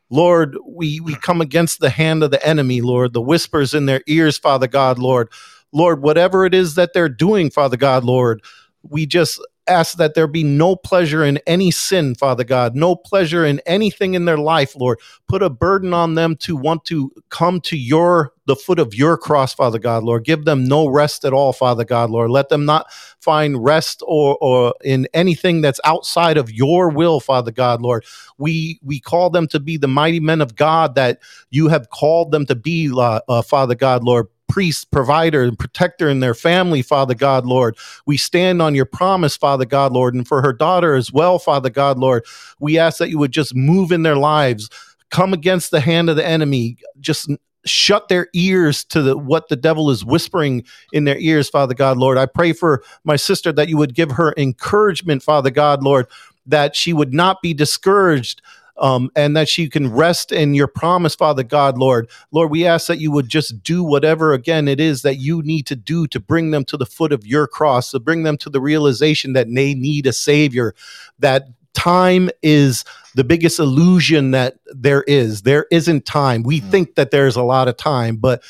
Lord, 0.09 0.55
we, 0.65 1.01
we 1.01 1.15
come 1.15 1.41
against 1.41 1.81
the 1.81 1.89
hand 1.89 2.23
of 2.23 2.31
the 2.31 2.45
enemy, 2.47 2.81
Lord, 2.81 3.13
the 3.13 3.21
whispers 3.21 3.73
in 3.73 3.87
their 3.87 4.01
ears, 4.07 4.37
Father 4.37 4.67
God, 4.67 4.97
Lord. 4.97 5.29
Lord, 5.73 6.01
whatever 6.01 6.45
it 6.45 6.53
is 6.53 6.75
that 6.75 6.93
they're 6.93 7.09
doing, 7.09 7.49
Father 7.49 7.77
God, 7.77 8.03
Lord, 8.03 8.41
we 8.83 9.05
just 9.05 9.41
ask 9.67 9.97
that 9.97 10.13
there 10.13 10.27
be 10.27 10.43
no 10.43 10.75
pleasure 10.75 11.23
in 11.23 11.39
any 11.47 11.71
sin, 11.71 12.15
Father 12.15 12.43
God, 12.43 12.75
no 12.75 12.95
pleasure 12.95 13.45
in 13.45 13.61
anything 13.65 14.13
in 14.13 14.25
their 14.25 14.37
life, 14.37 14.75
Lord. 14.75 14.99
Put 15.27 15.41
a 15.41 15.49
burden 15.49 15.93
on 15.93 16.15
them 16.15 16.35
to 16.37 16.55
want 16.55 16.85
to 16.85 17.11
come 17.29 17.61
to 17.61 17.77
your 17.77 18.33
the 18.45 18.55
foot 18.57 18.77
of 18.79 18.93
your 18.93 19.17
cross, 19.17 19.53
Father 19.53 19.79
God, 19.79 20.03
Lord. 20.03 20.25
Give 20.25 20.43
them 20.43 20.65
no 20.65 20.87
rest 20.87 21.23
at 21.23 21.31
all, 21.31 21.53
Father 21.53 21.85
God, 21.85 22.09
Lord. 22.09 22.29
Let 22.29 22.49
them 22.49 22.65
not 22.65 22.91
find 23.21 23.63
rest 23.63 24.03
or 24.05 24.37
or 24.41 24.73
in 24.83 25.07
anything 25.13 25.61
that's 25.61 25.79
outside 25.85 26.37
of 26.37 26.51
your 26.51 26.89
will, 26.89 27.21
Father 27.21 27.51
God, 27.51 27.81
Lord. 27.81 28.05
We 28.37 28.79
we 28.83 28.99
call 28.99 29.29
them 29.29 29.47
to 29.47 29.59
be 29.59 29.77
the 29.77 29.87
mighty 29.87 30.19
men 30.19 30.41
of 30.41 30.55
God 30.55 30.95
that 30.95 31.19
you 31.51 31.69
have 31.69 31.89
called 31.89 32.31
them 32.31 32.45
to 32.47 32.55
be, 32.55 32.91
uh, 32.93 33.21
uh, 33.29 33.41
Father 33.41 33.75
God, 33.75 34.03
Lord 34.03 34.27
priest, 34.47 34.91
provider, 34.91 35.43
and 35.43 35.57
protector 35.57 36.09
in 36.09 36.19
their 36.19 36.33
family, 36.33 36.81
Father 36.81 37.15
God, 37.15 37.45
Lord. 37.45 37.77
We 38.05 38.17
stand 38.17 38.61
on 38.61 38.75
your 38.75 38.85
promise, 38.85 39.35
Father 39.35 39.65
God, 39.65 39.91
Lord, 39.91 40.13
and 40.13 40.27
for 40.27 40.41
her 40.41 40.53
daughter 40.53 40.95
as 40.95 41.11
well, 41.11 41.39
Father 41.39 41.69
God, 41.69 41.97
Lord. 41.97 42.25
We 42.59 42.77
ask 42.77 42.97
that 42.99 43.09
you 43.09 43.17
would 43.19 43.31
just 43.31 43.55
move 43.55 43.91
in 43.91 44.03
their 44.03 44.15
lives, 44.15 44.69
come 45.09 45.33
against 45.33 45.71
the 45.71 45.79
hand 45.79 46.09
of 46.09 46.15
the 46.15 46.25
enemy, 46.25 46.77
just 46.99 47.29
shut 47.65 48.09
their 48.09 48.27
ears 48.33 48.83
to 48.85 49.01
the, 49.01 49.17
what 49.17 49.47
the 49.47 49.55
devil 49.55 49.89
is 49.89 50.03
whispering 50.03 50.63
in 50.91 51.05
their 51.05 51.17
ears, 51.17 51.49
Father 51.49 51.73
God, 51.73 51.97
Lord. 51.97 52.17
I 52.17 52.25
pray 52.25 52.53
for 52.53 52.83
my 53.03 53.15
sister 53.15 53.51
that 53.53 53.69
you 53.69 53.77
would 53.77 53.95
give 53.95 54.11
her 54.11 54.33
encouragement, 54.37 55.23
Father 55.23 55.49
God, 55.49 55.83
Lord, 55.83 56.07
that 56.45 56.75
she 56.75 56.93
would 56.93 57.13
not 57.13 57.41
be 57.41 57.53
discouraged 57.53 58.41
um, 58.77 59.09
and 59.15 59.35
that 59.37 59.47
she 59.47 59.69
can 59.69 59.91
rest 59.91 60.31
in 60.31 60.53
your 60.53 60.67
promise, 60.67 61.15
Father 61.15 61.43
God, 61.43 61.77
Lord. 61.77 62.09
Lord, 62.31 62.51
we 62.51 62.65
ask 62.65 62.87
that 62.87 62.99
you 62.99 63.11
would 63.11 63.29
just 63.29 63.63
do 63.63 63.83
whatever, 63.83 64.33
again, 64.33 64.67
it 64.67 64.79
is 64.79 65.03
that 65.03 65.15
you 65.15 65.41
need 65.43 65.67
to 65.67 65.75
do 65.75 66.07
to 66.07 66.19
bring 66.19 66.51
them 66.51 66.65
to 66.65 66.77
the 66.77 66.85
foot 66.85 67.13
of 67.13 67.25
your 67.25 67.47
cross, 67.47 67.91
to 67.91 67.99
bring 67.99 68.23
them 68.23 68.37
to 68.37 68.49
the 68.49 68.61
realization 68.61 69.33
that 69.33 69.47
they 69.53 69.73
need 69.73 70.07
a 70.07 70.13
Savior, 70.13 70.73
that 71.19 71.49
time 71.73 72.29
is 72.41 72.85
the 73.15 73.23
biggest 73.23 73.59
illusion 73.59 74.31
that 74.31 74.55
there 74.67 75.03
is. 75.03 75.43
There 75.43 75.65
isn't 75.71 76.05
time. 76.05 76.43
We 76.43 76.61
mm. 76.61 76.69
think 76.69 76.95
that 76.95 77.11
there's 77.11 77.35
a 77.35 77.43
lot 77.43 77.67
of 77.67 77.77
time, 77.77 78.17
but 78.17 78.43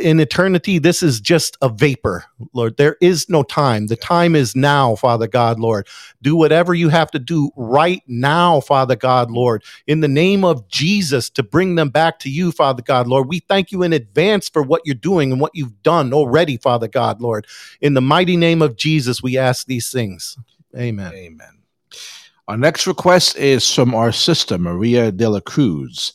in 0.00 0.20
eternity, 0.20 0.78
this 0.78 1.02
is 1.02 1.20
just 1.20 1.56
a 1.62 1.68
vapor, 1.68 2.24
Lord. 2.52 2.76
There 2.76 2.96
is 3.00 3.28
no 3.28 3.42
time. 3.42 3.86
The 3.86 3.96
time 3.96 4.34
is 4.34 4.54
now, 4.56 4.96
Father 4.96 5.26
God, 5.26 5.58
Lord. 5.58 5.86
Do 6.22 6.36
whatever 6.36 6.74
you 6.74 6.88
have 6.88 7.10
to 7.12 7.18
do 7.18 7.50
right 7.56 8.02
now, 8.06 8.60
Father 8.60 8.96
God, 8.96 9.28
mm. 9.28 9.34
Lord, 9.34 9.64
in 9.86 10.00
the 10.00 10.08
name 10.08 10.44
of 10.44 10.68
Jesus 10.68 11.30
to 11.30 11.42
bring 11.42 11.74
them 11.74 11.90
back 11.90 12.18
to 12.20 12.30
you, 12.30 12.52
Father 12.52 12.82
God, 12.82 13.06
Lord. 13.06 13.28
We 13.28 13.40
thank 13.40 13.72
you 13.72 13.82
in 13.82 13.92
advance 13.92 14.48
for 14.48 14.62
what 14.62 14.82
you're 14.84 14.94
doing 14.94 15.32
and 15.32 15.40
what 15.40 15.52
you've 15.54 15.82
done 15.82 16.12
already, 16.12 16.56
Father 16.56 16.88
God, 16.88 17.20
Lord. 17.20 17.46
In 17.80 17.94
the 17.94 18.00
mighty 18.00 18.36
name 18.36 18.62
of 18.62 18.76
Jesus, 18.76 19.22
we 19.22 19.38
ask 19.38 19.66
these 19.66 19.90
things. 19.90 20.36
Amen. 20.76 21.12
Amen. 21.12 21.62
Our 22.48 22.56
next 22.56 22.86
request 22.86 23.36
is 23.36 23.72
from 23.72 23.94
our 23.94 24.12
sister, 24.12 24.58
Maria 24.58 25.12
de 25.12 25.28
la 25.28 25.40
Cruz, 25.40 26.12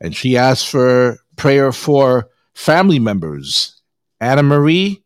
and 0.00 0.14
she 0.14 0.36
asks 0.36 0.68
for 0.68 1.18
prayer 1.36 1.72
for 1.72 2.28
family 2.54 2.98
members 2.98 3.80
Anna 4.20 4.42
Marie, 4.42 5.02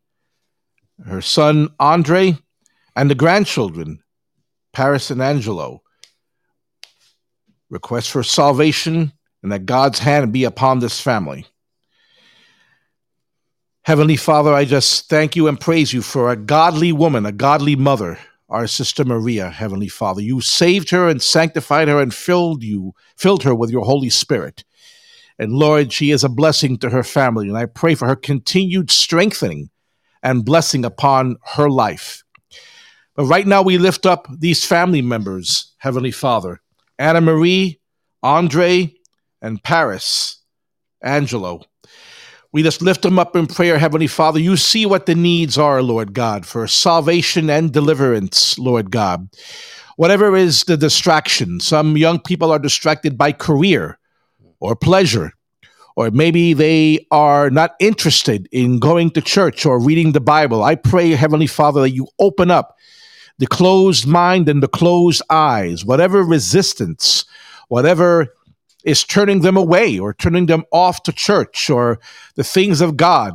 her 1.07 1.21
son 1.21 1.69
Andre, 1.81 2.37
and 2.95 3.11
the 3.11 3.15
grandchildren, 3.15 4.03
Paris 4.73 5.11
and 5.11 5.23
Angelo. 5.23 5.83
Request 7.71 8.11
for 8.11 8.23
salvation 8.23 9.13
and 9.43 9.53
that 9.53 9.67
God's 9.67 9.99
hand 9.99 10.33
be 10.33 10.45
upon 10.45 10.79
this 10.79 11.01
family. 11.01 11.47
Heavenly 13.83 14.17
Father, 14.17 14.53
I 14.53 14.65
just 14.65 15.09
thank 15.09 15.37
you 15.37 15.47
and 15.47 15.61
praise 15.61 15.93
you 15.93 16.03
for 16.03 16.31
a 16.31 16.37
godly 16.37 16.93
woman, 16.93 17.25
a 17.25 17.33
godly 17.33 17.77
mother, 17.77 18.19
our 18.49 18.67
sister 18.67 19.05
Maria, 19.05 19.49
Heavenly 19.49 19.89
Father. 19.89 20.21
You 20.21 20.41
saved 20.41 20.91
her 20.91 21.09
and 21.09 21.23
sanctified 21.23 21.87
her 21.87 22.01
and 22.01 22.13
filled 22.13 22.65
you, 22.65 22.95
filled 23.17 23.45
her 23.45 23.55
with 23.55 23.71
your 23.71 23.85
Holy 23.85 24.11
Spirit. 24.11 24.65
And 25.39 25.53
Lord, 25.53 25.93
she 25.93 26.11
is 26.11 26.25
a 26.25 26.29
blessing 26.29 26.79
to 26.79 26.91
her 26.91 27.03
family. 27.03 27.49
And 27.49 27.59
I 27.59 27.67
pray 27.67 27.95
for 27.95 28.07
her 28.07 28.17
continued 28.17 28.91
strengthening 28.91 29.71
and 30.23 30.45
blessing 30.45 30.85
upon 30.85 31.37
her 31.55 31.69
life. 31.69 32.23
But 33.15 33.25
right 33.25 33.47
now, 33.47 33.63
we 33.63 33.79
lift 33.79 34.07
up 34.07 34.29
these 34.31 34.65
family 34.65 35.03
members, 35.03 35.73
Heavenly 35.79 36.11
Father 36.11 36.61
Anna 36.99 37.21
Marie, 37.21 37.81
Andre, 38.23 38.95
and 39.43 39.63
Paris, 39.63 40.43
Angelo. 41.03 41.63
We 42.53 42.63
just 42.63 42.81
lift 42.81 43.03
them 43.03 43.19
up 43.19 43.37
in 43.37 43.47
prayer, 43.47 43.79
Heavenly 43.79 44.07
Father. 44.07 44.41
You 44.41 44.57
see 44.57 44.87
what 44.87 45.05
the 45.05 45.15
needs 45.15 45.59
are, 45.59 45.83
Lord 45.83 46.15
God, 46.15 46.47
for 46.47 46.67
salvation 46.67 47.51
and 47.51 47.73
deliverance, 47.73 48.59
Lord 48.59 48.91
God. 48.91 49.29
Whatever 49.97 50.35
is 50.37 50.65
the 50.65 50.77
distraction, 50.77 51.61
some 51.61 51.97
young 51.97 52.19
people 52.19 52.51
are 52.51 52.59
distracted 52.59 53.19
by 53.19 53.33
career 53.33 53.99
or 54.61 54.77
pleasure. 54.77 55.33
Or 55.97 56.11
maybe 56.11 56.53
they 56.53 57.07
are 57.11 57.49
not 57.49 57.75
interested 57.81 58.49
in 58.53 58.79
going 58.79 59.11
to 59.13 59.23
church 59.23 59.65
or 59.65 59.81
reading 59.81 60.13
the 60.13 60.21
Bible. 60.21 60.63
I 60.63 60.75
pray, 60.75 61.11
Heavenly 61.13 61.47
Father, 61.47 61.81
that 61.81 61.95
you 61.95 62.07
open 62.19 62.51
up 62.51 62.77
the 63.39 63.47
closed 63.47 64.07
mind 64.07 64.49
and 64.49 64.63
the 64.63 64.69
closed 64.69 65.23
eyes, 65.31 65.85
whatever 65.85 66.23
resistance, 66.23 67.25
whatever 67.69 68.29
is 68.85 69.05
turning 69.05 69.41
them 69.41 69.57
away 69.57 69.99
or 69.99 70.15
turning 70.15 70.47
them 70.47 70.65
off 70.71 71.03
to 71.03 71.13
church 71.13 71.71
or 71.71 71.99
the 72.37 72.45
things 72.45 72.81
of 72.81 72.97
God. 72.97 73.33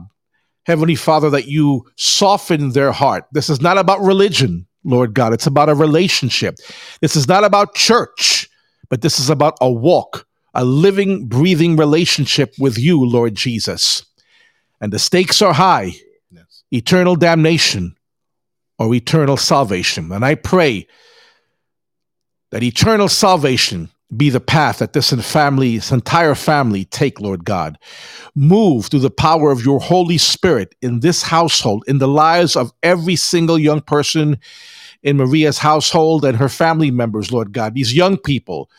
Heavenly 0.66 0.96
Father, 0.96 1.30
that 1.32 1.48
you 1.48 1.86
soften 1.98 2.72
their 2.72 2.92
heart. 2.92 3.26
This 3.32 3.50
is 3.50 3.60
not 3.60 3.80
about 3.80 4.02
religion, 4.02 4.68
Lord 4.84 5.14
God. 5.16 5.34
It's 5.34 5.48
about 5.48 5.70
a 5.70 5.76
relationship. 5.76 6.56
This 7.02 7.16
is 7.16 7.28
not 7.28 7.44
about 7.44 7.74
church, 7.74 8.48
but 8.90 9.02
this 9.02 9.20
is 9.20 9.30
about 9.30 9.58
a 9.60 9.70
walk 9.70 10.28
a 10.54 10.66
living, 10.66 11.28
breathing 11.28 11.78
relationship 11.78 12.54
with 12.60 12.78
you, 12.78 13.04
Lord 13.06 13.36
Jesus. 13.36 14.06
And 14.80 14.92
the 14.92 15.00
stakes 15.00 15.42
are 15.42 15.54
high 15.54 15.94
yes. 16.30 16.64
eternal 16.72 17.16
damnation 17.16 17.96
or 18.80 18.94
eternal 18.94 19.38
salvation. 19.38 20.12
And 20.12 20.26
I 20.26 20.36
pray 20.36 20.88
that 22.50 22.64
eternal 22.64 23.08
salvation 23.08 23.90
be 24.16 24.30
the 24.30 24.42
path 24.42 24.80
that 24.80 24.94
this 24.94 25.14
family, 25.14 25.78
this 25.78 25.92
entire 25.92 26.36
family 26.36 26.86
take, 26.86 27.22
Lord 27.22 27.46
God. 27.46 27.78
Move 28.36 28.88
through 28.88 29.00
the 29.00 29.10
power 29.10 29.52
of 29.52 29.64
your 29.66 29.80
Holy 29.80 30.18
Spirit 30.18 30.76
in 30.82 31.00
this 31.00 31.22
household, 31.24 31.84
in 31.88 32.00
the 32.00 32.08
lives 32.08 32.56
of 32.56 32.74
every 32.84 33.16
single 33.16 33.58
young 33.58 33.82
person 33.82 34.38
in 35.02 35.18
Maria's 35.18 35.60
household 35.60 36.26
and 36.26 36.38
her 36.38 36.50
family 36.50 36.92
members, 36.92 37.32
Lord 37.32 37.54
God. 37.54 37.74
These 37.74 37.96
young 37.96 38.18
people 38.18 38.70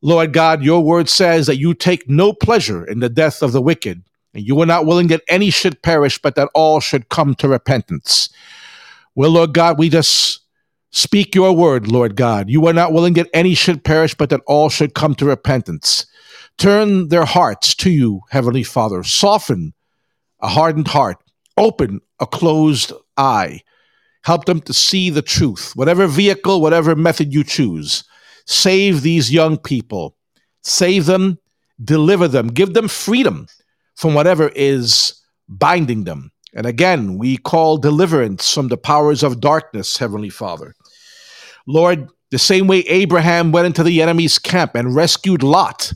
Lord 0.00 0.32
God, 0.32 0.62
your 0.62 0.82
word 0.82 1.08
says 1.08 1.46
that 1.46 1.58
you 1.58 1.74
take 1.74 2.08
no 2.08 2.32
pleasure 2.32 2.84
in 2.84 3.00
the 3.00 3.08
death 3.08 3.42
of 3.42 3.52
the 3.52 3.62
wicked, 3.62 4.02
and 4.32 4.46
you 4.46 4.60
are 4.60 4.66
not 4.66 4.86
willing 4.86 5.08
that 5.08 5.22
any 5.28 5.50
should 5.50 5.82
perish, 5.82 6.18
but 6.18 6.34
that 6.36 6.50
all 6.54 6.80
should 6.80 7.08
come 7.08 7.34
to 7.36 7.48
repentance. 7.48 8.28
Well, 9.14 9.30
Lord 9.30 9.54
God, 9.54 9.78
we 9.78 9.88
just 9.88 10.40
speak 10.92 11.34
your 11.34 11.52
word, 11.52 11.88
Lord 11.88 12.14
God. 12.14 12.48
You 12.48 12.66
are 12.66 12.72
not 12.72 12.92
willing 12.92 13.14
that 13.14 13.28
any 13.34 13.54
should 13.54 13.82
perish, 13.82 14.14
but 14.14 14.30
that 14.30 14.42
all 14.46 14.68
should 14.68 14.94
come 14.94 15.14
to 15.16 15.26
repentance. 15.26 16.06
Turn 16.58 17.08
their 17.08 17.24
hearts 17.24 17.74
to 17.76 17.90
you, 17.90 18.20
Heavenly 18.30 18.62
Father. 18.62 19.02
Soften 19.02 19.74
a 20.40 20.48
hardened 20.48 20.88
heart. 20.88 21.18
Open 21.56 22.00
a 22.20 22.26
closed 22.26 22.92
eye. 23.16 23.60
Help 24.22 24.44
them 24.44 24.60
to 24.60 24.72
see 24.72 25.10
the 25.10 25.22
truth, 25.22 25.72
whatever 25.74 26.06
vehicle, 26.06 26.60
whatever 26.60 26.94
method 26.94 27.32
you 27.32 27.42
choose. 27.42 28.04
Save 28.48 29.02
these 29.02 29.30
young 29.30 29.58
people. 29.58 30.16
Save 30.62 31.04
them, 31.04 31.38
deliver 31.84 32.26
them, 32.26 32.48
give 32.48 32.72
them 32.72 32.88
freedom 32.88 33.46
from 33.94 34.14
whatever 34.14 34.50
is 34.56 35.22
binding 35.48 36.04
them. 36.04 36.32
And 36.54 36.66
again, 36.66 37.18
we 37.18 37.36
call 37.36 37.76
deliverance 37.76 38.52
from 38.52 38.68
the 38.68 38.78
powers 38.78 39.22
of 39.22 39.40
darkness, 39.40 39.98
Heavenly 39.98 40.30
Father. 40.30 40.74
Lord, 41.66 42.08
the 42.30 42.38
same 42.38 42.66
way 42.66 42.78
Abraham 42.80 43.52
went 43.52 43.66
into 43.66 43.82
the 43.82 44.00
enemy's 44.00 44.38
camp 44.38 44.74
and 44.74 44.96
rescued 44.96 45.42
Lot, 45.42 45.92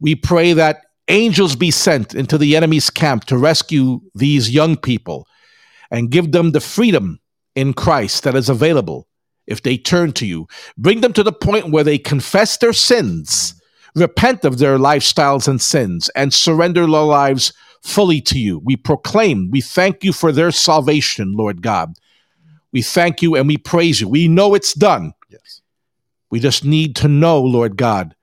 we 0.00 0.14
pray 0.14 0.52
that 0.52 0.82
angels 1.08 1.56
be 1.56 1.72
sent 1.72 2.14
into 2.14 2.38
the 2.38 2.54
enemy's 2.54 2.90
camp 2.90 3.24
to 3.24 3.36
rescue 3.36 4.00
these 4.14 4.50
young 4.50 4.76
people 4.76 5.26
and 5.90 6.10
give 6.10 6.30
them 6.30 6.52
the 6.52 6.60
freedom 6.60 7.18
in 7.56 7.72
Christ 7.72 8.22
that 8.22 8.36
is 8.36 8.48
available 8.48 9.05
if 9.46 9.62
they 9.62 9.76
turn 9.76 10.12
to 10.12 10.26
you. 10.26 10.46
Bring 10.76 11.00
them 11.00 11.12
to 11.14 11.22
the 11.22 11.32
point 11.32 11.70
where 11.70 11.84
they 11.84 11.98
confess 11.98 12.56
their 12.56 12.72
sins, 12.72 13.54
repent 13.94 14.44
of 14.44 14.58
their 14.58 14.78
lifestyles 14.78 15.48
and 15.48 15.60
sins, 15.60 16.08
and 16.10 16.32
surrender 16.32 16.82
their 16.82 16.88
lives 16.88 17.52
fully 17.82 18.20
to 18.20 18.38
you. 18.38 18.60
We 18.64 18.76
proclaim, 18.76 19.50
we 19.50 19.60
thank 19.60 20.02
you 20.04 20.12
for 20.12 20.32
their 20.32 20.50
salvation, 20.50 21.34
Lord 21.34 21.62
God. 21.62 21.94
We 22.72 22.82
thank 22.82 23.22
you 23.22 23.36
and 23.36 23.46
we 23.46 23.56
praise 23.56 24.00
you. 24.00 24.08
We 24.08 24.28
know 24.28 24.54
it's 24.54 24.74
done. 24.74 25.12
Yes. 25.30 25.62
We 26.30 26.40
just 26.40 26.64
need 26.64 26.96
to 26.96 27.08
know, 27.08 27.40
Lord 27.40 27.76
God. 27.76 28.14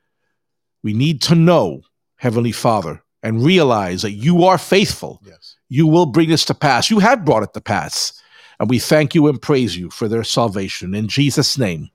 We 0.83 0.93
need 0.93 1.21
to 1.23 1.35
know, 1.35 1.81
Heavenly 2.17 2.51
Father, 2.51 3.01
and 3.23 3.43
realize 3.43 4.01
that 4.01 4.11
you 4.11 4.43
are 4.43 4.57
faithful. 4.57 5.21
Yes. 5.25 5.55
You 5.69 5.87
will 5.87 6.05
bring 6.05 6.29
this 6.29 6.45
to 6.45 6.53
pass. 6.53 6.89
You 6.89 6.99
have 6.99 7.25
brought 7.25 7.43
it 7.43 7.53
to 7.53 7.61
pass. 7.61 8.21
And 8.63 8.69
we 8.69 8.79
thank 8.79 9.13
you 9.13 9.27
and 9.27 9.41
praise 9.41 9.75
you 9.75 9.89
for 9.89 10.07
their 10.07 10.23
salvation. 10.23 10.95
In 10.95 11.09
Jesus' 11.09 11.57
name, 11.57 11.89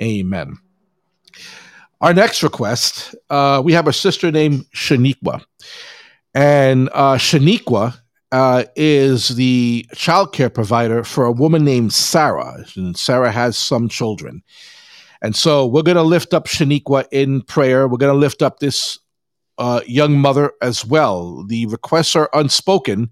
amen. 0.00 0.56
Our 2.00 2.14
next 2.14 2.42
request 2.42 3.14
uh, 3.28 3.60
we 3.62 3.74
have 3.74 3.86
a 3.86 3.92
sister 3.92 4.32
named 4.32 4.64
Shaniqua. 4.74 5.44
And 6.32 6.88
uh, 6.94 7.16
Shaniqua 7.16 8.00
uh, 8.32 8.64
is 8.74 9.36
the 9.36 9.86
child 9.92 10.32
care 10.32 10.48
provider 10.48 11.04
for 11.04 11.26
a 11.26 11.32
woman 11.32 11.62
named 11.62 11.92
Sarah. 11.92 12.64
And 12.74 12.96
Sarah 12.96 13.30
has 13.30 13.58
some 13.58 13.90
children. 13.90 14.42
And 15.20 15.36
so 15.36 15.66
we're 15.66 15.82
going 15.82 15.98
to 15.98 16.02
lift 16.02 16.32
up 16.32 16.46
Shaniqua 16.46 17.04
in 17.12 17.42
prayer. 17.42 17.86
We're 17.86 17.98
going 17.98 18.14
to 18.14 18.18
lift 18.18 18.40
up 18.40 18.60
this 18.60 18.98
uh, 19.58 19.82
young 19.86 20.18
mother 20.18 20.52
as 20.62 20.86
well. 20.86 21.44
The 21.44 21.66
requests 21.66 22.16
are 22.16 22.30
unspoken, 22.32 23.10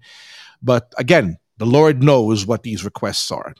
but 0.63 0.91
again, 0.97 1.37
the 1.61 1.65
Lord 1.65 2.01
knows 2.01 2.45
what 2.45 2.63
these 2.63 2.83
requests 2.83 3.31
are. 3.31 3.53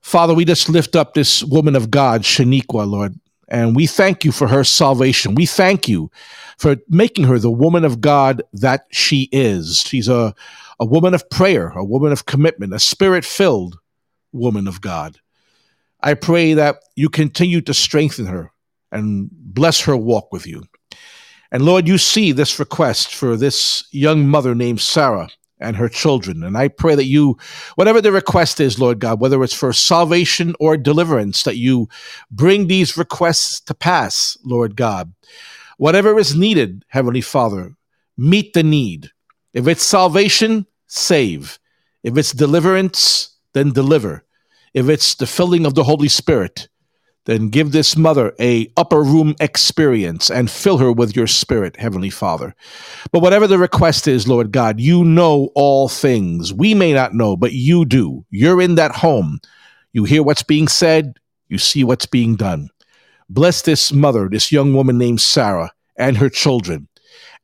Father, 0.00 0.34
we 0.34 0.44
just 0.44 0.68
lift 0.68 0.94
up 0.94 1.14
this 1.14 1.42
woman 1.42 1.74
of 1.74 1.90
God, 1.90 2.22
Shaniqua, 2.22 2.88
Lord, 2.88 3.18
and 3.48 3.74
we 3.74 3.86
thank 3.86 4.24
you 4.24 4.30
for 4.30 4.46
her 4.46 4.62
salvation. 4.62 5.34
We 5.34 5.46
thank 5.46 5.88
you 5.88 6.10
for 6.58 6.76
making 6.88 7.24
her 7.24 7.38
the 7.38 7.50
woman 7.50 7.84
of 7.84 8.00
God 8.00 8.42
that 8.52 8.86
she 8.90 9.28
is. 9.32 9.80
She's 9.80 10.08
a, 10.08 10.34
a 10.78 10.84
woman 10.84 11.12
of 11.12 11.28
prayer, 11.28 11.68
a 11.70 11.84
woman 11.84 12.12
of 12.12 12.26
commitment, 12.26 12.72
a 12.72 12.78
spirit 12.78 13.24
filled 13.24 13.78
woman 14.32 14.68
of 14.68 14.80
God. 14.80 15.18
I 16.00 16.14
pray 16.14 16.54
that 16.54 16.76
you 16.94 17.08
continue 17.08 17.60
to 17.62 17.74
strengthen 17.74 18.26
her 18.26 18.52
and 18.92 19.28
bless 19.32 19.80
her 19.82 19.96
walk 19.96 20.32
with 20.32 20.46
you. 20.46 20.64
And 21.50 21.64
Lord, 21.64 21.88
you 21.88 21.98
see 21.98 22.32
this 22.32 22.58
request 22.58 23.14
for 23.14 23.36
this 23.36 23.86
young 23.90 24.28
mother 24.28 24.54
named 24.54 24.80
Sarah 24.80 25.28
and 25.60 25.76
her 25.76 25.88
children. 25.88 26.42
And 26.42 26.56
I 26.56 26.68
pray 26.68 26.94
that 26.94 27.06
you, 27.06 27.38
whatever 27.76 28.00
the 28.00 28.12
request 28.12 28.60
is, 28.60 28.78
Lord 28.78 28.98
God, 28.98 29.20
whether 29.20 29.42
it's 29.42 29.54
for 29.54 29.72
salvation 29.72 30.54
or 30.60 30.76
deliverance, 30.76 31.42
that 31.44 31.56
you 31.56 31.88
bring 32.30 32.66
these 32.66 32.96
requests 32.96 33.60
to 33.62 33.74
pass, 33.74 34.36
Lord 34.44 34.76
God. 34.76 35.12
Whatever 35.78 36.18
is 36.18 36.36
needed, 36.36 36.84
Heavenly 36.88 37.20
Father, 37.20 37.74
meet 38.16 38.52
the 38.52 38.62
need. 38.62 39.10
If 39.52 39.66
it's 39.66 39.82
salvation, 39.82 40.66
save. 40.86 41.58
If 42.02 42.16
it's 42.16 42.32
deliverance, 42.32 43.34
then 43.52 43.72
deliver. 43.72 44.24
If 44.74 44.88
it's 44.88 45.14
the 45.14 45.26
filling 45.26 45.64
of 45.64 45.74
the 45.74 45.84
Holy 45.84 46.08
Spirit, 46.08 46.68
then 47.26 47.48
give 47.48 47.72
this 47.72 47.96
mother 47.96 48.32
a 48.40 48.72
upper 48.76 49.02
room 49.02 49.34
experience 49.40 50.30
and 50.30 50.50
fill 50.50 50.78
her 50.78 50.90
with 50.90 51.14
your 51.14 51.26
spirit 51.26 51.76
heavenly 51.76 52.10
father. 52.10 52.54
But 53.12 53.20
whatever 53.20 53.46
the 53.46 53.58
request 53.58 54.08
is 54.08 54.26
lord 54.26 54.52
god 54.52 54.80
you 54.80 55.04
know 55.04 55.50
all 55.54 55.88
things. 55.88 56.52
We 56.52 56.72
may 56.72 56.92
not 56.92 57.14
know 57.14 57.36
but 57.36 57.52
you 57.52 57.84
do. 57.84 58.24
You're 58.30 58.62
in 58.62 58.76
that 58.76 58.92
home. 58.96 59.40
You 59.92 60.04
hear 60.04 60.22
what's 60.22 60.42
being 60.42 60.68
said. 60.68 61.14
You 61.48 61.58
see 61.58 61.84
what's 61.84 62.06
being 62.06 62.36
done. 62.36 62.70
Bless 63.28 63.62
this 63.62 63.92
mother 63.92 64.28
this 64.28 64.50
young 64.50 64.72
woman 64.72 64.96
named 64.96 65.20
sarah 65.20 65.72
and 65.96 66.16
her 66.16 66.30
children. 66.30 66.88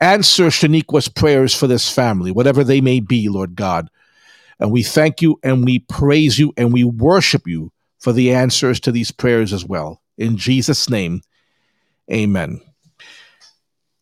Answer 0.00 0.46
shaniqua's 0.46 1.08
prayers 1.08 1.54
for 1.54 1.66
this 1.66 1.90
family 1.90 2.30
whatever 2.30 2.64
they 2.64 2.80
may 2.80 3.00
be 3.00 3.28
lord 3.28 3.56
god. 3.56 3.88
And 4.60 4.70
we 4.70 4.84
thank 4.84 5.20
you 5.20 5.40
and 5.42 5.64
we 5.64 5.80
praise 5.80 6.38
you 6.38 6.52
and 6.56 6.72
we 6.72 6.84
worship 6.84 7.48
you 7.48 7.72
for 8.02 8.12
the 8.12 8.34
answers 8.34 8.80
to 8.80 8.90
these 8.90 9.12
prayers 9.12 9.52
as 9.52 9.64
well. 9.64 10.02
In 10.18 10.36
Jesus' 10.36 10.90
name, 10.90 11.22
amen. 12.12 12.60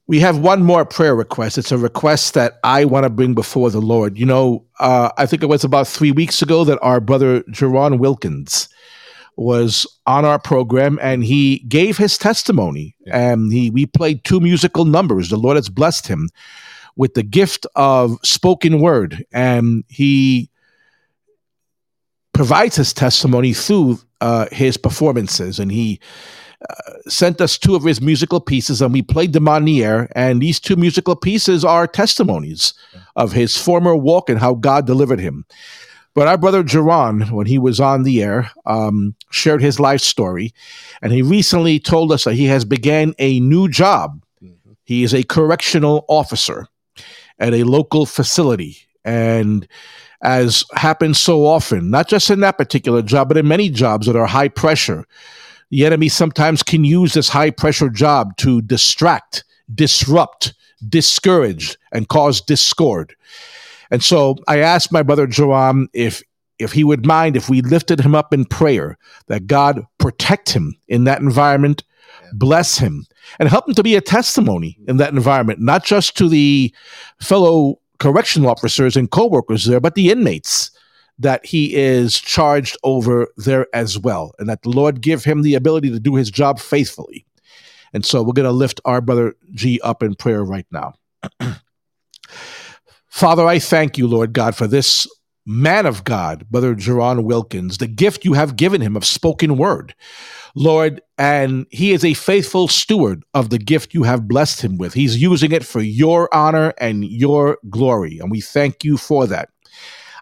We 0.06 0.20
have 0.20 0.38
one 0.38 0.62
more 0.62 0.86
prayer 0.86 1.14
request. 1.14 1.58
It's 1.58 1.70
a 1.70 1.76
request 1.76 2.32
that 2.32 2.54
I 2.64 2.86
want 2.86 3.04
to 3.04 3.10
bring 3.10 3.34
before 3.34 3.70
the 3.70 3.80
Lord. 3.80 4.18
You 4.18 4.24
know, 4.24 4.64
uh, 4.80 5.10
I 5.18 5.26
think 5.26 5.42
it 5.42 5.50
was 5.50 5.64
about 5.64 5.86
three 5.86 6.12
weeks 6.12 6.40
ago 6.40 6.64
that 6.64 6.78
our 6.80 6.98
brother 6.98 7.42
Jerron 7.42 7.98
Wilkins 7.98 8.70
was 9.36 9.86
on 10.06 10.24
our 10.24 10.38
program 10.38 10.98
and 11.02 11.22
he 11.22 11.58
gave 11.68 11.98
his 11.98 12.16
testimony. 12.16 12.96
And 13.06 13.52
he 13.52 13.70
we 13.70 13.84
played 13.84 14.24
two 14.24 14.40
musical 14.40 14.86
numbers. 14.86 15.28
The 15.28 15.36
Lord 15.36 15.56
has 15.56 15.68
blessed 15.68 16.08
him 16.08 16.30
with 16.96 17.14
the 17.14 17.22
gift 17.22 17.66
of 17.76 18.18
spoken 18.24 18.80
word. 18.80 19.24
And 19.30 19.84
he 19.88 20.49
provides 22.32 22.76
his 22.76 22.92
testimony 22.92 23.52
through 23.52 23.98
uh, 24.20 24.46
his 24.52 24.76
performances. 24.76 25.58
And 25.58 25.70
he 25.72 26.00
uh, 26.68 26.92
sent 27.08 27.40
us 27.40 27.58
two 27.58 27.74
of 27.74 27.84
his 27.84 28.00
musical 28.00 28.40
pieces, 28.40 28.82
and 28.82 28.92
we 28.92 29.02
played 29.02 29.32
them 29.32 29.48
on 29.48 29.64
the 29.64 29.84
air. 29.84 30.10
And 30.14 30.40
these 30.40 30.60
two 30.60 30.76
musical 30.76 31.16
pieces 31.16 31.64
are 31.64 31.86
testimonies 31.86 32.74
of 33.16 33.32
his 33.32 33.56
former 33.56 33.96
walk 33.96 34.28
and 34.28 34.38
how 34.38 34.54
God 34.54 34.86
delivered 34.86 35.20
him. 35.20 35.46
But 36.14 36.26
our 36.26 36.36
brother 36.36 36.64
Jerron, 36.64 37.30
when 37.30 37.46
he 37.46 37.56
was 37.56 37.78
on 37.78 38.02
the 38.02 38.22
air, 38.22 38.50
um, 38.66 39.14
shared 39.30 39.62
his 39.62 39.78
life 39.78 40.00
story, 40.00 40.52
and 41.00 41.12
he 41.12 41.22
recently 41.22 41.78
told 41.78 42.10
us 42.12 42.24
that 42.24 42.34
he 42.34 42.46
has 42.46 42.64
began 42.64 43.14
a 43.18 43.38
new 43.40 43.68
job. 43.68 44.22
Mhm. 44.42 44.76
He 44.84 45.04
is 45.04 45.14
a 45.14 45.22
correctional 45.22 46.04
officer 46.08 46.66
at 47.38 47.54
a 47.54 47.62
local 47.62 48.06
facility, 48.06 48.78
and 49.04 49.68
as 50.22 50.64
happens 50.74 51.18
so 51.18 51.46
often, 51.46 51.90
not 51.90 52.08
just 52.08 52.30
in 52.30 52.40
that 52.40 52.58
particular 52.58 53.02
job, 53.02 53.28
but 53.28 53.36
in 53.36 53.48
many 53.48 53.70
jobs 53.70 54.06
that 54.06 54.16
are 54.16 54.26
high 54.26 54.48
pressure. 54.48 55.06
The 55.70 55.86
enemy 55.86 56.08
sometimes 56.08 56.62
can 56.62 56.84
use 56.84 57.14
this 57.14 57.28
high 57.28 57.50
pressure 57.50 57.88
job 57.88 58.36
to 58.38 58.60
distract, 58.62 59.44
disrupt, 59.74 60.52
discourage, 60.88 61.76
and 61.92 62.08
cause 62.08 62.40
discord. 62.40 63.14
And 63.90 64.02
so 64.02 64.36
I 64.48 64.58
asked 64.58 64.92
my 64.92 65.02
brother 65.02 65.26
Joam 65.26 65.88
if 65.92 66.22
if 66.58 66.72
he 66.72 66.84
would 66.84 67.06
mind 67.06 67.36
if 67.36 67.48
we 67.48 67.62
lifted 67.62 68.00
him 68.00 68.14
up 68.14 68.34
in 68.34 68.44
prayer, 68.44 68.98
that 69.28 69.46
God 69.46 69.86
protect 69.98 70.50
him 70.50 70.76
in 70.88 71.04
that 71.04 71.22
environment, 71.22 71.82
bless 72.34 72.76
him, 72.76 73.06
and 73.38 73.48
help 73.48 73.66
him 73.66 73.74
to 73.74 73.82
be 73.82 73.96
a 73.96 74.00
testimony 74.02 74.76
in 74.86 74.98
that 74.98 75.12
environment, 75.14 75.60
not 75.60 75.84
just 75.84 76.18
to 76.18 76.28
the 76.28 76.72
fellow 77.18 77.80
correctional 78.00 78.50
officers 78.50 78.96
and 78.96 79.10
co-workers 79.10 79.66
there, 79.66 79.78
but 79.78 79.94
the 79.94 80.10
inmates 80.10 80.70
that 81.18 81.44
he 81.44 81.76
is 81.76 82.18
charged 82.18 82.76
over 82.82 83.28
there 83.36 83.66
as 83.74 83.98
well, 83.98 84.32
and 84.38 84.48
that 84.48 84.62
the 84.62 84.70
Lord 84.70 85.02
give 85.02 85.22
him 85.22 85.42
the 85.42 85.54
ability 85.54 85.90
to 85.90 86.00
do 86.00 86.14
his 86.16 86.30
job 86.30 86.58
faithfully. 86.58 87.26
And 87.92 88.04
so 88.04 88.22
we're 88.22 88.32
going 88.32 88.46
to 88.46 88.52
lift 88.52 88.80
our 88.84 89.00
brother 89.00 89.34
G 89.52 89.80
up 89.82 90.02
in 90.02 90.14
prayer 90.14 90.42
right 90.42 90.66
now. 90.70 90.94
Father, 93.08 93.44
I 93.44 93.58
thank 93.58 93.98
you, 93.98 94.06
Lord 94.06 94.32
God, 94.32 94.56
for 94.56 94.66
this 94.66 95.06
man 95.44 95.84
of 95.84 96.04
God, 96.04 96.48
Brother 96.48 96.74
Jerron 96.74 97.24
Wilkins, 97.24 97.78
the 97.78 97.88
gift 97.88 98.24
you 98.24 98.32
have 98.34 98.56
given 98.56 98.80
him 98.80 98.96
of 98.96 99.04
spoken 99.04 99.56
word. 99.56 99.94
Lord, 100.54 101.00
and 101.18 101.66
he 101.70 101.92
is 101.92 102.04
a 102.04 102.14
faithful 102.14 102.68
steward 102.68 103.24
of 103.34 103.50
the 103.50 103.58
gift 103.58 103.94
you 103.94 104.02
have 104.02 104.28
blessed 104.28 104.62
him 104.62 104.78
with. 104.78 104.94
He's 104.94 105.20
using 105.20 105.52
it 105.52 105.64
for 105.64 105.80
your 105.80 106.32
honor 106.34 106.72
and 106.78 107.04
your 107.04 107.58
glory, 107.68 108.18
and 108.18 108.30
we 108.30 108.40
thank 108.40 108.84
you 108.84 108.96
for 108.96 109.26
that. 109.26 109.50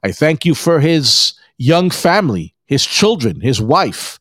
I 0.02 0.12
thank 0.12 0.44
you 0.44 0.55
for 0.55 0.80
his 0.80 1.34
young 1.56 1.90
family, 1.90 2.55
his 2.66 2.84
children, 2.84 3.40
his 3.40 3.60
wife. 3.60 4.18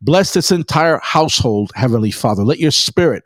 Bless 0.00 0.32
this 0.32 0.50
entire 0.50 0.98
household, 1.02 1.70
Heavenly 1.74 2.10
Father. 2.10 2.42
Let 2.42 2.58
your 2.58 2.72
spirit 2.72 3.24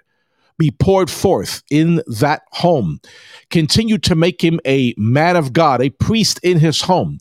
be 0.58 0.70
poured 0.70 1.10
forth 1.10 1.62
in 1.70 2.02
that 2.06 2.42
home. 2.52 3.00
Continue 3.50 3.98
to 3.98 4.14
make 4.14 4.42
him 4.42 4.60
a 4.66 4.94
man 4.96 5.36
of 5.36 5.52
God, 5.52 5.82
a 5.82 5.90
priest 5.90 6.38
in 6.42 6.58
his 6.58 6.80
home, 6.80 7.18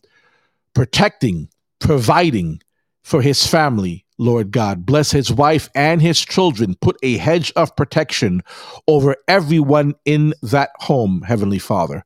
protecting, 0.74 1.48
providing 1.80 2.60
for 3.02 3.22
his 3.22 3.46
family, 3.46 4.03
Lord 4.18 4.50
God. 4.50 4.86
Bless 4.86 5.10
his 5.10 5.32
wife 5.32 5.68
and 5.74 6.00
his 6.00 6.20
children. 6.20 6.76
Put 6.80 6.96
a 7.02 7.16
hedge 7.16 7.52
of 7.56 7.74
protection 7.76 8.42
over 8.88 9.16
everyone 9.28 9.94
in 10.04 10.34
that 10.42 10.70
home, 10.76 11.22
Heavenly 11.22 11.58
Father. 11.58 12.04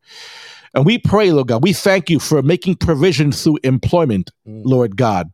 And 0.74 0.84
we 0.86 0.98
pray, 0.98 1.32
Lord 1.32 1.48
God, 1.48 1.62
we 1.62 1.72
thank 1.72 2.10
you 2.10 2.18
for 2.18 2.42
making 2.42 2.76
provision 2.76 3.32
through 3.32 3.58
employment, 3.64 4.30
Mm. 4.46 4.62
Lord 4.64 4.96
God. 4.96 5.30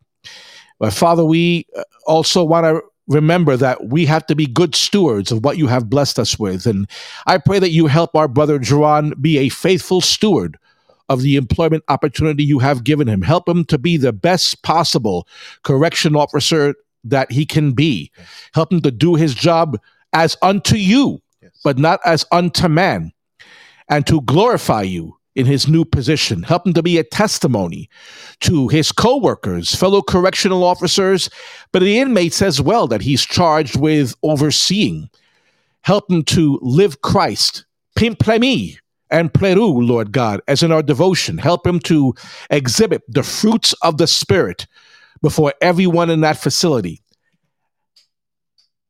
But 0.78 0.92
Father, 0.92 1.24
we 1.24 1.66
uh, 1.76 1.82
also 2.06 2.44
want 2.44 2.64
to 2.64 2.82
remember 3.08 3.56
that 3.56 3.86
we 3.88 4.06
have 4.06 4.26
to 4.26 4.34
be 4.34 4.46
good 4.46 4.74
stewards 4.74 5.30
of 5.30 5.44
what 5.44 5.58
you 5.58 5.66
have 5.66 5.90
blessed 5.90 6.18
us 6.18 6.38
with. 6.38 6.66
And 6.66 6.88
I 7.26 7.38
pray 7.38 7.58
that 7.58 7.70
you 7.70 7.86
help 7.86 8.16
our 8.16 8.28
brother 8.28 8.58
Jerron 8.58 9.20
be 9.20 9.38
a 9.38 9.48
faithful 9.50 10.00
steward 10.00 10.56
of 11.08 11.22
the 11.22 11.36
employment 11.36 11.84
opportunity 11.88 12.44
you 12.44 12.58
have 12.58 12.84
given 12.84 13.08
him. 13.08 13.22
Help 13.22 13.48
him 13.48 13.64
to 13.66 13.78
be 13.78 13.96
the 13.96 14.12
best 14.12 14.62
possible 14.62 15.26
correction 15.62 16.16
officer 16.16 16.74
that 17.04 17.30
he 17.30 17.44
can 17.44 17.72
be. 17.72 18.10
Help 18.54 18.72
him 18.72 18.80
to 18.80 18.90
do 18.90 19.14
his 19.14 19.34
job 19.34 19.78
as 20.12 20.36
unto 20.42 20.76
you, 20.76 21.20
Yes. 21.42 21.52
but 21.62 21.78
not 21.78 22.00
as 22.04 22.24
unto 22.32 22.68
man, 22.68 23.12
and 23.88 24.06
to 24.06 24.22
glorify 24.22 24.82
you 24.82 25.16
in 25.34 25.44
his 25.46 25.66
new 25.68 25.84
position. 25.84 26.42
Help 26.44 26.66
him 26.66 26.72
to 26.74 26.82
be 26.82 26.96
a 26.96 27.04
testimony 27.04 27.90
to 28.40 28.68
his 28.68 28.92
coworkers, 28.92 29.74
fellow 29.74 30.00
correctional 30.00 30.62
officers, 30.64 31.28
but 31.72 31.80
the 31.82 31.98
inmates 31.98 32.40
as 32.40 32.60
well 32.60 32.86
that 32.86 33.02
he's 33.02 33.22
charged 33.24 33.76
with 33.78 34.14
overseeing. 34.22 35.10
Help 35.82 36.10
him 36.10 36.22
to 36.22 36.58
live 36.62 37.02
Christ, 37.02 37.66
pimplemi 37.98 38.78
and 39.14 39.32
Peru, 39.32 39.80
Lord 39.80 40.10
God, 40.10 40.40
as 40.48 40.64
in 40.64 40.72
our 40.72 40.82
devotion. 40.82 41.38
Help 41.38 41.64
him 41.64 41.78
to 41.80 42.14
exhibit 42.50 43.02
the 43.06 43.22
fruits 43.22 43.72
of 43.74 43.96
the 43.96 44.08
Spirit 44.08 44.66
before 45.22 45.54
everyone 45.60 46.10
in 46.10 46.22
that 46.22 46.36
facility. 46.36 47.00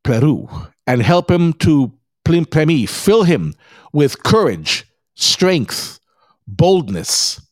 Peru, 0.03 0.49
and 0.87 1.03
help 1.03 1.31
him 1.31 1.53
to 1.53 1.93
fill 2.25 3.23
him 3.25 3.53
with 3.93 4.23
courage, 4.23 4.87
strength, 5.15 6.01
boldness, 6.47 7.47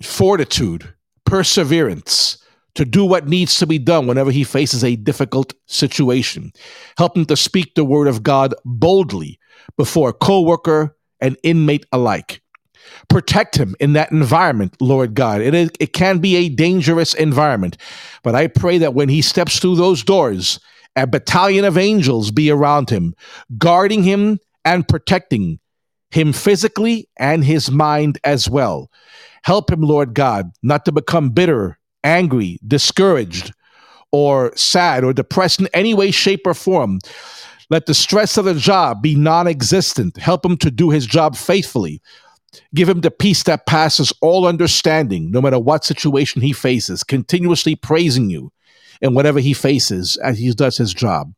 fortitude, 0.00 0.94
perseverance 1.26 2.38
to 2.76 2.84
do 2.84 3.04
what 3.04 3.26
needs 3.26 3.58
to 3.58 3.66
be 3.66 3.78
done 3.78 4.06
whenever 4.06 4.30
he 4.30 4.44
faces 4.44 4.84
a 4.84 4.94
difficult 4.94 5.54
situation. 5.66 6.52
Help 6.98 7.16
him 7.16 7.26
to 7.26 7.36
speak 7.36 7.74
the 7.74 7.84
word 7.84 8.06
of 8.06 8.22
God 8.22 8.54
boldly 8.64 9.40
before 9.76 10.12
coworker 10.12 10.96
and 11.24 11.38
inmate 11.42 11.86
alike. 11.90 12.42
Protect 13.08 13.56
him 13.56 13.74
in 13.80 13.94
that 13.94 14.12
environment, 14.12 14.76
Lord 14.78 15.14
God. 15.14 15.40
It, 15.40 15.54
is, 15.54 15.70
it 15.80 15.94
can 15.94 16.18
be 16.18 16.36
a 16.36 16.50
dangerous 16.50 17.14
environment, 17.14 17.78
but 18.22 18.34
I 18.34 18.46
pray 18.46 18.76
that 18.78 18.92
when 18.92 19.08
he 19.08 19.22
steps 19.22 19.58
through 19.58 19.76
those 19.76 20.04
doors, 20.04 20.60
a 20.96 21.06
battalion 21.06 21.64
of 21.64 21.78
angels 21.78 22.30
be 22.30 22.50
around 22.50 22.90
him, 22.90 23.14
guarding 23.56 24.02
him 24.02 24.38
and 24.66 24.86
protecting 24.86 25.58
him 26.10 26.34
physically 26.34 27.08
and 27.18 27.42
his 27.42 27.70
mind 27.70 28.18
as 28.22 28.48
well. 28.48 28.90
Help 29.44 29.72
him, 29.72 29.80
Lord 29.80 30.14
God, 30.14 30.50
not 30.62 30.84
to 30.84 30.92
become 30.92 31.30
bitter, 31.30 31.78
angry, 32.04 32.58
discouraged, 32.66 33.52
or 34.12 34.54
sad 34.56 35.04
or 35.04 35.14
depressed 35.14 35.58
in 35.58 35.68
any 35.72 35.94
way, 35.94 36.10
shape, 36.10 36.46
or 36.46 36.54
form. 36.54 37.00
Let 37.70 37.86
the 37.86 37.94
stress 37.94 38.36
of 38.36 38.44
the 38.44 38.54
job 38.54 39.02
be 39.02 39.14
non 39.14 39.46
existent. 39.46 40.16
Help 40.16 40.44
him 40.44 40.56
to 40.58 40.70
do 40.70 40.90
his 40.90 41.06
job 41.06 41.36
faithfully. 41.36 42.00
Give 42.74 42.88
him 42.88 43.00
the 43.00 43.10
peace 43.10 43.42
that 43.44 43.66
passes 43.66 44.12
all 44.20 44.46
understanding, 44.46 45.30
no 45.30 45.40
matter 45.40 45.58
what 45.58 45.84
situation 45.84 46.42
he 46.42 46.52
faces, 46.52 47.02
continuously 47.02 47.74
praising 47.74 48.30
you 48.30 48.52
in 49.00 49.14
whatever 49.14 49.40
he 49.40 49.52
faces 49.52 50.16
as 50.18 50.38
he 50.38 50.52
does 50.52 50.76
his 50.76 50.94
job. 50.94 51.34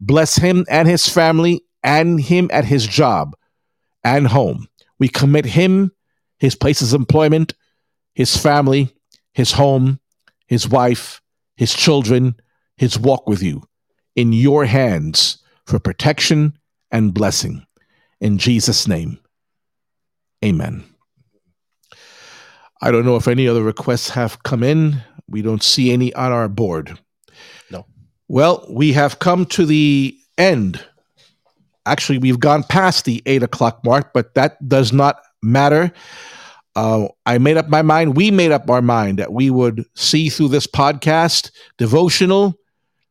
Bless 0.00 0.36
him 0.36 0.64
and 0.68 0.88
his 0.88 1.08
family 1.08 1.62
and 1.82 2.20
him 2.20 2.48
at 2.52 2.64
his 2.64 2.86
job 2.86 3.36
and 4.02 4.26
home. 4.26 4.66
We 4.98 5.08
commit 5.08 5.44
him, 5.44 5.92
his 6.38 6.54
places 6.54 6.92
of 6.92 7.00
employment, 7.00 7.54
his 8.14 8.36
family, 8.36 8.94
his 9.32 9.52
home, 9.52 10.00
his 10.46 10.68
wife, 10.68 11.20
his 11.56 11.74
children, 11.74 12.34
his 12.76 12.98
walk 12.98 13.28
with 13.28 13.42
you 13.42 13.62
in 14.16 14.32
your 14.32 14.64
hands 14.64 15.39
for 15.70 15.78
protection 15.78 16.52
and 16.90 17.14
blessing. 17.14 17.64
In 18.20 18.38
Jesus' 18.38 18.88
name, 18.88 19.18
amen. 20.44 20.84
I 22.82 22.90
don't 22.90 23.04
know 23.04 23.16
if 23.16 23.28
any 23.28 23.46
other 23.46 23.62
requests 23.62 24.10
have 24.10 24.42
come 24.42 24.64
in. 24.64 25.00
We 25.28 25.42
don't 25.42 25.62
see 25.62 25.92
any 25.92 26.12
on 26.14 26.32
our 26.32 26.48
board. 26.48 26.98
No. 27.70 27.86
Well, 28.26 28.66
we 28.68 28.92
have 28.94 29.20
come 29.20 29.46
to 29.46 29.64
the 29.64 30.18
end. 30.36 30.84
Actually, 31.86 32.18
we've 32.18 32.40
gone 32.40 32.64
past 32.64 33.04
the 33.04 33.22
eight 33.26 33.42
o'clock 33.42 33.84
mark, 33.84 34.12
but 34.12 34.34
that 34.34 34.68
does 34.68 34.92
not 34.92 35.22
matter. 35.42 35.92
Uh, 36.74 37.08
I 37.26 37.38
made 37.38 37.56
up 37.56 37.68
my 37.68 37.82
mind. 37.82 38.16
We 38.16 38.30
made 38.30 38.50
up 38.50 38.68
our 38.68 38.82
mind 38.82 39.18
that 39.18 39.32
we 39.32 39.50
would 39.50 39.84
see 39.94 40.30
through 40.30 40.48
this 40.48 40.66
podcast 40.66 41.50
devotional, 41.78 42.54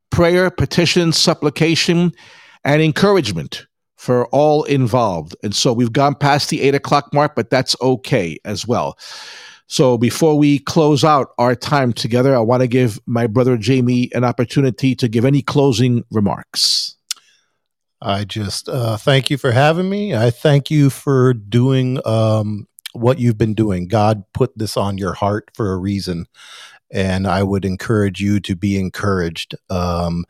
prayer, 0.10 0.50
petition, 0.50 1.14
supplication, 1.14 2.12
and 2.64 2.82
encouragement 2.82 3.66
for 3.96 4.28
all 4.28 4.64
involved. 4.64 5.36
And 5.44 5.54
so 5.54 5.74
we've 5.74 5.92
gone 5.92 6.16
past 6.16 6.50
the 6.50 6.62
eight 6.62 6.76
o'clock 6.76 7.14
mark, 7.14 7.36
but 7.36 7.50
that's 7.50 7.76
okay 7.82 8.38
as 8.46 8.66
well. 8.66 8.98
So 9.68 9.98
before 9.98 10.38
we 10.38 10.60
close 10.60 11.04
out 11.04 11.30
our 11.38 11.54
time 11.54 11.94
together, 11.94 12.36
I 12.36 12.40
want 12.40 12.62
to 12.62 12.68
give 12.68 13.00
my 13.06 13.28
brother 13.28 13.56
Jamie 13.58 14.10
an 14.16 14.24
opportunity 14.24 14.96
to 14.96 15.08
give 15.08 15.26
any 15.26 15.42
closing 15.42 16.04
remarks. 16.10 16.96
I 18.02 18.24
just 18.24 18.70
uh, 18.70 18.98
thank 18.98 19.30
you 19.30 19.38
for 19.38 19.52
having 19.52 19.90
me. 19.90 20.16
I 20.16 20.32
thank 20.32 20.72
you 20.72 20.90
for 20.90 21.34
doing 21.34 22.00
um, 22.06 22.68
what 22.94 23.20
you've 23.20 23.38
been 23.38 23.54
doing. 23.54 23.88
God 23.88 24.24
put 24.34 24.58
this 24.58 24.78
on 24.78 24.98
your 24.98 25.14
heart 25.14 25.52
for 25.54 25.74
a 25.74 25.78
reason. 25.78 26.26
And 26.92 27.28
I 27.28 27.44
would 27.44 27.66
encourage 27.66 28.20
you 28.20 28.40
to 28.40 28.56
be 28.56 28.80
encouraged 28.80 29.56
um, 29.70 30.26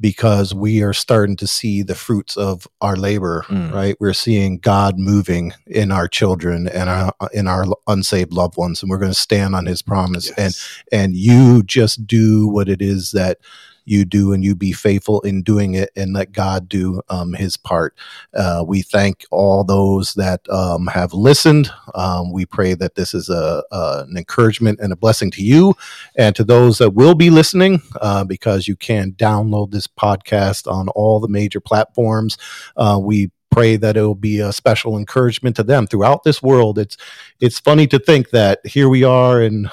because 0.00 0.54
we 0.54 0.82
are 0.82 0.92
starting 0.94 1.36
to 1.36 1.46
see 1.46 1.82
the 1.82 1.94
fruits 1.94 2.36
of 2.36 2.66
our 2.80 2.96
labor, 2.96 3.44
Mm. 3.48 3.72
right? 3.72 3.96
We're 4.00 4.12
seeing 4.14 4.58
God 4.58 4.98
moving 4.98 5.52
in 5.66 5.92
our 5.92 6.08
children 6.08 6.66
and 6.68 6.88
our, 6.88 7.12
in 7.32 7.46
our 7.46 7.66
unsaved 7.86 8.32
loved 8.32 8.56
ones. 8.56 8.82
And 8.82 8.90
we're 8.90 8.98
going 8.98 9.12
to 9.12 9.18
stand 9.18 9.54
on 9.54 9.66
his 9.66 9.82
promise. 9.82 10.30
And 10.38 10.56
and 10.90 11.14
you 11.14 11.62
just 11.62 12.06
do 12.06 12.48
what 12.48 12.68
it 12.68 12.80
is 12.80 13.10
that 13.12 13.38
you 13.84 14.04
do 14.04 14.32
and 14.32 14.44
you 14.44 14.54
be 14.54 14.72
faithful 14.72 15.20
in 15.22 15.42
doing 15.42 15.74
it 15.74 15.90
and 15.96 16.12
let 16.12 16.32
god 16.32 16.68
do 16.68 17.00
um, 17.08 17.32
his 17.34 17.56
part. 17.56 17.94
Uh, 18.34 18.64
we 18.66 18.82
thank 18.82 19.24
all 19.30 19.64
those 19.64 20.14
that 20.14 20.48
um, 20.50 20.86
have 20.88 21.12
listened. 21.12 21.70
Um, 21.94 22.32
we 22.32 22.46
pray 22.46 22.74
that 22.74 22.94
this 22.94 23.14
is 23.14 23.28
a, 23.28 23.62
a- 23.72 24.04
an 24.08 24.16
encouragement 24.16 24.78
and 24.80 24.92
a 24.92 24.96
blessing 24.96 25.30
to 25.32 25.42
you 25.42 25.74
and 26.16 26.34
to 26.36 26.44
those 26.44 26.78
that 26.78 26.90
will 26.90 27.14
be 27.14 27.30
listening 27.30 27.82
uh, 28.00 28.24
because 28.24 28.68
you 28.68 28.76
can 28.76 29.12
download 29.12 29.70
this 29.70 29.86
podcast 29.86 30.70
on 30.70 30.88
all 30.90 31.20
the 31.20 31.28
major 31.28 31.60
platforms. 31.60 32.36
Uh, 32.76 32.98
we 33.02 33.30
pray 33.50 33.76
that 33.76 33.96
it 33.96 34.02
will 34.02 34.14
be 34.14 34.38
a 34.38 34.52
special 34.52 34.96
encouragement 34.96 35.56
to 35.56 35.64
them 35.64 35.86
throughout 35.86 36.22
this 36.22 36.40
world. 36.40 36.78
It's 36.78 36.96
it's 37.40 37.58
funny 37.58 37.86
to 37.88 37.98
think 37.98 38.30
that 38.30 38.64
here 38.64 38.88
we 38.88 39.02
are 39.02 39.42
in 39.42 39.68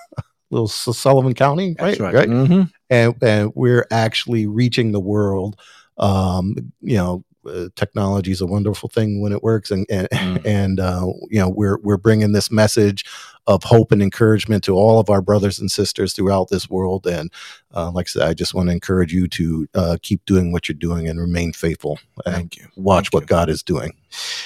little 0.50 0.68
Sullivan 0.68 1.34
County, 1.34 1.74
right? 1.80 1.98
That's 2.12 2.26
Mhm. 2.28 2.70
And 2.92 3.14
and 3.22 3.52
we're 3.54 3.86
actually 3.90 4.46
reaching 4.46 4.92
the 4.92 5.00
world. 5.00 5.56
Um, 5.98 6.54
you 6.80 6.96
know, 6.96 7.24
uh, 7.46 7.68
technology 7.76 8.30
is 8.30 8.40
a 8.40 8.46
wonderful 8.46 8.88
thing 8.88 9.20
when 9.22 9.32
it 9.32 9.42
works, 9.42 9.70
and 9.70 9.86
and, 9.90 10.08
Mm. 10.10 10.46
and 10.46 10.80
uh, 10.80 11.06
you 11.30 11.40
know 11.40 11.48
we're 11.48 11.78
we're 11.82 11.96
bringing 12.06 12.32
this 12.32 12.50
message 12.50 13.04
of 13.48 13.64
hope 13.64 13.90
and 13.90 14.00
encouragement 14.02 14.62
to 14.64 14.72
all 14.76 15.00
of 15.00 15.10
our 15.10 15.20
brothers 15.20 15.58
and 15.58 15.68
sisters 15.68 16.12
throughout 16.12 16.48
this 16.48 16.70
world. 16.70 17.06
And 17.08 17.28
uh, 17.74 17.90
like 17.90 18.06
I 18.06 18.10
said, 18.10 18.22
I 18.22 18.34
just 18.34 18.54
want 18.54 18.68
to 18.68 18.72
encourage 18.72 19.12
you 19.12 19.26
to 19.28 19.66
uh, 19.74 19.96
keep 20.00 20.24
doing 20.26 20.52
what 20.52 20.68
you're 20.68 20.76
doing 20.88 21.08
and 21.08 21.18
remain 21.20 21.52
faithful 21.52 21.98
and 22.24 22.34
Thank 22.36 22.56
you. 22.58 22.66
watch 22.76 23.06
Thank 23.06 23.14
what 23.14 23.22
you. 23.24 23.26
God 23.36 23.48
is 23.50 23.62
doing. 23.64 23.90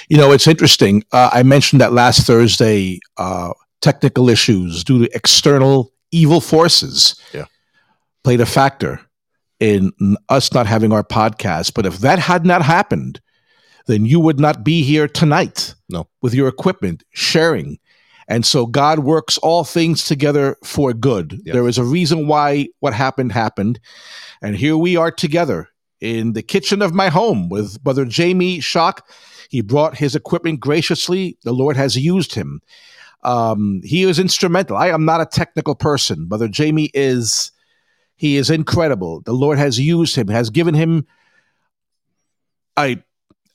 You 0.09 0.17
know, 0.17 0.31
it's 0.31 0.47
interesting. 0.47 1.03
Uh, 1.11 1.29
I 1.31 1.43
mentioned 1.43 1.79
that 1.81 1.93
last 1.93 2.25
Thursday, 2.25 2.99
uh, 3.17 3.53
technical 3.81 4.29
issues 4.29 4.83
due 4.83 5.05
to 5.05 5.15
external 5.15 5.91
evil 6.11 6.41
forces 6.41 7.15
Yeah. 7.33 7.45
Played 8.27 8.41
a 8.41 8.45
factor 8.45 8.99
in 9.61 9.93
us 10.27 10.51
not 10.51 10.67
having 10.67 10.91
our 10.91 11.01
podcast. 11.01 11.73
But 11.73 11.85
if 11.85 11.99
that 11.99 12.19
had 12.19 12.45
not 12.45 12.61
happened, 12.61 13.21
then 13.85 14.03
you 14.05 14.19
would 14.19 14.37
not 14.37 14.65
be 14.65 14.83
here 14.83 15.07
tonight 15.07 15.75
No. 15.87 16.09
with 16.21 16.33
your 16.33 16.49
equipment 16.49 17.03
sharing 17.11 17.79
And 18.27 18.45
so 18.45 18.65
God 18.65 18.99
works 18.99 19.37
all 19.37 19.63
things 19.63 20.03
together 20.03 20.57
for 20.61 20.91
good. 20.91 21.39
Yes. 21.45 21.53
There 21.53 21.69
is 21.69 21.77
a 21.77 21.85
reason 21.85 22.27
why 22.27 22.67
what 22.81 22.93
happened 22.93 23.31
happened. 23.31 23.79
And 24.41 24.57
here 24.57 24.75
we 24.75 24.97
are 24.97 25.09
together 25.09 25.69
in 26.01 26.33
the 26.33 26.43
kitchen 26.43 26.81
of 26.81 26.93
my 26.93 27.07
home 27.07 27.47
with 27.47 27.81
Brother 27.81 28.03
Jamie 28.03 28.59
Shock. 28.59 29.07
He 29.49 29.61
brought 29.61 29.95
his 29.97 30.17
equipment 30.17 30.59
graciously. 30.59 31.37
The 31.45 31.53
Lord 31.53 31.77
has 31.77 31.95
used 31.95 32.35
him. 32.35 32.59
Um, 33.23 33.79
he 33.85 34.03
is 34.03 34.19
instrumental. 34.19 34.75
I 34.75 34.89
am 34.89 35.05
not 35.05 35.21
a 35.21 35.25
technical 35.25 35.75
person. 35.75 36.27
Brother 36.27 36.49
Jamie 36.49 36.91
is 36.93 37.53
he 38.17 38.35
is 38.37 38.49
incredible. 38.49 39.21
The 39.21 39.33
Lord 39.33 39.57
has 39.57 39.79
used 39.79 40.15
him, 40.15 40.27
has 40.27 40.49
given 40.49 40.73
him 40.73 41.05
a 42.77 42.97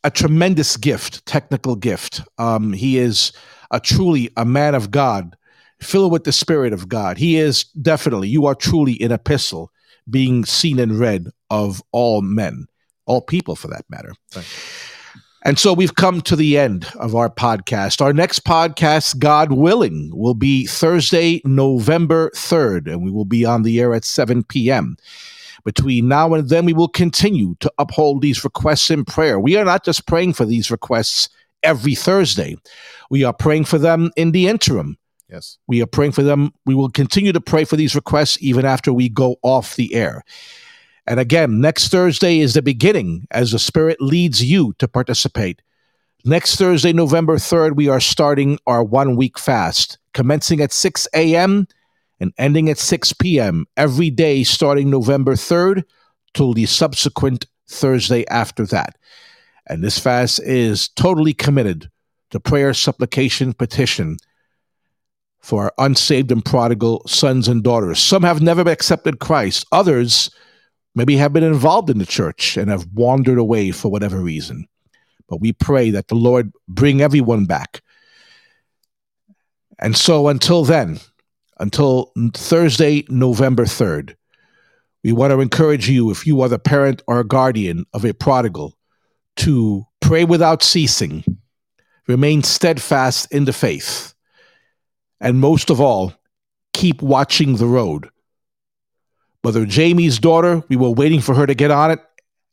a 0.05 0.10
tremendous 0.10 0.76
gift, 0.76 1.24
technical 1.26 1.76
gift. 1.76 2.22
Um, 2.39 2.72
he 2.72 2.98
is 2.98 3.32
a 3.70 3.78
truly 3.78 4.30
a 4.36 4.44
man 4.44 4.74
of 4.74 4.90
God, 4.90 5.36
filled 5.80 6.12
with 6.12 6.24
the 6.24 6.32
Spirit 6.32 6.72
of 6.72 6.89
God. 6.89 7.18
He 7.18 7.36
is 7.36 7.64
definitely, 7.64 8.28
you 8.28 8.47
are 8.47 8.55
truly 8.55 9.01
an 9.01 9.12
epistle 9.12 9.70
being 10.10 10.44
seen 10.44 10.80
and 10.80 10.98
read 10.98 11.28
of 11.51 11.82
all 11.93 12.20
men, 12.20 12.66
all 13.06 13.20
people 13.20 13.55
for 13.55 13.68
that 13.68 13.84
matter. 13.89 14.12
And 15.44 15.59
so 15.59 15.73
we've 15.73 15.94
come 15.97 16.20
to 16.23 16.36
the 16.36 16.56
end 16.56 16.86
of 17.01 17.16
our 17.16 17.28
podcast. 17.28 18.01
Our 18.01 18.12
next 18.12 18.44
podcast, 18.44 19.19
God 19.19 19.52
willing, 19.52 20.10
will 20.14 20.35
be 20.35 20.66
Thursday, 20.66 21.40
November 21.44 22.31
3rd, 22.35 22.86
and 22.86 23.02
we 23.02 23.10
will 23.10 23.24
be 23.24 23.44
on 23.44 23.62
the 23.62 23.81
air 23.81 23.93
at 23.93 24.05
7 24.05 24.44
p.m. 24.44 24.97
Between 25.64 26.09
now 26.09 26.35
and 26.35 26.48
then, 26.48 26.64
we 26.64 26.73
will 26.73 26.89
continue 26.89 27.56
to 27.60 27.73
uphold 27.78 28.23
these 28.23 28.44
requests 28.44 28.90
in 28.90 29.05
prayer. 29.05 29.40
We 29.40 29.56
are 29.56 29.64
not 29.64 29.85
just 29.85 30.06
praying 30.06 30.35
for 30.35 30.44
these 30.44 30.70
requests 30.70 31.28
every 31.62 31.94
Thursday, 31.94 32.56
we 33.10 33.24
are 33.24 33.32
praying 33.32 33.64
for 33.64 33.78
them 33.78 34.10
in 34.16 34.32
the 34.32 34.48
interim. 34.48 34.97
Yes. 35.28 35.59
We 35.66 35.81
are 35.82 35.86
praying 35.86 36.12
for 36.12 36.23
them. 36.23 36.52
We 36.66 36.74
will 36.74 36.90
continue 36.90 37.32
to 37.32 37.40
pray 37.40 37.64
for 37.64 37.77
these 37.77 37.94
requests 37.94 38.36
even 38.43 38.64
after 38.64 38.93
we 38.93 39.09
go 39.09 39.36
off 39.43 39.77
the 39.77 39.94
air. 39.94 40.24
And 41.07 41.19
again, 41.19 41.61
next 41.61 41.89
Thursday 41.89 42.39
is 42.39 42.55
the 42.55 42.62
beginning 42.62 43.27
as 43.31 43.53
the 43.53 43.59
Spirit 43.59 44.01
leads 44.01 44.43
you 44.45 44.74
to 44.79 44.87
participate. 44.87 45.62
Next 46.24 46.57
Thursday, 46.57 46.93
November 46.93 47.37
3rd, 47.37 47.74
we 47.74 47.89
are 47.89 47.99
starting 47.99 48.59
our 48.66 48.85
one 48.85 49.16
week 49.16 49.39
fast, 49.39 49.99
commencing 50.15 50.61
at 50.61 50.73
6 50.73 51.09
a.m. 51.15 51.66
and 52.20 52.33
ending 52.39 52.70
at 52.70 52.79
6 52.79 53.12
p.m. 53.15 53.66
every 53.77 54.11
day 54.11 54.45
starting 54.45 54.89
November 54.89 55.35
3rd 55.35 55.83
till 56.35 56.55
the 56.55 56.66
subsequent 56.66 57.47
Thursday 57.69 58.24
after 58.29 58.65
that. 58.66 58.97
And 59.66 59.83
this 59.83 59.99
fast 59.99 60.41
is 60.43 60.89
totally 60.91 61.35
committed 61.35 61.91
to 62.31 62.39
prayer, 62.39 62.73
supplication, 62.74 63.53
petition 63.53 64.19
for 65.41 65.65
our 65.65 65.73
unsaved 65.79 66.31
and 66.31 66.45
prodigal 66.45 67.03
sons 67.09 67.49
and 67.49 67.65
daughters. 67.65 67.99
Some 67.99 68.23
have 68.23 68.41
never 68.41 68.70
accepted 68.70 69.19
Christ, 69.19 69.66
others 69.73 70.31
maybe 70.94 71.16
have 71.16 71.32
been 71.32 71.44
involved 71.44 71.90
in 71.90 71.98
the 71.98 72.06
church 72.06 72.56
and 72.56 72.70
have 72.70 72.86
wandered 72.93 73.39
away 73.39 73.70
for 73.70 73.90
whatever 73.90 74.19
reason. 74.20 74.66
But 75.28 75.40
we 75.40 75.52
pray 75.52 75.90
that 75.90 76.09
the 76.09 76.14
Lord 76.14 76.52
bring 76.69 77.01
everyone 77.01 77.47
back. 77.47 77.82
And 79.78 79.97
so 79.97 80.28
until 80.28 80.64
then, 80.64 81.01
until 81.59 82.12
Thursday, 82.35 83.05
November 83.09 83.64
3rd, 83.64 84.14
we 85.02 85.12
want 85.12 85.32
to 85.32 85.40
encourage 85.40 85.89
you, 85.89 86.10
if 86.10 86.27
you 86.27 86.40
are 86.43 86.48
the 86.48 86.59
parent 86.59 87.02
or 87.06 87.24
guardian 87.24 87.85
of 87.93 88.05
a 88.05 88.14
prodigal, 88.14 88.77
to 89.36 89.85
pray 90.01 90.24
without 90.24 90.62
ceasing, 90.62 91.24
remain 92.06 92.43
steadfast 92.43 93.32
in 93.32 93.44
the 93.44 93.52
faith, 93.52 94.14
and 95.20 95.40
most 95.40 95.70
of 95.70 95.81
all, 95.81 96.12
keep 96.73 97.02
watching 97.02 97.56
the 97.56 97.66
road. 97.66 98.09
Brother 99.43 99.66
Jamie's 99.66 100.19
daughter, 100.19 100.62
we 100.69 100.77
were 100.77 100.90
waiting 100.90 101.20
for 101.20 101.35
her 101.35 101.47
to 101.47 101.55
get 101.55 101.70
on 101.70 101.90
it, 101.90 102.01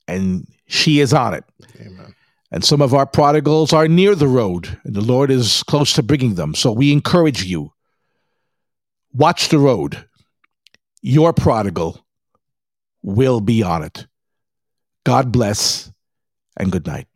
and 0.07 0.47
she 0.67 0.99
is 0.99 1.13
on 1.13 1.33
it. 1.33 1.43
Amen. 1.79 2.15
And 2.51 2.65
some 2.65 2.81
of 2.81 2.95
our 2.95 3.05
prodigals 3.05 3.73
are 3.73 3.87
near 3.87 4.15
the 4.15 4.27
road, 4.27 4.79
and 4.83 4.95
the 4.95 5.01
Lord 5.01 5.29
is 5.29 5.61
close 5.63 5.93
to 5.93 6.03
bringing 6.03 6.35
them. 6.35 6.55
So 6.55 6.71
we 6.71 6.91
encourage 6.91 7.43
you 7.43 7.71
watch 9.13 9.49
the 9.49 9.59
road. 9.59 10.05
Your 11.01 11.31
prodigal 11.31 12.05
will 13.03 13.39
be 13.39 13.63
on 13.63 13.83
it. 13.83 14.07
God 15.05 15.31
bless 15.31 15.91
and 16.57 16.71
good 16.71 16.85
night. 16.85 17.07